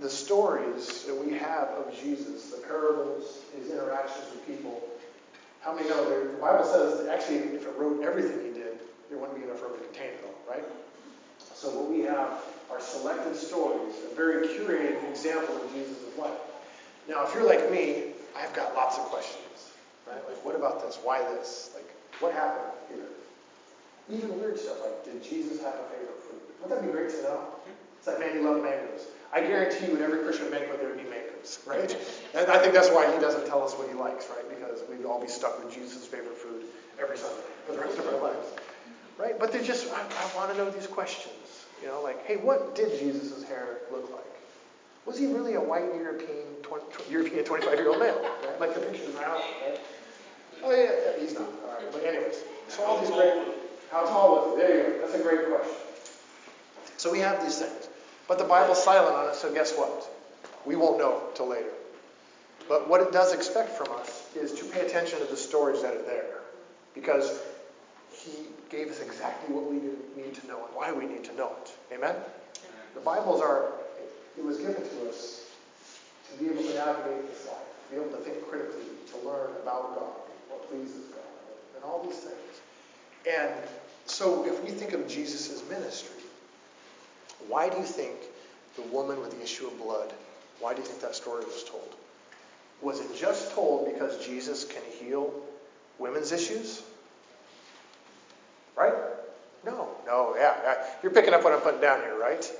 the 0.00 0.10
stories 0.10 1.04
that 1.04 1.14
we 1.14 1.32
have 1.34 1.68
of 1.70 1.94
Jesus, 2.00 2.50
the 2.50 2.58
parables, 2.66 3.40
his 3.56 3.70
interactions 3.70 4.26
with 4.30 4.46
people, 4.46 4.82
how 5.60 5.74
many 5.74 5.88
know 5.88 6.08
the 6.08 6.38
Bible 6.38 6.64
says 6.64 7.04
that 7.04 7.12
actually 7.12 7.38
if 7.38 7.66
it 7.66 7.74
wrote 7.76 8.02
everything 8.02 8.38
he 8.46 8.52
did, 8.52 8.78
there 9.10 9.18
wouldn't 9.18 9.38
be 9.38 9.44
enough 9.44 9.60
room 9.62 9.72
to 9.72 9.84
contain 9.84 10.10
it 10.10 10.24
all, 10.24 10.54
right? 10.54 10.64
So 11.54 11.70
what 11.70 11.90
we 11.90 12.02
have 12.02 12.38
are 12.70 12.80
selected 12.80 13.34
stories, 13.34 13.94
a 14.10 14.14
very 14.14 14.46
curated 14.46 15.02
example 15.10 15.56
of 15.56 15.72
Jesus' 15.72 15.98
life. 16.16 16.30
Now, 17.08 17.26
if 17.26 17.34
you're 17.34 17.46
like 17.46 17.70
me, 17.72 18.12
I've 18.36 18.54
got 18.54 18.74
lots 18.74 18.98
of 18.98 19.04
questions, 19.06 19.72
right? 20.06 20.22
Like, 20.28 20.44
what 20.44 20.54
about 20.54 20.82
this? 20.82 20.98
Why 21.02 21.22
this? 21.34 21.70
Like, 21.74 21.88
what 22.20 22.32
happened 22.32 22.70
here? 22.88 24.16
Even 24.16 24.38
weird 24.38 24.58
stuff 24.58 24.78
like, 24.84 25.04
did 25.04 25.22
Jesus 25.24 25.60
have 25.62 25.74
a 25.74 25.84
favorite 25.90 26.22
food? 26.22 26.40
Wouldn't 26.62 26.80
that 26.80 26.86
be 26.86 26.92
great 26.92 27.10
to 27.10 27.22
know? 27.22 27.40
It's 27.98 28.06
like, 28.06 28.20
man, 28.20 28.36
he 28.36 28.40
loved 28.40 28.62
mangoes. 28.62 29.06
I 29.32 29.40
guarantee 29.40 29.86
you 29.86 29.96
at 29.96 30.02
every 30.02 30.24
Christian 30.24 30.50
banquet 30.50 30.80
there 30.80 30.88
would 30.88 31.02
be 31.02 31.08
mangoes, 31.08 31.58
right? 31.66 31.96
And 32.34 32.50
I 32.50 32.58
think 32.58 32.72
that's 32.72 32.88
why 32.88 33.12
he 33.12 33.20
doesn't 33.20 33.46
tell 33.46 33.62
us 33.62 33.74
what 33.74 33.88
he 33.88 33.94
likes, 33.94 34.26
right? 34.30 34.48
Because 34.48 34.80
we'd 34.88 35.04
all 35.04 35.20
be 35.20 35.28
stuck 35.28 35.62
with 35.62 35.74
Jesus' 35.74 36.06
favorite 36.06 36.36
food 36.36 36.64
every 37.00 37.18
Sunday 37.18 37.42
for 37.66 37.72
the 37.72 37.78
rest 37.78 37.98
of 37.98 38.06
our 38.06 38.20
lives. 38.22 38.46
Right? 39.18 39.38
But 39.38 39.52
they're 39.52 39.62
just, 39.62 39.92
I, 39.92 40.00
I 40.00 40.36
want 40.36 40.50
to 40.52 40.56
know 40.56 40.70
these 40.70 40.86
questions. 40.86 41.34
You 41.82 41.88
know, 41.88 42.02
like, 42.02 42.24
hey, 42.26 42.36
what 42.36 42.74
did 42.74 42.98
Jesus' 42.98 43.42
hair 43.44 43.78
look 43.92 44.10
like? 44.10 44.24
Was 45.06 45.18
he 45.18 45.26
really 45.26 45.54
a 45.54 45.60
white 45.60 45.94
European, 45.94 46.46
20, 46.62 46.84
European 47.10 47.44
25 47.44 47.78
year 47.78 47.88
old 47.88 47.98
male? 47.98 48.20
Right? 48.44 48.60
Like 48.60 48.74
the 48.74 48.80
pictures 48.80 49.14
around, 49.16 49.40
right? 49.64 49.80
Oh, 50.62 50.70
yeah, 50.70 50.90
yeah, 51.16 51.20
he's 51.20 51.34
not. 51.34 51.48
All 51.66 51.74
right. 51.74 51.92
But, 51.92 52.04
anyways, 52.04 52.36
so 52.68 52.84
all 52.84 53.00
these 53.00 53.10
great, 53.10 53.34
how 53.90 54.04
tall 54.04 54.34
was 54.34 54.60
he? 54.60 54.66
There 54.66 54.76
you 54.76 54.94
go. 54.94 55.00
That's 55.06 55.14
a 55.14 55.22
great 55.22 55.48
question. 55.48 55.76
So 56.96 57.12
we 57.12 57.20
have 57.20 57.42
these 57.42 57.58
things. 57.58 57.87
But 58.28 58.38
the 58.38 58.44
Bible's 58.44 58.82
silent 58.84 59.16
on 59.16 59.28
it, 59.30 59.34
so 59.34 59.52
guess 59.52 59.74
what? 59.76 60.08
We 60.66 60.76
won't 60.76 60.98
know 60.98 61.22
till 61.34 61.48
later. 61.48 61.70
But 62.68 62.88
what 62.88 63.00
it 63.00 63.10
does 63.10 63.32
expect 63.32 63.70
from 63.70 63.90
us 63.92 64.28
is 64.36 64.52
to 64.60 64.64
pay 64.66 64.86
attention 64.86 65.18
to 65.20 65.24
the 65.24 65.36
stories 65.36 65.80
that 65.80 65.94
are 65.94 66.02
there. 66.02 66.40
Because 66.94 67.40
he 68.12 68.32
gave 68.68 68.88
us 68.88 69.00
exactly 69.00 69.54
what 69.54 69.70
we 69.70 69.76
need 70.22 70.34
to 70.34 70.46
know 70.46 70.64
and 70.66 70.74
why 70.74 70.92
we 70.92 71.06
need 71.06 71.24
to 71.24 71.34
know 71.34 71.52
it. 71.62 71.94
Amen? 71.94 72.14
The 72.94 73.00
Bibles 73.00 73.40
are, 73.40 73.72
it 74.36 74.44
was 74.44 74.58
given 74.58 74.74
to 74.74 75.08
us 75.08 75.46
to 76.30 76.44
be 76.44 76.50
able 76.50 76.62
to 76.62 76.74
navigate 76.74 77.30
this 77.30 77.46
life, 77.46 77.56
to 77.56 77.94
be 77.94 78.02
able 78.02 78.14
to 78.16 78.22
think 78.22 78.46
critically, 78.48 78.82
to 79.12 79.28
learn 79.28 79.50
about 79.62 79.94
God, 79.94 80.12
what 80.50 80.68
pleases 80.68 81.06
God, 81.06 81.24
and 81.76 81.84
all 81.84 82.04
these 82.04 82.18
things. 82.18 82.60
And 83.26 83.54
so 84.04 84.44
if 84.46 84.62
we 84.62 84.70
think 84.70 84.92
of 84.92 85.08
Jesus' 85.08 85.62
ministry, 85.70 86.17
why 87.46 87.68
do 87.68 87.76
you 87.76 87.84
think 87.84 88.16
the 88.76 88.82
woman 88.82 89.20
with 89.20 89.30
the 89.30 89.42
issue 89.42 89.66
of 89.66 89.78
blood, 89.78 90.12
why 90.60 90.74
do 90.74 90.80
you 90.80 90.86
think 90.86 91.00
that 91.00 91.14
story 91.14 91.44
was 91.44 91.64
told? 91.64 91.94
Was 92.82 93.00
it 93.00 93.16
just 93.16 93.52
told 93.52 93.92
because 93.92 94.24
Jesus 94.24 94.64
can 94.64 94.82
heal 94.98 95.32
women's 95.98 96.32
issues? 96.32 96.82
Right? 98.76 98.94
No, 99.64 99.88
no, 100.06 100.34
yeah. 100.36 100.84
You're 101.02 101.12
picking 101.12 101.34
up 101.34 101.42
what 101.42 101.52
I'm 101.52 101.60
putting 101.60 101.80
down 101.80 102.00
here, 102.00 102.18
right? 102.18 102.50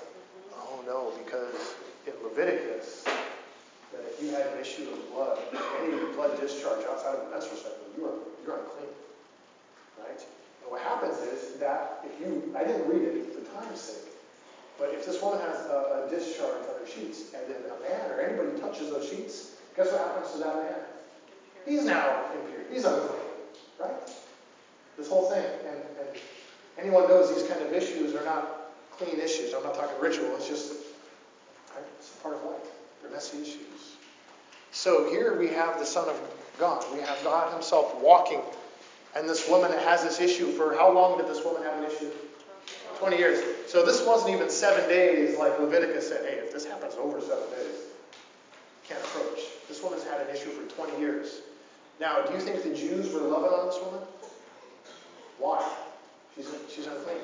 Oh, 0.54 0.82
no, 0.86 1.12
because 1.24 1.74
in 2.06 2.12
Leviticus, 2.24 3.04
that 3.04 4.02
if 4.12 4.22
you 4.22 4.30
had 4.30 4.46
an 4.48 4.60
issue 4.60 4.88
of 4.90 5.12
blood, 5.12 5.38
any 5.80 6.12
blood 6.14 6.40
discharge 6.40 6.84
outside 6.90 7.14
of 7.14 7.24
the 7.24 7.30
menstrual 7.30 7.56
cycle, 7.56 7.78
you 7.96 8.04
are, 8.06 8.18
you're 8.44 8.56
unclean. 8.56 8.90
Right? 10.00 10.20
And 10.62 10.70
what 10.70 10.82
happens 10.82 11.18
is 11.18 11.58
that 11.60 12.04
if 12.04 12.20
you, 12.20 12.52
I 12.56 12.64
didn't 12.64 12.88
read 12.88 13.02
it 13.02 13.32
for 13.32 13.40
time's 13.54 13.80
sake, 13.80 14.07
but 14.78 14.90
if 14.94 15.04
this 15.04 15.20
woman 15.20 15.40
has 15.40 15.66
a, 15.66 16.06
a 16.06 16.10
discharge 16.10 16.62
on 16.62 16.78
her 16.80 16.86
sheets, 16.86 17.34
and 17.34 17.42
then 17.48 17.62
a 17.66 17.80
man 17.82 18.10
or 18.12 18.20
anybody 18.20 18.60
touches 18.60 18.90
those 18.90 19.08
sheets, 19.08 19.56
guess 19.76 19.90
what 19.90 20.00
happens 20.00 20.32
to 20.32 20.38
that 20.38 20.54
man? 20.54 20.80
He's 21.66 21.84
now 21.84 22.24
impure. 22.32 22.60
He's 22.72 22.84
unclean. 22.84 23.20
Right? 23.80 24.10
This 24.96 25.08
whole 25.08 25.28
thing. 25.30 25.44
And, 25.66 25.76
and 26.00 26.20
anyone 26.78 27.08
knows 27.08 27.34
these 27.34 27.46
kind 27.48 27.60
of 27.60 27.72
issues 27.72 28.14
are 28.14 28.24
not 28.24 28.72
clean 28.92 29.20
issues. 29.20 29.52
I'm 29.52 29.62
not 29.64 29.74
talking 29.74 30.00
ritual. 30.00 30.34
It's 30.36 30.48
just 30.48 30.72
right? 31.74 31.84
it's 31.98 32.14
a 32.14 32.22
part 32.22 32.36
of 32.36 32.44
life. 32.44 32.68
They're 33.02 33.10
messy 33.10 33.42
issues. 33.42 33.96
So 34.70 35.10
here 35.10 35.38
we 35.38 35.48
have 35.48 35.78
the 35.78 35.86
Son 35.86 36.08
of 36.08 36.20
God. 36.58 36.84
We 36.92 37.00
have 37.00 37.18
God 37.24 37.52
Himself 37.52 38.00
walking. 38.00 38.40
And 39.16 39.28
this 39.28 39.48
woman 39.48 39.72
has 39.72 40.04
this 40.04 40.20
issue. 40.20 40.52
For 40.52 40.74
how 40.76 40.92
long 40.92 41.18
did 41.18 41.26
this 41.26 41.44
woman 41.44 41.62
have 41.62 41.82
an 41.82 41.90
issue? 41.90 42.10
20 42.98 43.16
years. 43.16 43.70
So 43.70 43.84
this 43.84 44.04
wasn't 44.04 44.34
even 44.34 44.50
seven 44.50 44.88
days 44.88 45.38
like 45.38 45.58
Leviticus 45.58 46.08
said, 46.08 46.24
hey, 46.24 46.36
if 46.36 46.52
this 46.52 46.64
happens 46.64 46.94
over 46.94 47.20
seven 47.20 47.48
days, 47.50 47.86
can't 48.88 49.00
approach. 49.00 49.40
This 49.68 49.82
woman's 49.82 50.04
had 50.04 50.20
an 50.20 50.34
issue 50.34 50.50
for 50.50 50.68
20 50.74 50.98
years. 51.00 51.42
Now, 52.00 52.22
do 52.22 52.32
you 52.34 52.40
think 52.40 52.62
the 52.62 52.74
Jews 52.74 53.12
were 53.12 53.20
loving 53.20 53.50
on 53.50 53.66
this 53.66 53.78
woman? 53.82 54.00
Why? 55.38 55.68
She's, 56.34 56.48
she's 56.74 56.86
unclean. 56.86 57.18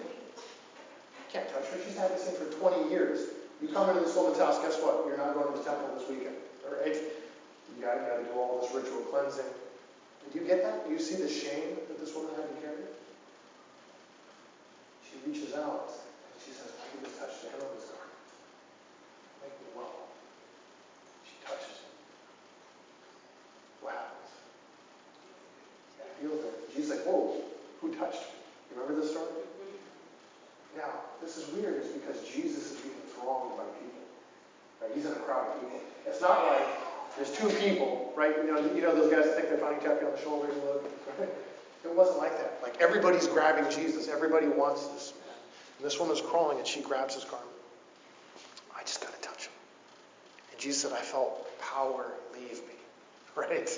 Can't 1.32 1.48
touch 1.48 1.66
her. 1.66 1.78
She's 1.84 1.96
had 1.96 2.10
this 2.10 2.24
thing 2.24 2.36
for 2.36 2.52
20 2.58 2.90
years. 2.90 3.30
You 3.62 3.68
come 3.68 3.88
into 3.90 4.02
this 4.02 4.14
woman's 4.14 4.38
house, 4.38 4.58
guess 4.58 4.78
what? 4.82 5.06
You're 5.06 5.16
not 5.16 5.34
going 5.34 5.52
to 5.52 5.58
the 5.58 5.64
temple 5.64 5.88
this 5.98 6.08
weekend. 6.08 6.36
All 6.66 6.74
right? 6.78 6.94
You 6.94 7.82
got, 7.82 7.96
you 7.96 8.06
got 8.06 8.18
to 8.18 8.24
do 8.24 8.38
all 8.38 8.60
this 8.60 8.74
ritual 8.74 9.02
cleansing. 9.10 9.46
Do 10.32 10.38
you 10.38 10.46
get 10.46 10.62
that? 10.62 10.86
Do 10.86 10.92
you 10.92 10.98
see 10.98 11.16
the 11.16 11.28
shame 11.28 11.78
that 11.88 11.98
this 11.98 12.14
woman 12.14 12.30
had 12.36 12.48
to 12.48 12.60
carry? 12.60 12.82
She 15.24 15.30
reaches 15.30 15.54
out 15.54 15.88
and 15.88 16.36
she 16.36 16.52
says, 16.52 16.68
I 16.76 16.84
can 16.92 17.00
just 17.04 17.16
touch 17.16 17.40
the 17.40 17.48
hem 17.48 17.64
of 17.64 17.72
his 17.80 17.88
garment. 17.88 18.28
Make 19.40 19.56
me 19.56 19.72
well. 19.72 20.12
She 21.24 21.32
touches 21.40 21.80
him. 21.80 21.92
What 23.80 23.96
happens? 23.96 24.28
He 25.96 26.28
feels 26.28 26.44
it. 26.44 26.76
Jesus 26.76 26.90
like, 26.92 27.08
whoa, 27.08 27.40
who 27.80 27.96
touched 27.96 28.20
me? 28.20 28.36
You 28.68 28.72
remember 28.76 29.00
this 29.00 29.16
story? 29.16 29.32
Mm-hmm. 29.32 30.84
Now, 30.84 30.92
this 31.24 31.40
is 31.40 31.48
weird 31.56 31.80
is 31.80 31.88
because 31.96 32.20
Jesus 32.28 32.76
is 32.76 32.84
being 32.84 33.00
thronged 33.16 33.56
by 33.56 33.64
people. 33.80 34.04
Right? 34.84 34.92
He's 34.92 35.08
in 35.08 35.12
a 35.16 35.24
crowd 35.24 35.56
of 35.56 35.60
people. 35.64 35.80
It's 36.04 36.20
not 36.20 36.52
like 36.52 36.68
there's 37.16 37.32
two 37.32 37.48
people, 37.64 38.12
right? 38.12 38.36
You 38.44 38.52
know, 38.52 38.60
you 38.76 38.82
know 38.84 38.92
those 38.92 39.08
guys 39.08 39.24
that 39.24 39.40
think 39.40 39.48
they're 39.48 39.56
finding 39.56 39.80
tap 39.80 40.04
you 40.04 40.08
on 40.08 40.12
the 40.12 40.20
shoulder 40.20 40.52
and 40.52 40.60
look. 40.68 40.84
Right? 41.16 41.32
It 41.84 41.94
wasn't 41.94 42.18
like 42.18 42.32
that. 42.38 42.60
Like 42.62 42.80
everybody's 42.80 43.26
grabbing 43.26 43.70
Jesus. 43.70 44.08
Everybody 44.08 44.48
wants 44.48 44.86
this. 44.88 45.12
And 45.76 45.86
this 45.86 45.98
woman's 45.98 46.20
crawling 46.20 46.58
and 46.58 46.66
she 46.66 46.80
grabs 46.80 47.14
his 47.14 47.24
garment. 47.24 47.50
I 48.76 48.82
just 48.82 49.00
got 49.00 49.14
to 49.14 49.20
touch 49.20 49.46
him. 49.46 49.52
And 50.52 50.60
Jesus 50.60 50.82
said, 50.82 50.92
I 50.92 51.00
felt 51.00 51.46
power 51.60 52.06
leave 52.34 52.60
me. 52.62 52.74
Right? 53.36 53.68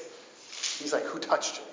He's 0.78 0.92
like, 0.92 1.05
who 1.05 1.18
touched 1.18 1.57
me? 1.57 1.64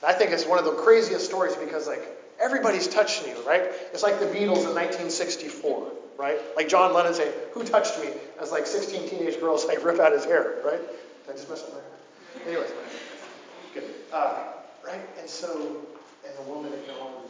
And 0.00 0.14
I 0.14 0.16
think 0.16 0.30
it's 0.30 0.46
one 0.46 0.60
of 0.60 0.64
the 0.64 0.70
craziest 0.70 1.24
stories 1.24 1.56
because 1.56 1.88
like 1.88 2.02
everybody's 2.40 2.86
touching 2.86 3.28
you, 3.28 3.42
right? 3.42 3.62
It's 3.92 4.04
like 4.04 4.20
the 4.20 4.26
Beatles 4.26 4.62
in 4.68 4.74
1964, 4.74 5.90
right? 6.16 6.38
Like 6.56 6.68
John 6.68 6.94
Lennon 6.94 7.14
saying, 7.14 7.32
who 7.52 7.64
touched 7.64 7.98
me? 8.00 8.08
As 8.40 8.52
like 8.52 8.66
16 8.66 9.08
teenage 9.08 9.40
girls 9.40 9.64
like 9.66 9.84
rip 9.84 9.98
out 9.98 10.12
his 10.12 10.24
hair, 10.24 10.56
right? 10.64 10.78
Did 10.78 11.30
I 11.30 11.32
just 11.32 11.48
mess 11.48 11.62
up 11.62 11.70
my 11.72 11.80
hair? 11.80 12.52
Anyways, 12.52 12.72
good. 13.72 13.84
Uh, 14.12 14.44
right? 14.84 15.00
And 15.18 15.28
so, 15.28 15.78
and 16.26 16.46
the 16.46 16.52
woman 16.52 16.70
that 16.70 16.86
Jesus 16.86 17.23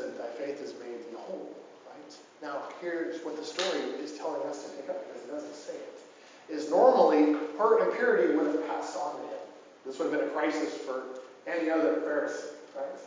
said, 0.00 0.18
Thy 0.18 0.26
faith 0.44 0.60
has 0.60 0.72
made 0.80 0.98
thee 1.04 1.16
whole. 1.16 1.54
Right? 1.86 2.16
Now, 2.42 2.62
here's 2.80 3.22
what 3.24 3.36
the 3.36 3.44
story 3.44 3.80
is 4.00 4.16
telling 4.16 4.42
us 4.48 4.64
to 4.64 4.70
pick 4.76 4.88
up 4.88 5.06
because 5.06 5.22
it 5.22 5.30
doesn't 5.30 5.54
say 5.54 5.74
it. 5.74 6.00
Is 6.48 6.70
normally 6.70 7.36
her 7.58 7.88
impurity 7.88 8.34
would 8.34 8.46
have 8.46 8.66
passed 8.66 8.96
on 8.96 9.14
to 9.14 9.22
him. 9.22 9.40
This 9.86 9.98
would 9.98 10.10
have 10.10 10.20
been 10.20 10.28
a 10.28 10.32
crisis 10.32 10.76
for 10.78 11.02
any 11.46 11.70
other 11.70 11.96
Pharisee, 11.96 12.54
right? 12.74 13.00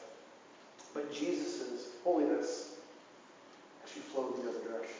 But 0.93 1.13
Jesus' 1.13 1.89
holiness 2.03 2.75
actually 3.83 4.03
flowed 4.03 4.37
the 4.37 4.49
other 4.49 4.59
direction, 4.59 4.95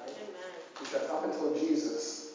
right? 0.00 0.10
Mm, 0.10 0.80
because 0.80 1.08
up 1.10 1.24
until 1.24 1.54
Jesus, 1.54 2.32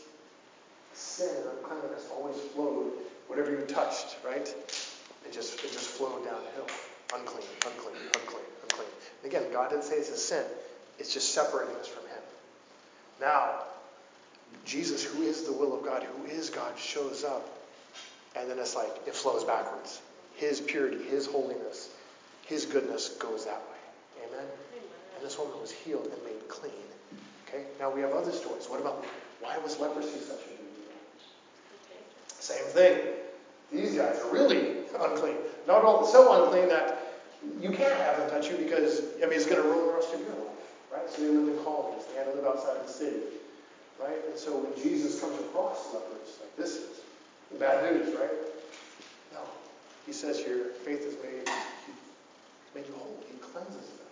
sin 0.94 1.30
and 1.36 1.58
uncleanness 1.58 2.08
always 2.16 2.38
flowed. 2.54 2.94
Whatever 3.28 3.52
you 3.52 3.66
touched, 3.66 4.18
right? 4.26 4.48
It 4.48 5.32
just 5.32 5.56
it 5.64 5.72
just 5.72 5.88
flowed 5.88 6.24
downhill. 6.24 6.68
Unclean, 7.16 7.48
unclean, 7.66 7.96
unclean, 8.16 8.46
unclean. 8.64 8.88
And 9.24 9.32
again, 9.32 9.52
God 9.52 9.70
didn't 9.70 9.84
say 9.84 9.96
it's 9.96 10.10
a 10.10 10.18
sin. 10.18 10.46
It's 11.00 11.14
just 11.14 11.34
separating 11.34 11.76
us 11.76 11.88
from 11.88 12.04
Him. 12.04 12.22
Now, 13.22 13.64
Jesus, 14.66 15.04
who 15.04 15.24
is 15.24 15.44
the 15.44 15.54
will 15.54 15.76
of 15.78 15.84
God, 15.84 16.04
who 16.04 16.26
is 16.26 16.50
God, 16.50 16.78
shows 16.78 17.24
up. 17.24 17.48
And 18.36 18.50
then 18.50 18.58
it's 18.58 18.76
like 18.76 18.90
it 19.06 19.14
flows 19.14 19.44
backwards. 19.44 20.02
His 20.36 20.60
purity, 20.60 21.04
His 21.04 21.28
holiness, 21.28 21.90
His 22.46 22.66
goodness 22.66 23.10
goes 23.10 23.46
that 23.46 23.62
way. 23.62 24.26
Amen? 24.28 24.40
Amen. 24.40 24.88
And 25.16 25.26
this 25.26 25.38
woman 25.38 25.60
was 25.62 25.72
healed 25.72 26.10
and 26.12 26.24
made 26.24 26.48
clean. 26.48 26.72
Okay? 27.48 27.64
Now 27.80 27.92
we 27.92 28.02
have 28.02 28.12
other 28.12 28.32
stories. 28.32 28.66
What 28.68 28.80
about 28.80 29.06
why 29.42 29.58
was 29.60 29.80
leprosy 29.80 30.20
such 30.20 30.40
a 30.40 30.50
big 30.50 30.58
deal? 30.58 30.96
Same 32.40 32.64
thing. 32.66 32.98
These 33.72 33.96
guys 33.96 34.20
are 34.20 34.34
really 34.34 34.78
unclean. 35.00 35.36
Not 35.68 35.84
all 35.84 36.06
so 36.06 36.44
unclean 36.44 36.70
that 36.70 37.03
you 37.62 37.70
can't 37.70 37.94
have 37.98 38.18
them 38.18 38.30
touch 38.30 38.50
you 38.50 38.58
because 38.58 39.02
I 39.22 39.26
mean 39.26 39.34
it's 39.34 39.46
going 39.46 39.62
to 39.62 39.68
ruin 39.68 39.88
the 39.88 39.94
rest 39.94 40.14
of 40.14 40.20
your 40.20 40.30
life. 40.30 40.54
Right? 40.92 41.10
So 41.10 41.22
they 41.22 41.30
lived 41.30 41.58
in 41.58 41.64
colonies. 41.64 42.06
They 42.12 42.18
had 42.18 42.32
to 42.32 42.36
live 42.36 42.46
outside 42.46 42.78
of 42.78 42.88
the 42.88 42.94
city. 42.94 43.22
Right? 44.00 44.20
And 44.30 44.38
so 44.38 44.58
when 44.58 44.74
Jesus 44.82 45.20
comes 45.20 45.40
across 45.40 45.94
lepers, 45.94 46.40
like 46.42 46.56
this 46.56 46.76
is 46.76 47.02
the 47.52 47.60
bad 47.60 47.84
news, 47.94 48.14
right? 48.16 48.38
No. 49.34 49.40
He 50.06 50.14
says 50.14 50.40
here, 50.40 50.74
faith 50.84 51.04
has 51.06 51.16
made, 51.24 51.48
made 52.76 52.88
you 52.88 52.94
whole. 52.98 53.18
He 53.30 53.38
cleanses 53.38 53.76
them. 53.76 54.12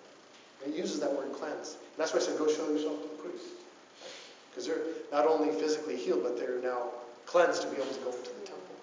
And 0.63 0.73
he 0.73 0.79
uses 0.79 0.99
that 0.99 1.11
word 1.11 1.34
cleanse. 1.34 1.75
And 1.75 1.97
that's 1.97 2.13
why 2.13 2.19
I 2.19 2.23
said, 2.23 2.38
go 2.38 2.47
show 2.47 2.69
yourself 2.69 3.01
to 3.01 3.09
the 3.09 3.29
priest. 3.29 3.45
Because 4.49 4.67
they're 4.67 4.86
not 5.11 5.25
only 5.27 5.51
physically 5.59 5.95
healed, 5.95 6.23
but 6.23 6.38
they're 6.38 6.61
now 6.61 6.89
cleansed 7.25 7.63
to 7.63 7.67
be 7.69 7.77
able 7.77 7.88
to 7.88 7.99
go 7.99 8.11
into 8.11 8.29
the 8.29 8.45
temple. 8.45 8.75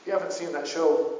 If 0.00 0.06
you 0.06 0.12
haven't 0.12 0.32
seen 0.32 0.52
that 0.52 0.66
show, 0.66 1.17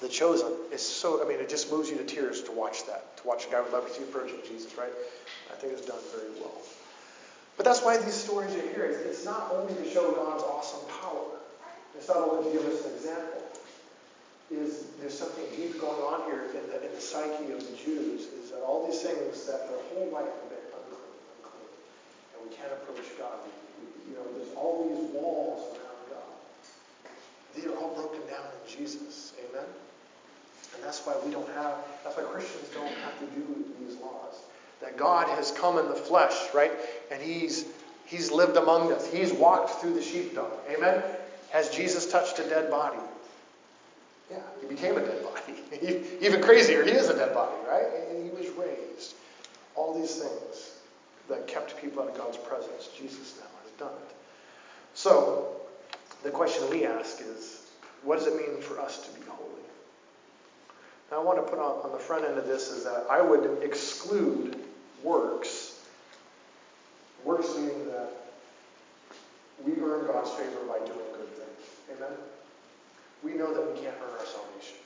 The 0.00 0.08
Chosen, 0.08 0.52
is 0.72 0.80
so, 0.80 1.22
I 1.24 1.28
mean, 1.28 1.40
it 1.40 1.48
just 1.50 1.70
moves 1.70 1.90
you 1.90 1.96
to 1.98 2.04
tears 2.04 2.42
to 2.44 2.52
watch 2.52 2.86
that, 2.86 3.18
to 3.18 3.26
watch 3.28 3.46
a 3.46 3.50
guy 3.50 3.60
with 3.60 3.72
leprosy 3.72 4.02
approaching 4.02 4.40
Jesus, 4.48 4.74
right? 4.78 4.92
I 5.52 5.54
think 5.56 5.74
it's 5.74 5.84
done 5.84 6.00
very 6.16 6.32
well. 6.40 6.56
But 7.56 7.66
that's 7.66 7.84
why 7.84 7.98
these 7.98 8.14
stories 8.14 8.54
are 8.56 8.64
here. 8.72 8.88
It's 9.04 9.26
not 9.26 9.52
only 9.52 9.74
to 9.74 9.90
show 9.90 10.12
God's 10.12 10.42
awesome 10.42 10.88
power, 11.02 11.36
it's 11.94 12.08
not 12.08 12.16
only 12.16 12.50
to 12.50 12.56
give 12.56 12.66
us 12.66 12.86
an 12.86 12.94
example. 12.94 13.42
Is 14.50 14.86
there's 14.98 15.16
something 15.16 15.44
deep 15.54 15.78
going 15.78 16.00
on 16.00 16.24
here 16.24 16.48
in 16.56 16.66
the, 16.72 16.82
in 16.82 16.92
the 16.94 17.00
psyche 17.00 17.52
of 17.52 17.60
the 17.60 17.76
Jews 17.76 18.32
is 18.42 18.50
that 18.50 18.62
all 18.62 18.84
these 18.84 19.00
things 19.00 19.46
that 19.46 19.68
their 19.68 19.78
whole 19.92 20.10
life 20.10 20.26
have 20.26 20.48
been 20.50 20.66
unclean, 20.74 21.14
unclean, 21.38 21.70
and 22.34 22.50
we 22.50 22.56
can't 22.56 22.72
approach 22.72 23.06
God. 23.16 23.38
You 24.08 24.16
know, 24.16 24.26
there's 24.34 24.50
all 24.56 24.88
these 24.88 25.06
walls 25.14 25.76
around 25.76 26.02
God. 26.10 26.34
They 27.54 27.68
are 27.68 27.76
all 27.76 27.94
broken 27.94 28.26
down 28.26 28.42
in 28.42 28.64
Jesus. 28.66 29.34
Amen. 29.38 29.68
And 30.74 30.84
that's 30.84 31.00
why 31.00 31.14
we 31.24 31.30
don't 31.30 31.48
have. 31.54 31.74
That's 32.04 32.16
why 32.16 32.22
Christians 32.24 32.68
don't 32.74 32.86
have 32.86 33.18
to 33.20 33.26
do 33.26 33.64
these 33.80 33.96
laws. 33.98 34.36
That 34.80 34.96
God 34.96 35.28
has 35.28 35.50
come 35.50 35.78
in 35.78 35.88
the 35.88 35.94
flesh, 35.94 36.34
right? 36.54 36.72
And 37.10 37.22
He's 37.22 37.66
He's 38.06 38.32
lived 38.32 38.56
among 38.56 38.92
us. 38.92 39.06
He's 39.12 39.32
walked 39.32 39.80
through 39.80 39.94
the 39.94 40.02
sheepdog. 40.02 40.50
Amen. 40.68 41.02
Has 41.50 41.70
Jesus 41.70 42.10
touched 42.10 42.40
a 42.40 42.44
dead 42.44 42.68
body? 42.68 42.98
Yeah, 44.30 44.38
he 44.60 44.66
became 44.66 44.96
a 44.96 45.00
dead 45.00 45.22
body. 45.22 46.06
Even 46.20 46.42
crazier, 46.42 46.84
he 46.84 46.90
is 46.90 47.08
a 47.08 47.14
dead 47.14 47.34
body, 47.34 47.54
right? 47.68 47.86
And 48.10 48.24
he 48.24 48.30
was 48.30 48.48
raised. 48.56 49.14
All 49.74 49.98
these 49.98 50.16
things 50.16 50.72
that 51.28 51.46
kept 51.46 51.80
people 51.80 52.02
out 52.02 52.10
of 52.10 52.16
God's 52.16 52.36
presence, 52.36 52.88
Jesus 52.96 53.36
now 53.38 53.46
has 53.62 53.72
done 53.78 53.96
it. 54.08 54.14
So, 54.94 55.56
the 56.22 56.30
question 56.30 56.68
we 56.70 56.84
ask 56.84 57.20
is 57.20 57.70
what 58.02 58.18
does 58.18 58.26
it 58.26 58.36
mean 58.36 58.60
for 58.60 58.80
us 58.80 59.06
to 59.06 59.18
be 59.18 59.19
I 61.12 61.18
want 61.18 61.38
to 61.38 61.50
put 61.50 61.58
on, 61.58 61.84
on 61.84 61.92
the 61.92 61.98
front 61.98 62.24
end 62.24 62.38
of 62.38 62.46
this 62.46 62.70
is 62.70 62.84
that 62.84 63.06
I 63.10 63.20
would 63.20 63.62
exclude 63.62 64.56
works. 65.02 65.80
Works 67.24 67.54
meaning 67.56 67.86
that 67.86 68.10
we 69.64 69.72
earn 69.82 70.06
God's 70.06 70.30
favor 70.30 70.60
by 70.68 70.78
doing 70.86 71.06
good 71.12 71.28
things. 71.34 71.96
Amen? 71.96 72.16
We 73.22 73.34
know 73.34 73.52
that 73.52 73.60
we 73.60 73.80
can't 73.80 73.94
earn 74.02 74.18
our 74.18 74.26
salvation. 74.26 74.78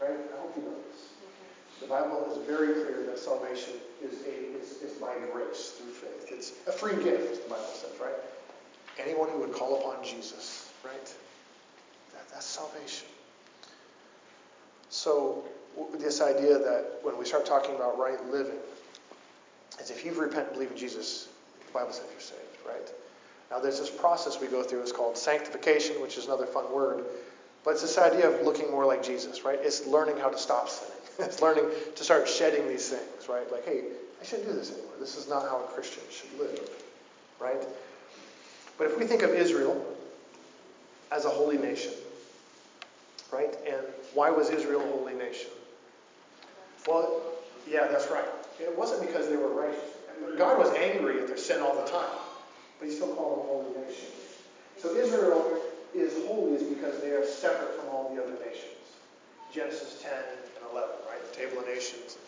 Right? 0.00 0.10
I 0.10 0.40
hope 0.40 0.54
you 0.56 0.62
know 0.62 0.76
this. 0.90 1.02
Mm-hmm. 1.02 1.80
The 1.80 1.88
Bible 1.88 2.32
is 2.32 2.46
very 2.46 2.72
clear 2.84 3.04
that 3.06 3.18
salvation 3.18 3.74
is, 4.02 4.22
a, 4.22 4.60
is, 4.60 4.82
is 4.82 4.92
by 4.98 5.14
grace 5.32 5.72
through 5.72 5.92
faith. 5.92 6.28
It's 6.30 6.52
a 6.66 6.72
free 6.72 7.02
gift, 7.02 7.44
the 7.44 7.50
Bible 7.50 7.64
says, 7.74 7.92
right? 8.00 8.14
Anyone 8.98 9.28
who 9.30 9.40
would 9.40 9.52
call 9.52 9.80
upon 9.80 10.02
Jesus, 10.04 10.70
right? 10.84 11.06
That, 12.14 12.28
that's 12.30 12.46
salvation. 12.46 13.08
So, 14.90 15.44
this 15.98 16.20
idea 16.20 16.58
that 16.58 17.00
when 17.02 17.18
we 17.18 17.24
start 17.24 17.44
talking 17.44 17.74
about 17.74 17.98
right 17.98 18.24
living, 18.30 18.58
is 19.80 19.90
if 19.90 20.04
you've 20.04 20.18
repented 20.18 20.48
and 20.48 20.54
believe 20.54 20.70
in 20.70 20.76
Jesus, 20.76 21.28
the 21.66 21.72
Bible 21.72 21.92
says 21.92 22.06
you're 22.10 22.20
saved, 22.20 22.40
right? 22.66 22.90
Now, 23.50 23.60
there's 23.60 23.78
this 23.78 23.90
process 23.90 24.40
we 24.40 24.46
go 24.48 24.62
through. 24.62 24.80
It's 24.80 24.92
called 24.92 25.16
sanctification, 25.16 26.00
which 26.00 26.16
is 26.18 26.26
another 26.26 26.46
fun 26.46 26.72
word. 26.72 27.04
But 27.64 27.72
it's 27.72 27.82
this 27.82 27.98
idea 27.98 28.28
of 28.28 28.44
looking 28.44 28.70
more 28.70 28.86
like 28.86 29.02
Jesus, 29.02 29.44
right? 29.44 29.58
It's 29.60 29.86
learning 29.86 30.18
how 30.18 30.28
to 30.28 30.38
stop 30.38 30.68
sinning. 30.68 30.96
it's 31.18 31.42
learning 31.42 31.64
to 31.94 32.04
start 32.04 32.28
shedding 32.28 32.68
these 32.68 32.88
things, 32.88 33.28
right? 33.28 33.50
Like, 33.50 33.64
hey, 33.64 33.84
I 34.20 34.24
shouldn't 34.24 34.48
do 34.48 34.54
this 34.54 34.72
anymore. 34.72 34.92
This 34.98 35.16
is 35.16 35.28
not 35.28 35.42
how 35.42 35.64
a 35.64 35.72
Christian 35.72 36.02
should 36.10 36.38
live, 36.38 36.70
right? 37.40 37.62
But 38.78 38.88
if 38.88 38.98
we 38.98 39.06
think 39.06 39.22
of 39.22 39.30
Israel 39.30 39.84
as 41.10 41.24
a 41.24 41.30
holy 41.30 41.58
nation, 41.58 41.92
right? 43.32 43.54
And 43.66 43.84
why 44.16 44.30
was 44.30 44.50
Israel 44.50 44.80
a 44.80 44.86
holy 44.86 45.14
nation? 45.14 45.50
Well, 46.88 47.22
yeah, 47.70 47.86
that's 47.86 48.10
right. 48.10 48.26
It 48.60 48.76
wasn't 48.76 49.06
because 49.06 49.28
they 49.28 49.36
were 49.36 49.48
righteous. 49.48 49.80
God 50.36 50.58
was 50.58 50.74
angry 50.74 51.20
at 51.20 51.28
their 51.28 51.36
sin 51.36 51.60
all 51.60 51.76
the 51.76 51.88
time 51.88 52.18
but 52.78 52.88
he 52.88 52.94
still 52.94 53.14
called 53.14 53.38
them 53.38 53.44
a 53.44 53.48
holy 53.48 53.86
nation. 53.86 54.08
So 54.78 54.94
Israel 54.94 55.58
is 55.94 56.12
holy 56.26 56.54
is 56.54 56.62
because 56.62 57.00
they 57.00 57.10
are 57.10 57.24
separate 57.24 57.74
from 57.80 57.88
all 57.88 58.14
the 58.14 58.22
other 58.22 58.34
nations. 58.44 58.72
Genesis 59.52 60.02
10 60.02 60.12
and 60.12 60.70
11, 60.72 60.90
right? 61.08 61.32
The 61.32 61.36
table 61.36 61.60
of 61.60 61.66
nations, 61.66 62.18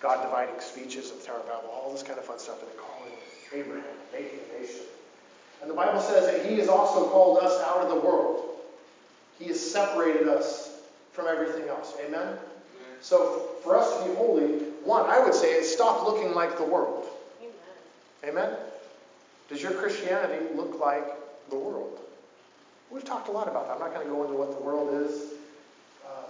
God 0.00 0.22
dividing 0.22 0.60
speeches 0.60 1.10
of 1.10 1.20
the 1.20 1.26
Tower 1.26 1.38
of 1.38 1.46
Babel, 1.46 1.70
all 1.70 1.92
this 1.92 2.02
kind 2.02 2.18
of 2.18 2.24
fun 2.24 2.38
stuff, 2.38 2.60
and 2.60 2.70
calling 2.76 3.12
Abraham, 3.54 3.96
making 4.12 4.38
a 4.50 4.60
nation. 4.60 4.82
And 5.62 5.70
the 5.70 5.74
Bible 5.74 6.00
says 6.00 6.26
that 6.26 6.44
he 6.44 6.58
has 6.58 6.68
also 6.68 7.08
called 7.08 7.38
us 7.38 7.60
out 7.62 7.78
of 7.78 7.88
the 7.88 8.00
world. 8.00 8.56
He 9.38 9.46
has 9.46 9.60
separated 9.60 10.28
us 10.28 10.61
from 11.12 11.26
everything 11.28 11.68
else. 11.68 11.94
Amen? 12.04 12.36
So 13.00 13.50
for 13.62 13.76
us 13.76 13.98
to 13.98 14.08
be 14.08 14.14
holy, 14.14 14.48
one, 14.84 15.08
I 15.10 15.20
would 15.20 15.34
say, 15.34 15.52
is 15.52 15.72
stop 15.72 16.06
looking 16.06 16.34
like 16.34 16.56
the 16.56 16.64
world. 16.64 17.06
Amen? 18.22 18.46
Amen? 18.48 18.56
Does 19.48 19.60
your 19.60 19.72
Christianity 19.72 20.46
look 20.54 20.80
like 20.80 21.04
the 21.50 21.56
world? 21.56 21.98
We've 22.90 23.04
talked 23.04 23.28
a 23.28 23.32
lot 23.32 23.48
about 23.48 23.68
that. 23.68 23.74
I'm 23.74 23.80
not 23.80 23.94
going 23.94 24.06
to 24.06 24.12
go 24.12 24.24
into 24.24 24.36
what 24.36 24.56
the 24.56 24.62
world 24.62 25.02
is. 25.04 25.32
Uh, 26.06 26.28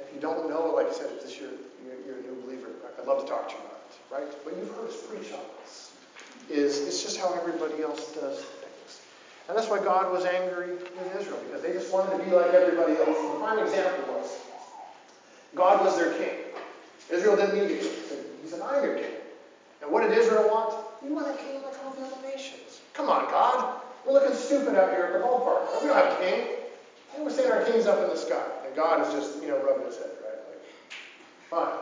if 0.00 0.14
you 0.14 0.20
don't 0.20 0.48
know, 0.48 0.72
like 0.74 0.88
I 0.88 0.92
said, 0.92 1.10
if 1.16 1.22
this 1.22 1.38
you're, 1.38 1.50
you're, 1.84 2.00
you're, 2.06 2.18
a 2.18 2.22
new 2.22 2.42
believer, 2.42 2.68
I'd 2.98 3.06
love 3.06 3.22
to 3.22 3.28
talk 3.28 3.48
to 3.48 3.54
you 3.54 3.60
about 3.60 3.82
it, 3.90 4.14
right? 4.14 4.44
But 4.44 4.56
you've 4.56 4.74
heard 4.74 4.88
us 4.88 4.96
preach 5.06 5.32
on 5.32 5.44
this. 5.60 5.92
Is 6.48 6.86
it's 6.86 7.02
just 7.02 7.18
how 7.18 7.34
everybody 7.34 7.82
else 7.82 8.14
does. 8.14 8.44
And 9.48 9.56
that's 9.56 9.68
why 9.68 9.82
God 9.82 10.12
was 10.12 10.26
angry 10.26 10.72
with 10.72 11.16
Israel, 11.18 11.40
because 11.46 11.62
they 11.62 11.72
just 11.72 11.90
wanted 11.90 12.18
to 12.18 12.22
be 12.22 12.30
like 12.30 12.52
everybody 12.52 12.92
else. 12.96 13.16
And 13.16 13.32
the 13.32 13.38
prime 13.38 13.58
example 13.58 14.14
was 14.14 14.36
God 15.54 15.82
was 15.82 15.96
their 15.96 16.12
king. 16.12 16.36
Israel 17.10 17.36
didn't 17.36 17.54
need 17.54 17.64
a 17.64 17.80
king. 17.80 17.90
He 18.42 18.48
said, 18.48 18.60
I'm 18.60 18.84
your 18.84 18.96
king. 18.96 19.12
And 19.80 19.90
what 19.90 20.02
did 20.06 20.16
Israel 20.16 20.48
want? 20.48 20.76
You 21.02 21.14
want 21.14 21.28
a 21.28 21.42
king 21.42 21.62
like 21.62 21.74
all 21.82 21.92
the 21.92 22.04
other 22.04 22.28
nations. 22.28 22.80
Come 22.92 23.08
on, 23.08 23.30
God. 23.30 23.80
We're 24.04 24.12
looking 24.12 24.36
stupid 24.36 24.74
out 24.74 24.90
here 24.90 25.04
at 25.04 25.12
the 25.14 25.18
ballpark. 25.20 25.80
We 25.80 25.88
don't 25.88 25.96
have 25.96 26.20
a 26.20 26.22
king. 26.22 26.46
And 27.14 27.24
we're 27.24 27.30
saying 27.30 27.50
our 27.50 27.64
king's 27.64 27.86
up 27.86 28.02
in 28.02 28.10
the 28.10 28.16
sky. 28.16 28.44
And 28.66 28.76
God 28.76 29.06
is 29.06 29.14
just, 29.14 29.42
you 29.42 29.48
know, 29.48 29.58
rubbing 29.64 29.86
his 29.86 29.96
head, 29.96 30.10
right? 30.22 30.38
Like, 30.50 30.62
fine. 31.48 31.78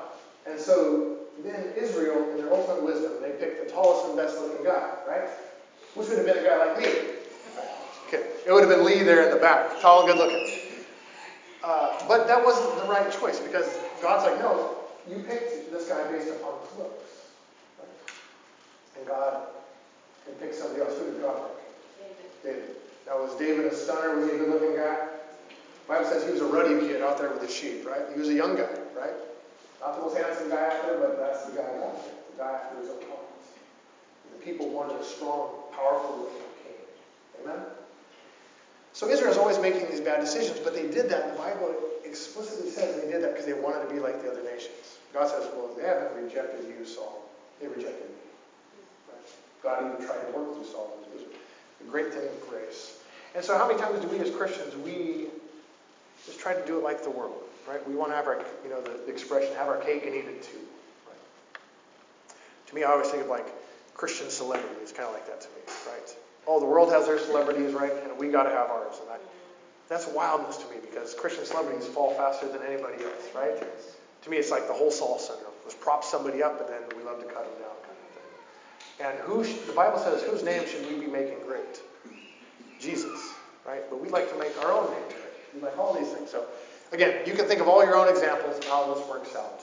And 0.46 0.60
so 0.60 1.18
then 1.42 1.72
Israel, 1.76 2.30
in 2.30 2.36
their 2.38 2.52
ultimate 2.52 2.84
wisdom, 2.84 3.14
they 3.20 3.30
picked 3.30 3.66
the 3.66 3.72
tallest 3.72 4.06
and 4.06 4.16
best 4.16 4.38
looking 4.38 4.64
guy, 4.64 4.90
right? 5.08 5.28
Which 5.94 6.08
would 6.08 6.18
have 6.18 6.26
been 6.26 6.38
a 6.38 6.48
guy 6.48 6.58
like 6.64 6.78
me. 6.78 7.15
Okay. 8.06 8.24
It 8.46 8.52
would 8.52 8.64
have 8.64 8.70
been 8.70 8.84
Lee 8.84 9.02
there 9.02 9.24
in 9.24 9.34
the 9.34 9.40
back, 9.40 9.80
tall 9.80 10.06
good 10.06 10.16
looking. 10.16 10.60
Uh, 11.64 11.98
but 12.06 12.28
that 12.28 12.44
wasn't 12.44 12.80
the 12.80 12.88
right 12.88 13.10
choice 13.10 13.40
because 13.40 13.66
God's 14.00 14.24
like, 14.30 14.38
no, 14.38 14.76
you 15.10 15.16
picked 15.24 15.72
this 15.72 15.88
guy 15.88 16.10
based 16.12 16.28
upon 16.28 16.54
his 16.62 16.78
looks. 16.78 17.10
And 18.96 19.06
God 19.06 19.48
can 20.24 20.34
pick 20.34 20.54
somebody 20.54 20.82
else. 20.82 20.96
Who 20.98 21.10
did 21.10 21.20
God 21.20 21.50
pick? 21.98 22.16
David. 22.44 22.60
David. 22.60 22.76
Now, 23.06 23.22
was 23.22 23.34
David 23.36 23.66
a 23.66 23.74
stunner? 23.74 24.16
Was 24.16 24.30
he 24.30 24.36
a 24.36 24.38
good 24.38 24.50
looking 24.50 24.76
guy? 24.76 25.08
The 25.86 25.88
Bible 25.88 26.06
says 26.08 26.24
he 26.24 26.30
was 26.30 26.40
a 26.40 26.46
ruddy 26.46 26.86
kid 26.86 27.02
out 27.02 27.18
there 27.18 27.30
with 27.30 27.40
the 27.40 27.48
sheep, 27.48 27.86
right? 27.86 28.02
He 28.12 28.18
was 28.18 28.28
a 28.28 28.34
young 28.34 28.56
guy, 28.56 28.68
right? 28.96 29.14
Not 29.80 29.96
the 29.96 30.02
most 30.02 30.16
handsome 30.16 30.50
guy 30.50 30.66
out 30.66 30.82
there, 30.86 30.98
but 30.98 31.18
that's 31.18 31.46
the 31.46 31.56
guy 31.56 31.62
out 31.62 32.02
there. 32.02 32.14
The 32.30 32.42
guy 32.42 32.52
after 32.52 32.80
his 32.80 32.90
own 32.90 33.02
heart. 33.08 33.26
The 34.32 34.44
people 34.44 34.70
wanted 34.70 35.00
a 35.00 35.04
strong, 35.04 35.50
powerful 35.72 36.18
looking 36.18 36.46
king. 36.62 37.44
Amen? 37.44 37.62
So 38.96 39.10
Israel's 39.10 39.36
always 39.36 39.58
making 39.58 39.90
these 39.90 40.00
bad 40.00 40.20
decisions, 40.20 40.58
but 40.58 40.72
they 40.72 40.88
did 40.88 41.10
that. 41.10 41.36
The 41.36 41.38
Bible 41.38 41.74
explicitly 42.02 42.70
says 42.70 42.98
they 42.98 43.12
did 43.12 43.22
that 43.22 43.32
because 43.32 43.44
they 43.44 43.52
wanted 43.52 43.86
to 43.86 43.92
be 43.92 44.00
like 44.00 44.22
the 44.22 44.30
other 44.30 44.42
nations. 44.42 44.96
God 45.12 45.28
says, 45.28 45.46
well, 45.54 45.68
they 45.76 45.82
haven't 45.82 46.16
rejected 46.24 46.64
you, 46.66 46.82
Saul. 46.86 47.20
They 47.60 47.68
rejected 47.68 48.08
me. 48.08 48.16
God 49.62 49.84
even 49.84 50.06
tried 50.06 50.24
to 50.24 50.32
work 50.32 50.54
through 50.54 50.64
Saul. 50.64 50.96
It 51.12 51.12
was 51.12 51.26
a 51.86 51.90
great 51.90 52.10
thing 52.14 52.24
of 52.26 52.48
grace. 52.48 52.98
And 53.34 53.44
so 53.44 53.58
how 53.58 53.68
many 53.68 53.78
times 53.78 54.00
do 54.00 54.08
we 54.08 54.18
as 54.18 54.34
Christians, 54.34 54.74
we 54.76 55.26
just 56.24 56.40
try 56.40 56.54
to 56.54 56.66
do 56.66 56.78
it 56.78 56.82
like 56.82 57.04
the 57.04 57.10
world, 57.10 57.42
right? 57.68 57.86
We 57.86 57.96
want 57.96 58.12
to 58.12 58.16
have 58.16 58.26
our, 58.26 58.42
you 58.64 58.70
know, 58.70 58.80
the, 58.80 58.92
the 59.04 59.12
expression, 59.12 59.54
have 59.56 59.68
our 59.68 59.76
cake 59.76 60.06
and 60.06 60.14
eat 60.14 60.24
it 60.24 60.42
too. 60.42 60.58
Right? 61.06 61.60
To 62.68 62.74
me, 62.74 62.82
I 62.82 62.92
always 62.92 63.10
think 63.10 63.24
of 63.24 63.28
like 63.28 63.46
Christian 63.92 64.30
celebrity. 64.30 64.74
It's 64.80 64.92
kind 64.92 65.06
of 65.06 65.12
like 65.12 65.26
that 65.26 65.42
to 65.42 65.48
me? 65.48 65.60
Oh, 66.46 66.60
the 66.60 66.66
world 66.66 66.92
has 66.92 67.06
their 67.06 67.18
celebrities, 67.18 67.74
right? 67.74 67.92
And 68.04 68.16
we 68.18 68.28
got 68.28 68.44
to 68.44 68.50
have 68.50 68.70
ours. 68.70 68.96
And 69.02 69.10
I, 69.10 69.16
that's 69.88 70.06
wildness 70.08 70.56
to 70.58 70.70
me 70.70 70.76
because 70.80 71.14
Christian 71.14 71.44
celebrities 71.44 71.86
fall 71.86 72.14
faster 72.14 72.46
than 72.46 72.62
anybody 72.62 73.02
else, 73.04 73.34
right? 73.34 73.54
To 74.22 74.30
me, 74.30 74.36
it's 74.36 74.50
like 74.50 74.66
the 74.66 74.72
whole 74.72 74.90
Saul 74.90 75.18
syndrome. 75.18 75.52
Let's 75.64 75.74
prop 75.74 76.04
somebody 76.04 76.42
up, 76.42 76.60
and 76.60 76.68
then 76.68 76.82
we 76.96 77.02
love 77.02 77.18
to 77.18 77.26
cut 77.26 77.44
them 77.44 77.58
down, 77.62 77.76
kind 77.82 77.98
of 77.98 78.10
thing. 78.14 79.06
And 79.06 79.18
who 79.20 79.44
the 79.66 79.72
Bible 79.72 79.98
says, 79.98 80.22
whose 80.22 80.42
name 80.42 80.66
should 80.66 80.86
we 80.88 81.04
be 81.04 81.10
making 81.10 81.38
great? 81.46 81.82
Jesus, 82.80 83.34
right? 83.66 83.82
But 83.90 84.00
we 84.00 84.08
like 84.08 84.30
to 84.30 84.38
make 84.38 84.56
our 84.64 84.72
own 84.72 84.90
name 84.90 85.08
great. 85.08 85.54
We 85.54 85.60
like 85.60 85.78
all 85.78 85.94
these 85.94 86.08
things. 86.08 86.30
So, 86.30 86.46
again, 86.92 87.26
you 87.26 87.34
can 87.34 87.46
think 87.46 87.60
of 87.60 87.68
all 87.68 87.84
your 87.84 87.96
own 87.96 88.08
examples 88.08 88.58
of 88.58 88.64
how 88.64 88.94
this 88.94 89.06
works 89.08 89.34
out. 89.34 89.62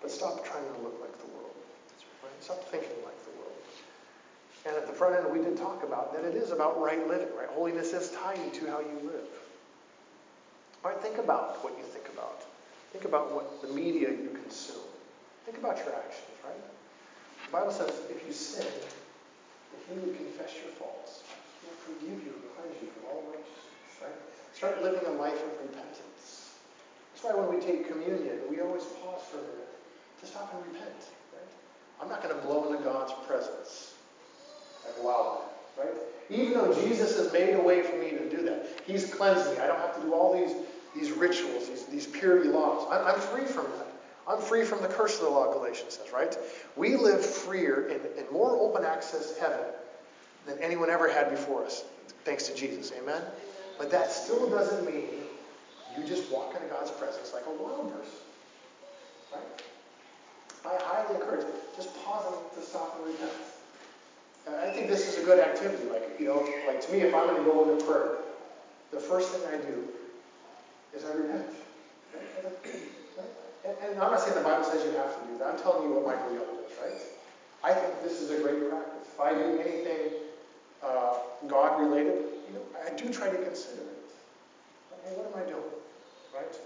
But 0.00 0.10
stop 0.10 0.44
trying 0.44 0.64
to 0.64 0.82
look 0.82 0.98
like 1.00 1.16
the 1.20 1.26
world. 1.36 1.54
Right? 2.22 2.32
Stop 2.40 2.64
thinking 2.70 2.90
like. 3.04 3.21
And 4.64 4.76
at 4.76 4.86
the 4.86 4.92
front 4.92 5.16
end, 5.16 5.26
we 5.32 5.42
did 5.42 5.56
talk 5.56 5.82
about 5.82 6.14
that 6.14 6.24
it 6.24 6.36
is 6.36 6.52
about 6.52 6.80
right 6.80 7.06
living, 7.08 7.34
right? 7.36 7.48
Holiness 7.50 7.92
is 7.92 8.10
tied 8.12 8.54
to 8.54 8.66
how 8.70 8.78
you 8.78 9.00
live. 9.02 9.26
All 10.84 10.90
right, 10.90 11.00
think 11.00 11.18
about 11.18 11.62
what 11.64 11.76
you 11.78 11.84
think 11.84 12.06
about. 12.14 12.42
Think 12.92 13.04
about 13.04 13.34
what 13.34 13.60
the 13.62 13.68
media 13.68 14.10
you 14.10 14.38
consume. 14.42 14.86
Think 15.46 15.58
about 15.58 15.78
your 15.78 15.94
actions, 15.94 16.38
right? 16.46 16.62
The 17.46 17.52
Bible 17.52 17.72
says 17.72 17.90
if 18.10 18.22
you 18.26 18.32
sin, 18.32 18.66
if 18.66 19.82
you 19.90 20.00
would 20.00 20.16
confess 20.16 20.54
your 20.54 20.70
faults, 20.78 21.22
He 21.58 21.66
will 21.66 21.82
forgive 21.82 22.22
you 22.22 22.34
and 22.38 22.46
cleanse 22.54 22.78
you 22.82 22.88
from 22.94 23.10
all 23.10 23.22
righteousness, 23.34 23.98
right? 23.98 24.18
Start 24.54 24.82
living 24.82 25.02
a 25.06 25.18
life 25.18 25.42
of 25.42 25.50
repentance. 25.58 26.54
That's 27.10 27.24
why 27.24 27.34
when 27.34 27.50
we 27.50 27.58
take 27.58 27.90
communion, 27.90 28.46
we 28.48 28.60
always 28.60 28.84
pause 29.02 29.26
for 29.26 29.38
a 29.38 29.42
minute 29.42 29.74
to 30.20 30.26
stop 30.26 30.54
and 30.54 30.62
repent, 30.70 31.10
right? 31.34 31.50
I'm 31.98 32.08
not 32.08 32.22
going 32.22 32.34
to 32.34 32.42
blow 32.46 32.70
into 32.70 32.82
God's 32.84 33.12
presence 33.26 33.91
like 34.84 35.04
wow, 35.04 35.42
right? 35.78 35.92
Even 36.30 36.54
though 36.54 36.74
Jesus 36.74 37.16
has 37.18 37.32
made 37.32 37.54
a 37.54 37.60
way 37.60 37.82
for 37.82 37.96
me 37.96 38.10
to 38.10 38.28
do 38.28 38.42
that, 38.44 38.66
He's 38.86 39.12
cleansed 39.12 39.50
me. 39.52 39.58
I 39.58 39.66
don't 39.66 39.78
have 39.78 39.94
to 39.96 40.02
do 40.02 40.14
all 40.14 40.34
these, 40.34 40.56
these 40.94 41.10
rituals, 41.12 41.68
these, 41.68 41.86
these 41.86 42.06
purity 42.06 42.48
laws. 42.48 42.86
I'm, 42.90 43.14
I'm 43.14 43.20
free 43.20 43.44
from 43.44 43.64
that. 43.64 43.86
I'm 44.28 44.40
free 44.40 44.64
from 44.64 44.80
the 44.82 44.88
curse 44.88 45.18
of 45.18 45.24
the 45.24 45.30
law, 45.30 45.52
Galatians 45.52 45.98
says, 45.98 46.12
right? 46.12 46.36
We 46.76 46.96
live 46.96 47.24
freer 47.24 47.88
in, 47.88 48.00
in 48.18 48.32
more 48.32 48.56
open 48.56 48.84
access 48.84 49.36
heaven 49.38 49.66
than 50.46 50.58
anyone 50.58 50.90
ever 50.90 51.12
had 51.12 51.30
before 51.30 51.64
us, 51.64 51.84
thanks 52.24 52.46
to 52.48 52.54
Jesus. 52.54 52.92
Amen? 53.00 53.20
But 53.78 53.90
that 53.90 54.12
still 54.12 54.48
doesn't 54.48 54.86
mean 54.86 55.08
you 55.98 56.04
just 56.04 56.30
walk 56.30 56.54
into 56.54 56.68
God's 56.68 56.90
presence 56.92 57.32
like 57.34 57.44
a 57.46 57.62
wild 57.62 57.92
person. 57.92 58.14
Right? 59.32 59.42
I 60.64 60.82
highly 60.84 61.16
encourage 61.16 61.46
just 61.76 61.94
pausing 62.04 62.38
to 62.54 62.64
stop 62.64 62.96
and 62.98 63.12
repent. 63.12 63.32
I 64.48 64.70
think 64.70 64.88
this 64.88 65.08
is 65.08 65.22
a 65.22 65.26
good 65.26 65.38
activity. 65.38 65.88
Like, 65.88 66.18
you 66.18 66.26
know, 66.26 66.46
like 66.66 66.80
to 66.86 66.92
me, 66.92 67.00
if 67.00 67.14
I'm 67.14 67.26
going 67.26 67.44
to 67.44 67.50
go 67.50 67.70
into 67.70 67.84
prayer, 67.84 68.18
the 68.90 68.98
first 68.98 69.30
thing 69.30 69.42
I 69.48 69.56
do 69.64 69.88
is 70.94 71.04
I 71.04 71.14
repent. 71.14 71.46
And, 73.64 74.00
I'm 74.00 74.10
not 74.10 74.20
saying 74.20 74.34
the 74.34 74.42
Bible 74.42 74.64
says 74.64 74.84
you 74.84 74.98
have 74.98 75.14
to 75.14 75.32
do 75.32 75.38
that. 75.38 75.54
I'm 75.54 75.58
telling 75.60 75.88
you 75.88 75.94
what 75.94 76.06
Michael 76.06 76.34
Young 76.34 76.50
does, 76.58 76.74
right? 76.82 77.00
I 77.62 77.72
think 77.72 78.02
this 78.02 78.20
is 78.20 78.30
a 78.30 78.42
great 78.42 78.68
practice. 78.68 79.08
If 79.14 79.20
I 79.20 79.34
do 79.34 79.60
anything 79.60 80.18
uh, 80.82 81.14
God 81.46 81.80
related, 81.80 82.26
you 82.48 82.54
know, 82.54 82.64
I 82.84 82.90
do 82.96 83.12
try 83.12 83.28
to 83.28 83.36
consider 83.36 83.82
it. 83.82 84.10
Hey, 85.04 85.14
what 85.16 85.30
am 85.30 85.46
I 85.46 85.48
doing? 85.48 85.70
Right? 86.34 86.58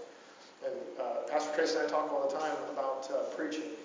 And 0.65 0.73
uh, 0.99 1.29
Pastor 1.29 1.53
Tracy 1.53 1.77
and 1.77 1.85
I 1.85 1.89
talk 1.89 2.11
all 2.11 2.27
the 2.27 2.33
time 2.33 2.57
about 2.73 3.07
uh, 3.11 3.29
preaching. 3.35 3.77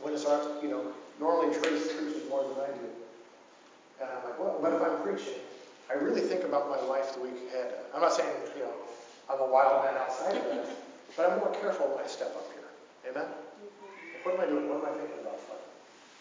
When 0.00 0.12
it's 0.12 0.24
our, 0.24 0.42
you 0.62 0.68
know, 0.68 0.92
normally 1.20 1.54
Tracy 1.54 1.94
preaches 1.94 2.28
more 2.28 2.42
than 2.44 2.58
I 2.64 2.70
do. 2.76 2.88
And 4.00 4.08
I'm 4.10 4.24
like, 4.24 4.38
well, 4.38 4.58
but 4.60 4.72
if 4.72 4.82
I'm 4.82 5.00
preaching, 5.02 5.40
I 5.88 5.94
really 5.94 6.20
think 6.20 6.44
about 6.44 6.68
my 6.68 6.80
life 6.86 7.14
the 7.14 7.22
week 7.22 7.38
ahead. 7.48 7.72
I'm 7.94 8.00
not 8.00 8.12
saying, 8.12 8.28
you 8.56 8.64
know, 8.64 8.74
I'm 9.30 9.40
a 9.40 9.46
wild 9.46 9.84
man 9.84 9.94
outside 9.96 10.36
of 10.36 10.44
that, 10.44 10.66
but 11.16 11.30
I'm 11.30 11.38
more 11.38 11.54
careful 11.60 11.86
when 11.88 12.04
I 12.04 12.08
step 12.08 12.34
up 12.36 12.46
here. 12.52 12.68
Amen? 13.10 13.30
What 14.22 14.34
am 14.34 14.40
I 14.40 14.46
doing? 14.46 14.68
What 14.68 14.82
am 14.82 14.90
I 14.90 14.98
thinking 14.98 15.22
about? 15.22 15.38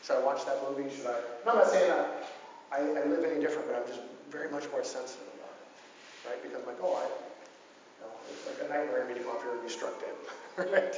Should 0.06 0.18
I 0.18 0.24
watch 0.24 0.46
that 0.46 0.62
movie? 0.62 0.86
Should 0.94 1.08
I? 1.08 1.18
No, 1.46 1.58
I'm 1.58 1.58
not 1.66 1.70
saying 1.70 1.90
that 1.90 2.30
I, 2.72 2.78
I 2.78 3.02
live 3.10 3.26
any 3.26 3.42
different, 3.42 3.66
but 3.66 3.82
I'm 3.82 3.88
just 3.88 4.06
very 4.30 4.52
much 4.52 4.70
more 4.70 4.84
sensitive 4.84 5.26
about 5.34 5.50
it. 5.58 6.30
Right? 6.30 6.40
Because 6.44 6.62
I'm 6.62 6.68
like, 6.70 6.78
oh, 6.78 6.94
I, 6.94 7.10
you 7.10 8.06
know, 8.06 8.14
it's 8.30 8.46
like 8.46 8.62
a 8.62 8.70
nightmare 8.70 9.10
me 9.10 9.18
to 9.18 9.26
go 9.26 9.34
up 9.34 9.42
here 9.42 9.58
and 9.58 9.64
be 9.66 9.70
struck 9.70 9.98
dead. 9.98 10.70
right? 10.70 10.94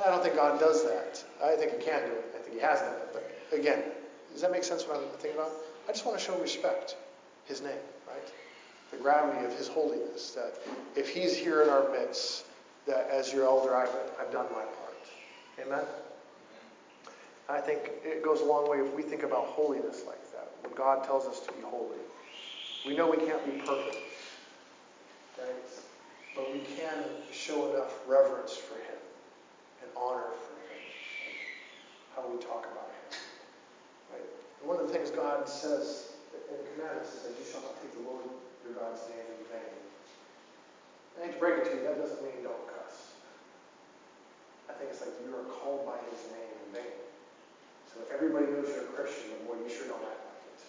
I 0.00 0.08
don't 0.08 0.22
think 0.22 0.36
God 0.36 0.58
does 0.58 0.84
that. 0.84 1.22
I 1.44 1.54
think 1.56 1.72
He 1.72 1.84
can 1.84 2.00
do 2.08 2.12
it. 2.12 2.34
I 2.34 2.42
think 2.42 2.54
He 2.54 2.60
has 2.60 2.80
done 2.80 2.94
it. 2.94 3.08
But 3.12 3.58
again, 3.58 3.82
does 4.32 4.40
that 4.40 4.50
make 4.50 4.64
sense 4.64 4.84
what 4.84 4.96
I'm 4.96 5.04
thinking 5.18 5.38
about? 5.38 5.52
I 5.88 5.92
just 5.92 6.06
want 6.06 6.18
to 6.18 6.24
show 6.24 6.38
respect. 6.38 6.96
His 7.44 7.60
name, 7.60 7.72
right? 8.06 8.32
The 8.92 8.98
gravity 8.98 9.44
of 9.44 9.56
His 9.56 9.68
holiness. 9.68 10.30
That 10.30 10.54
if 10.96 11.08
He's 11.08 11.36
here 11.36 11.62
in 11.62 11.68
our 11.68 11.90
midst, 11.90 12.44
that 12.86 13.08
as 13.10 13.32
your 13.32 13.44
elder, 13.44 13.76
I've, 13.76 13.94
I've 14.20 14.32
done 14.32 14.46
my 14.52 14.62
part. 14.62 15.66
Amen? 15.66 15.84
I 17.48 17.60
think 17.60 17.90
it 18.04 18.22
goes 18.22 18.40
a 18.40 18.44
long 18.44 18.70
way 18.70 18.78
if 18.78 18.94
we 18.94 19.02
think 19.02 19.24
about 19.24 19.46
holiness 19.46 20.04
like 20.06 20.22
that. 20.32 20.50
When 20.62 20.72
God 20.74 21.04
tells 21.04 21.26
us 21.26 21.40
to 21.40 21.52
be 21.52 21.60
holy, 21.62 21.98
we 22.86 22.96
know 22.96 23.10
we 23.10 23.18
can't 23.18 23.44
be 23.44 23.60
perfect, 23.60 23.96
right? 25.38 25.52
But 26.34 26.52
we 26.52 26.60
can 26.60 27.04
show 27.30 27.74
enough 27.74 27.92
reverence 28.08 28.56
for 28.56 28.74
Him 28.74 28.91
honor 29.96 30.32
for 30.36 30.54
Him, 30.68 30.80
how 32.16 32.24
we 32.28 32.36
talk 32.42 32.68
about 32.70 32.92
Him, 32.92 33.20
right? 34.12 34.28
One 34.64 34.80
of 34.80 34.86
the 34.86 34.92
things 34.92 35.10
God 35.10 35.48
says 35.48 36.14
in 36.32 36.56
the 36.56 36.66
commandments 36.74 37.14
is 37.16 37.22
that 37.28 37.34
you 37.36 37.44
shall 37.44 37.62
not 37.62 37.80
take 37.80 37.92
the 37.96 38.04
Lord 38.04 38.24
your 38.64 38.78
God's 38.78 39.02
name 39.10 39.26
in 39.26 39.40
vain. 39.50 39.74
I 41.18 41.26
hate 41.26 41.34
to 41.36 41.40
break 41.40 41.60
it 41.60 41.70
to 41.70 41.76
you, 41.76 41.82
that 41.84 42.00
doesn't 42.00 42.22
mean 42.22 42.44
don't 42.46 42.66
cuss. 42.70 43.16
I 44.70 44.72
think 44.78 44.90
it's 44.94 45.02
like 45.02 45.12
you 45.24 45.34
are 45.36 45.48
called 45.48 45.84
by 45.84 45.98
His 46.08 46.20
name 46.32 46.52
in 46.56 46.68
vain. 46.80 46.96
So 47.92 48.00
everybody 48.08 48.48
knows 48.48 48.72
you're 48.72 48.88
a 48.88 48.94
Christian, 48.96 49.36
but 49.36 49.44
boy, 49.44 49.56
you 49.60 49.68
sure 49.68 49.90
don't 49.90 50.00
act 50.00 50.24
like 50.24 50.44
it. 50.48 50.60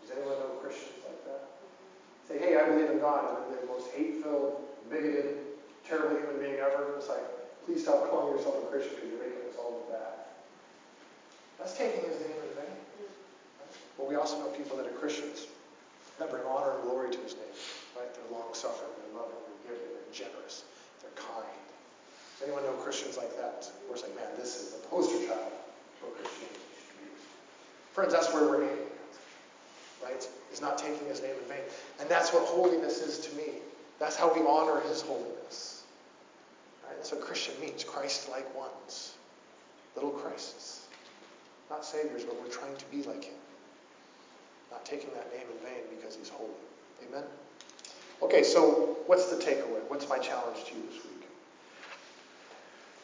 Does 0.00 0.16
anyone 0.16 0.40
know 0.40 0.56
Christians 0.64 1.04
like 1.04 1.20
that? 1.28 1.52
Say, 2.24 2.38
hey, 2.40 2.56
I 2.56 2.64
believe 2.70 2.88
in 2.88 3.00
God, 3.02 3.28
and 3.28 3.36
I'm 3.36 3.52
the 3.52 3.66
most 3.68 3.92
hate-filled, 3.92 4.64
bigoted, 4.88 5.60
terrible 5.84 6.16
human 6.16 6.38
being 6.40 6.56
ever. 6.62 6.94
It's 6.96 7.08
like, 7.08 7.26
please 7.70 7.86
stop 7.86 8.10
calling 8.10 8.34
yourself 8.34 8.58
a 8.58 8.66
Christian 8.66 8.98
because 8.98 9.10
you're 9.14 9.22
making 9.22 9.46
us 9.46 9.54
all 9.54 9.70
look 9.70 9.94
bad. 9.94 10.26
That's 11.54 11.78
taking 11.78 12.02
his 12.02 12.18
name 12.18 12.34
in 12.34 12.50
vain. 12.58 12.74
But 13.94 14.10
we 14.10 14.18
also 14.18 14.42
know 14.42 14.50
people 14.58 14.74
that 14.76 14.90
are 14.90 14.96
Christians 14.98 15.46
that 16.18 16.30
bring 16.34 16.42
honor 16.50 16.74
and 16.74 16.82
glory 16.82 17.14
to 17.14 17.20
his 17.22 17.38
name. 17.38 17.54
Right? 17.94 18.10
They're 18.10 18.34
long-suffering, 18.34 18.90
they're 19.06 19.22
loving, 19.22 19.38
they're 19.46 19.70
giving, 19.70 19.86
they're 19.86 20.10
generous, 20.10 20.66
they're 20.98 21.14
kind. 21.14 21.46
Does 21.46 22.50
anyone 22.50 22.66
know 22.66 22.74
Christians 22.82 23.14
like 23.14 23.30
that? 23.38 23.70
We're 23.86 24.02
like, 24.02 24.18
man, 24.18 24.34
this 24.34 24.58
is 24.58 24.74
the 24.74 24.82
poster 24.90 25.22
child 25.30 25.54
for 26.02 26.10
Christianity. 26.18 26.66
Friends, 27.94 28.12
that's 28.12 28.34
where 28.34 28.50
we're 28.50 28.66
aiming 28.66 28.82
at. 28.82 29.14
Right? 30.02 30.26
Is 30.50 30.60
not 30.60 30.74
taking 30.74 31.06
his 31.06 31.22
name 31.22 31.38
in 31.38 31.46
vain. 31.46 31.62
And 32.00 32.08
that's 32.08 32.32
what 32.34 32.42
holiness 32.50 32.98
is 32.98 33.22
to 33.30 33.36
me. 33.36 33.62
That's 34.00 34.16
how 34.16 34.34
we 34.34 34.40
honor 34.42 34.80
his 34.88 35.02
holiness. 35.02 35.39
That's 37.00 37.12
what 37.12 37.22
Christian 37.22 37.54
means. 37.62 37.82
Christ-like 37.82 38.54
ones. 38.54 39.14
Little 39.94 40.10
Christs. 40.10 40.84
Not 41.70 41.82
saviors, 41.82 42.24
but 42.24 42.38
we're 42.38 42.52
trying 42.52 42.76
to 42.76 42.84
be 42.90 42.98
like 43.04 43.24
him. 43.24 43.40
Not 44.70 44.84
taking 44.84 45.08
that 45.14 45.32
name 45.32 45.46
in 45.50 45.66
vain 45.66 45.80
because 45.96 46.14
he's 46.14 46.28
holy. 46.28 46.50
Amen? 47.08 47.24
Okay, 48.20 48.42
so 48.42 48.98
what's 49.06 49.30
the 49.30 49.42
takeaway? 49.42 49.80
What's 49.88 50.10
my 50.10 50.18
challenge 50.18 50.62
to 50.66 50.74
you 50.74 50.82
this 50.92 51.02
week? 51.04 51.24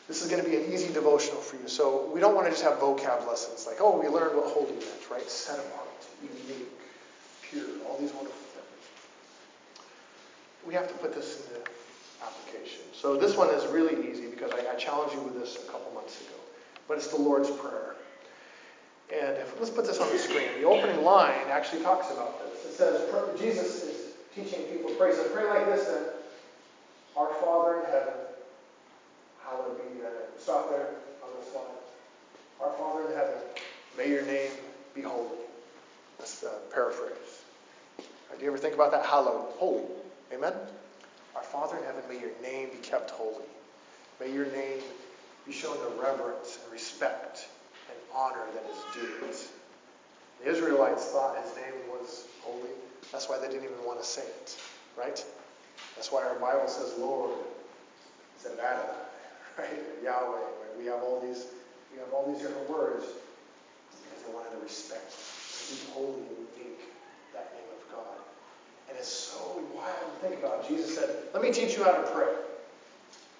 This 0.09 0.22
is 0.22 0.30
going 0.30 0.44
to 0.44 0.49
be 0.49 0.57
an 0.57 0.70
easy 0.70 0.92
devotional 0.92 1.40
for 1.40 1.57
you. 1.57 1.66
So 1.66 2.11
we 2.12 2.20
don't 2.20 2.34
want 2.34 2.49
to 2.49 2.53
just 2.53 2.64
have 2.64 2.74
vocab 2.74 3.26
lessons 3.26 3.66
like, 3.66 3.78
oh, 3.80 3.99
we 3.99 4.09
learned 4.09 4.36
what 4.36 4.53
holy 4.53 4.72
meant, 4.72 5.11
right? 5.11 5.30
Set 5.30 5.59
apart, 5.59 5.88
unique, 6.20 6.68
pure, 7.40 7.64
all 7.88 7.97
these 7.97 8.12
wonderful 8.12 8.36
things. 8.53 9.88
we 10.66 10.74
have 10.74 10.86
to 10.86 10.94
put 10.94 11.14
this 11.14 11.40
into 11.49 11.76
application. 12.27 12.83
So 12.93 13.16
this 13.16 13.37
one 13.37 13.51
is 13.51 13.66
really 13.66 14.11
easy 14.11 14.27
because 14.27 14.53
I, 14.53 14.72
I 14.72 14.74
challenged 14.77 15.14
you 15.14 15.22
with 15.22 15.39
this 15.39 15.57
a 15.57 15.70
couple 15.70 15.93
months 15.93 16.20
ago. 16.20 16.35
But 16.89 16.99
it's 16.99 17.09
the 17.09 17.16
Lord's 17.16 17.51
Prayer. 17.51 17.95
And 19.12 19.37
if, 19.37 19.59
let's 19.59 19.70
put 19.70 19.87
this 19.87 20.01
on 20.01 20.11
the 20.11 20.18
screen. 20.18 20.49
The 20.61 20.66
opening 20.66 21.05
line 21.05 21.47
actually 21.51 21.83
talks 21.83 22.11
about 22.11 22.39
this. 22.45 22.64
It 22.64 22.72
says, 22.77 23.39
Jesus 23.39 23.85
is 23.85 24.12
teaching 24.35 24.64
people 24.64 24.91
to 24.91 24.97
pray. 24.97 25.12
So 25.12 25.29
pray 25.29 25.49
like 25.49 25.66
this 25.66 25.87
then. 25.87 26.05
Our 27.16 27.33
Father 27.35 27.81
in 27.81 27.87
heaven, 27.87 28.14
hallowed 29.43 29.79
be 29.79 30.01
thy 30.01 30.09
name. 30.09 30.12
Stop 30.39 30.68
there 30.70 30.89
on 31.22 31.31
the 31.41 31.51
slide. 31.51 31.62
Our 32.61 32.72
Father 32.72 33.09
in 33.09 33.16
heaven, 33.16 33.35
may 33.97 34.11
your 34.11 34.22
name 34.22 34.51
be 34.95 35.01
holy. 35.01 35.39
That's 36.18 36.41
the 36.41 36.53
paraphrase. 36.72 37.45
Do 37.99 38.45
you 38.45 38.49
ever 38.49 38.59
think 38.59 38.74
about 38.74 38.91
that? 38.91 39.07
Hallowed, 39.07 39.53
holy. 39.57 39.85
Amen? 40.33 40.53
Our 41.37 41.43
Father 41.43 41.76
in 41.76 41.84
heaven, 41.84 42.03
may 42.09 42.18
your 42.18 42.32
name 42.43 42.70
be 42.70 42.78
kept 42.78 43.11
holy. 43.11 43.45
May 44.18 44.32
your 44.32 44.47
name 44.47 44.80
be 45.47 45.53
shown 45.53 45.76
the 45.78 46.03
reverence 46.03 46.59
and 46.62 46.72
respect 46.72 47.47
and 47.91 47.99
honor 48.14 48.47
that 48.55 48.64
is 48.70 48.78
due. 48.95 49.26
The 50.43 50.51
Israelites 50.51 51.05
thought 51.07 51.37
his 51.45 51.55
name 51.57 51.74
was 51.91 52.26
holy. 52.41 52.70
That's 53.12 53.28
why 53.28 53.39
they 53.39 53.49
didn't 53.49 53.64
even 53.64 53.84
want 53.84 54.01
to 54.01 54.07
say 54.07 54.22
it, 54.22 54.57
right? 54.97 55.22
That's 55.95 56.11
why 56.11 56.22
our 56.24 56.37
Bible 56.37 56.68
says 56.68 56.95
Lord 56.99 57.37
instead 58.34 58.53
of 58.53 58.61
Adonai, 58.61 58.97
right? 59.59 59.80
Yahweh. 60.03 60.37
Right? 60.37 60.78
We 60.78 60.87
have 60.87 61.03
all 61.03 61.20
these, 61.20 61.47
we 61.93 61.99
have 61.99 62.12
all 62.12 62.32
these 62.32 62.41
different 62.43 62.68
words 62.70 63.05
because 63.91 64.24
they 64.24 64.32
wanted 64.32 64.57
to 64.57 64.62
respect, 64.62 65.12
be 65.68 65.93
holy 65.93 66.20
and 66.20 66.49
unique, 66.57 66.80
that 67.34 67.53
name 67.53 67.68
of 67.76 67.93
God. 67.93 68.16
And 68.89 68.97
it's 68.99 69.09
so 69.09 69.62
wild 69.74 69.97
to 70.20 70.28
think 70.28 70.43
about. 70.43 70.68
Jesus 70.68 70.95
said, 70.95 71.11
"Let 71.32 71.43
me 71.43 71.53
teach 71.53 71.76
you 71.76 71.84
how 71.84 71.93
to 71.93 72.11
pray." 72.11 72.32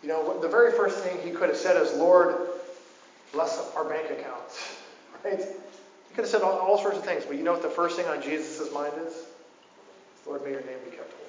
You 0.03 0.09
know, 0.09 0.39
the 0.41 0.49
very 0.49 0.73
first 0.73 0.99
thing 0.99 1.19
he 1.21 1.31
could 1.31 1.49
have 1.49 1.59
said 1.59 1.81
is, 1.81 1.93
"Lord, 1.95 2.37
bless 3.33 3.59
our 3.75 3.85
bank 3.85 4.11
accounts." 4.11 4.63
Right? 5.25 5.41
He 5.41 6.15
could 6.15 6.23
have 6.23 6.29
said 6.29 6.43
all, 6.43 6.59
all 6.59 6.79
sorts 6.79 6.99
of 6.99 7.05
things, 7.05 7.25
but 7.25 7.37
you 7.37 7.43
know 7.43 7.53
what 7.53 7.63
the 7.63 7.69
first 7.69 7.97
thing 7.97 8.07
on 8.07 8.23
Jesus' 8.23 8.73
mind 8.73 8.93
is? 9.05 9.25
Lord, 10.27 10.45
may 10.45 10.51
your 10.51 10.61
name 10.61 10.79
be 10.85 10.97
kept 10.97 11.11
holy. 11.13 11.27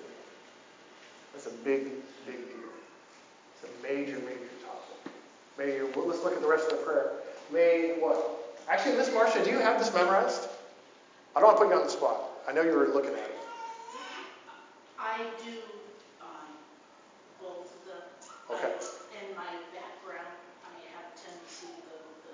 That's 1.33 1.47
a 1.47 1.51
big, 1.63 1.85
big 2.25 2.47
deal. 2.47 2.69
It's 3.53 3.63
a 3.63 3.83
major, 3.83 4.17
major 4.19 4.49
topic. 4.65 5.13
May 5.57 5.75
your, 5.75 5.87
well, 5.95 6.07
let's 6.07 6.23
look 6.23 6.33
at 6.33 6.41
the 6.41 6.47
rest 6.47 6.71
of 6.71 6.79
the 6.79 6.85
prayer. 6.85 7.11
May 7.51 7.95
what? 7.99 8.57
Actually, 8.69 8.97
Miss 8.97 9.13
Marcia, 9.13 9.43
do 9.43 9.51
you 9.51 9.59
have 9.59 9.79
this 9.79 9.93
memorized? 9.93 10.47
I 11.35 11.39
don't 11.39 11.49
want 11.49 11.57
to 11.57 11.63
put 11.65 11.73
you 11.73 11.79
on 11.79 11.85
the 11.85 11.91
spot. 11.91 12.21
I 12.47 12.51
know 12.51 12.63
you 12.63 12.75
were 12.75 12.87
looking 12.87 13.13
at 13.13 13.19
it. 13.19 13.36
I 14.99 15.17
do 15.45 15.53
um, 16.21 16.49
both 17.39 17.69
the. 17.85 18.01
Okay. 18.53 18.73
In 19.13 19.35
my 19.35 19.53
background, 19.73 20.33
I 20.65 20.73
have 20.97 21.05
a 21.05 21.15
tendency 21.17 21.69
to 21.69 21.95
the. 22.25 22.33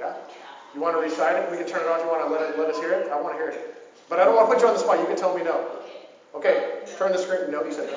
Yeah? 0.00 0.12
the 0.12 0.74
You 0.74 0.80
want 0.80 0.96
to 0.96 1.02
recite 1.02 1.36
it? 1.36 1.50
We 1.50 1.56
can 1.56 1.66
turn 1.66 1.82
it 1.82 1.88
off. 1.88 2.00
You 2.02 2.08
want 2.08 2.24
to 2.24 2.30
let, 2.32 2.40
it, 2.40 2.58
let 2.58 2.68
us 2.68 2.80
hear 2.80 2.92
it? 2.92 3.10
I 3.10 3.20
want 3.20 3.36
to 3.36 3.42
hear 3.42 3.50
it. 3.50 3.92
But 4.08 4.18
I 4.18 4.24
don't 4.24 4.34
want 4.34 4.48
to 4.48 4.54
put 4.54 4.62
you 4.62 4.68
on 4.68 4.74
the 4.74 4.80
spot. 4.80 4.98
You 5.00 5.06
can 5.06 5.16
tell 5.16 5.36
me 5.36 5.42
no. 5.42 5.60
Okay. 5.84 6.08
Okay, 6.34 6.84
turn 6.96 7.12
the 7.12 7.18
screen. 7.18 7.50
No, 7.50 7.64
you 7.64 7.72
said 7.72 7.88
no. 7.88 7.96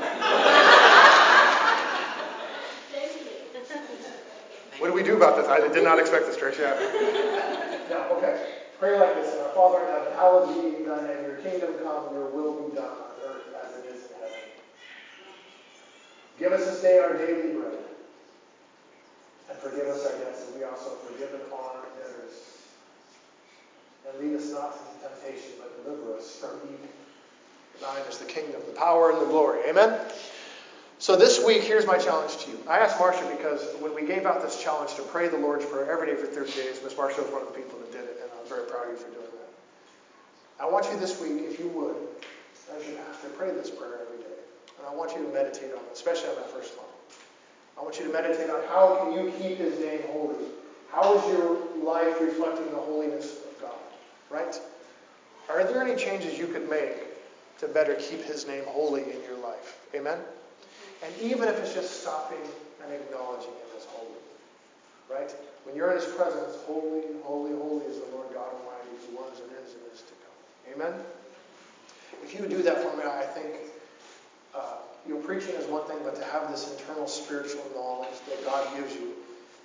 What 4.80 4.88
do 4.88 4.94
we 4.94 5.04
do 5.04 5.16
about 5.16 5.38
this? 5.38 5.48
I 5.48 5.68
did 5.68 5.84
not 5.84 6.00
expect 6.00 6.26
this, 6.26 6.38
Trish. 6.38 6.58
Yeah. 6.58 6.74
No, 7.88 8.18
okay. 8.18 8.62
Pray 8.80 8.98
like 8.98 9.14
this. 9.14 9.38
Our 9.38 9.54
Father 9.54 9.86
in 9.86 9.94
heaven, 9.94 10.14
hallowed 10.16 10.48
be 10.58 10.84
thy 10.84 11.06
name. 11.06 11.22
Your 11.24 11.36
kingdom 11.36 11.70
come, 11.84 12.16
your 12.16 12.34
will 12.34 12.66
be 12.66 12.74
done 12.74 12.90
on 12.90 13.14
earth 13.22 13.54
as 13.62 13.78
it 13.78 13.86
is 13.94 14.10
in 14.10 14.16
heaven. 14.18 14.42
Give 16.42 16.54
us 16.54 16.66
this 16.66 16.82
day 16.82 16.98
our 16.98 17.14
daily 17.14 17.54
bread. 17.54 17.78
And 19.48 19.60
forgive 19.60 19.86
us 19.86 20.04
our 20.08 20.18
debts, 20.18 20.48
as 20.50 20.56
we 20.56 20.64
also 20.64 20.96
forgive 21.06 21.30
our 21.54 21.86
debtors. 22.00 22.34
And 24.10 24.20
lead 24.20 24.36
us 24.40 24.50
not 24.50 24.76
into 24.76 25.08
temptation, 25.08 25.52
but 25.60 25.86
deliver 25.86 26.18
us 26.18 26.38
from 26.38 26.58
evil. 26.64 26.90
Thine 27.80 28.02
is 28.10 28.18
the 28.18 28.26
kingdom, 28.26 28.60
the 28.66 28.74
power, 28.74 29.12
and 29.12 29.22
the 29.22 29.28
glory. 29.28 29.70
Amen? 29.70 30.00
So 30.98 31.16
this 31.16 31.46
week, 31.46 31.62
here's 31.62 31.86
my 31.86 32.00
challenge 32.00 32.36
to 32.38 32.50
you. 32.50 32.58
I 32.68 32.80
asked 32.80 33.00
Marcia 33.00 33.24
because 33.38 33.62
when 33.80 33.94
we 33.94 34.02
gave 34.02 34.26
out 34.26 34.42
this 34.42 34.60
challenge 34.64 34.96
to 34.96 35.04
pray 35.04 35.28
the 35.28 35.38
Lord's 35.38 35.68
Prayer 35.68 35.92
every 35.92 36.08
day 36.08 36.16
for 36.16 36.26
30 36.26 36.54
days, 36.54 36.82
Miss 36.84 36.98
Marcia 36.98 37.22
was 37.22 37.32
one 37.32 37.44
of 37.44 37.50
the 37.50 37.54
people 37.54 37.78
that 37.78 37.92
did 37.92 38.02
it, 38.02 38.18
and 38.20 38.32
I'm 38.42 38.50
very 38.50 38.68
proud 38.68 38.86
of 38.86 38.94
you 38.94 38.98
for 38.98 39.12
doing 39.12 39.30
that. 39.38 40.64
I 40.64 40.68
want 40.68 40.88
you 40.92 40.98
this 41.00 41.22
week, 41.22 41.44
if 41.46 41.60
you 41.60 41.68
would, 41.68 41.98
as 42.76 42.88
your 42.88 42.98
pastor, 42.98 43.30
pray 43.38 43.52
this 43.52 43.70
prayer 43.70 44.02
And 44.82 44.90
I 44.90 44.96
want 44.98 45.12
you 45.16 45.22
to 45.22 45.32
meditate 45.32 45.72
on 45.72 45.78
it, 45.78 45.94
especially 45.94 46.30
on 46.30 46.36
that 46.38 46.50
first 46.50 46.76
line. 46.76 46.88
I 47.78 47.84
want 47.84 48.00
you 48.00 48.06
to 48.06 48.12
meditate 48.12 48.50
on 48.50 48.62
how 48.68 48.98
can 48.98 49.14
you 49.14 49.32
keep 49.40 49.58
his 49.58 49.80
name 49.80 50.02
holy? 50.12 50.46
How 50.92 51.18
is 51.18 51.34
your 51.34 51.58
life 51.84 52.20
reflecting 52.20 52.66
the 52.72 52.82
holiness 52.82 53.38
of 53.46 53.62
God? 53.62 53.80
Right? 54.32 54.60
Are 55.50 55.64
there 55.64 55.82
any 55.82 55.96
changes 55.96 56.38
you 56.38 56.48
could 56.48 56.68
make 56.68 56.98
to 57.60 57.68
better 57.68 57.94
keep 57.96 58.24
his 58.24 58.48
name 58.48 58.64
holy 58.66 59.04
in 59.04 59.22
your 59.24 59.38
life? 59.38 59.78
Amen? 59.94 60.18
And 61.06 61.14
even 61.22 61.48
if 61.48 61.60
it's 61.60 61.74
just 61.74 62.02
stopping 62.02 62.42
and 62.84 62.92
acknowledging 62.94 63.50
him 63.50 63.70
as 63.78 63.86
holy. 63.86 64.10
Right? 65.10 65.32
When 65.64 65.76
you're 65.76 65.92
in 65.92 66.02
his 66.02 66.12
presence, 66.14 66.58
holy, 66.66 67.04
holy, 67.24 67.52
holy 67.52 67.86
is 67.86 68.00
the 68.00 68.16
Lord 68.16 68.34
God 68.34 68.50
Almighty 68.50 68.90
who 69.06 69.18
was 69.18 69.40
and 69.40 69.52
is 69.64 69.76
and 69.76 69.84
is 69.94 70.02
to 70.02 70.14
come. 70.26 70.82
Amen? 70.82 71.00
If 72.24 72.34
you 72.34 72.48
do 72.48 72.62
that 72.64 72.82
for 72.82 72.96
me, 72.98 73.04
I 73.04 73.24
think 73.24 73.56
uh, 74.56 74.76
you 75.08 75.16
know, 75.16 75.22
preaching 75.22 75.56
is 75.56 75.66
one 75.68 75.86
thing, 75.86 75.98
but 76.04 76.16
to 76.16 76.24
have 76.26 76.50
this 76.52 76.72
internal 76.72 77.08
spiritual 77.08 77.64
knowledge 77.76 78.14
that 78.28 78.44
God 78.46 78.68
gives 78.76 78.94
you, 78.94 79.14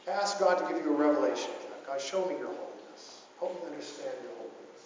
ask 0.09 0.39
God 0.39 0.59
to 0.59 0.73
give 0.73 0.85
you 0.85 0.93
a 0.93 0.97
revelation. 0.97 1.51
God, 1.87 2.01
show 2.01 2.25
me 2.27 2.35
your 2.39 2.49
holiness. 2.49 3.23
Help 3.39 3.55
me 3.63 3.71
understand 3.71 4.11
your 4.23 4.33
holiness. 4.33 4.83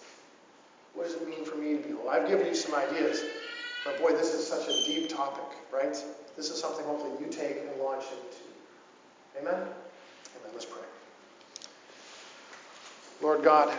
What 0.93 1.07
does 1.07 1.15
it 1.15 1.27
mean 1.27 1.45
for 1.45 1.55
me 1.55 1.77
to 1.77 1.87
be 1.87 1.93
holy? 1.95 2.09
I've 2.09 2.27
given 2.27 2.45
you 2.45 2.55
some 2.55 2.75
ideas, 2.75 3.23
but 3.85 3.99
boy, 3.99 4.11
this 4.11 4.33
is 4.33 4.45
such 4.45 4.67
a 4.67 4.85
deep 4.85 5.09
topic, 5.09 5.57
right? 5.73 5.95
This 6.37 6.49
is 6.49 6.59
something 6.59 6.85
hopefully 6.85 7.11
you 7.19 7.31
take 7.31 7.57
and 7.57 7.81
launch 7.81 8.03
into. 8.03 9.39
Amen? 9.39 9.61
Amen. 9.61 10.51
Let's 10.53 10.65
pray. 10.65 10.83
Lord 13.21 13.43
God, 13.43 13.75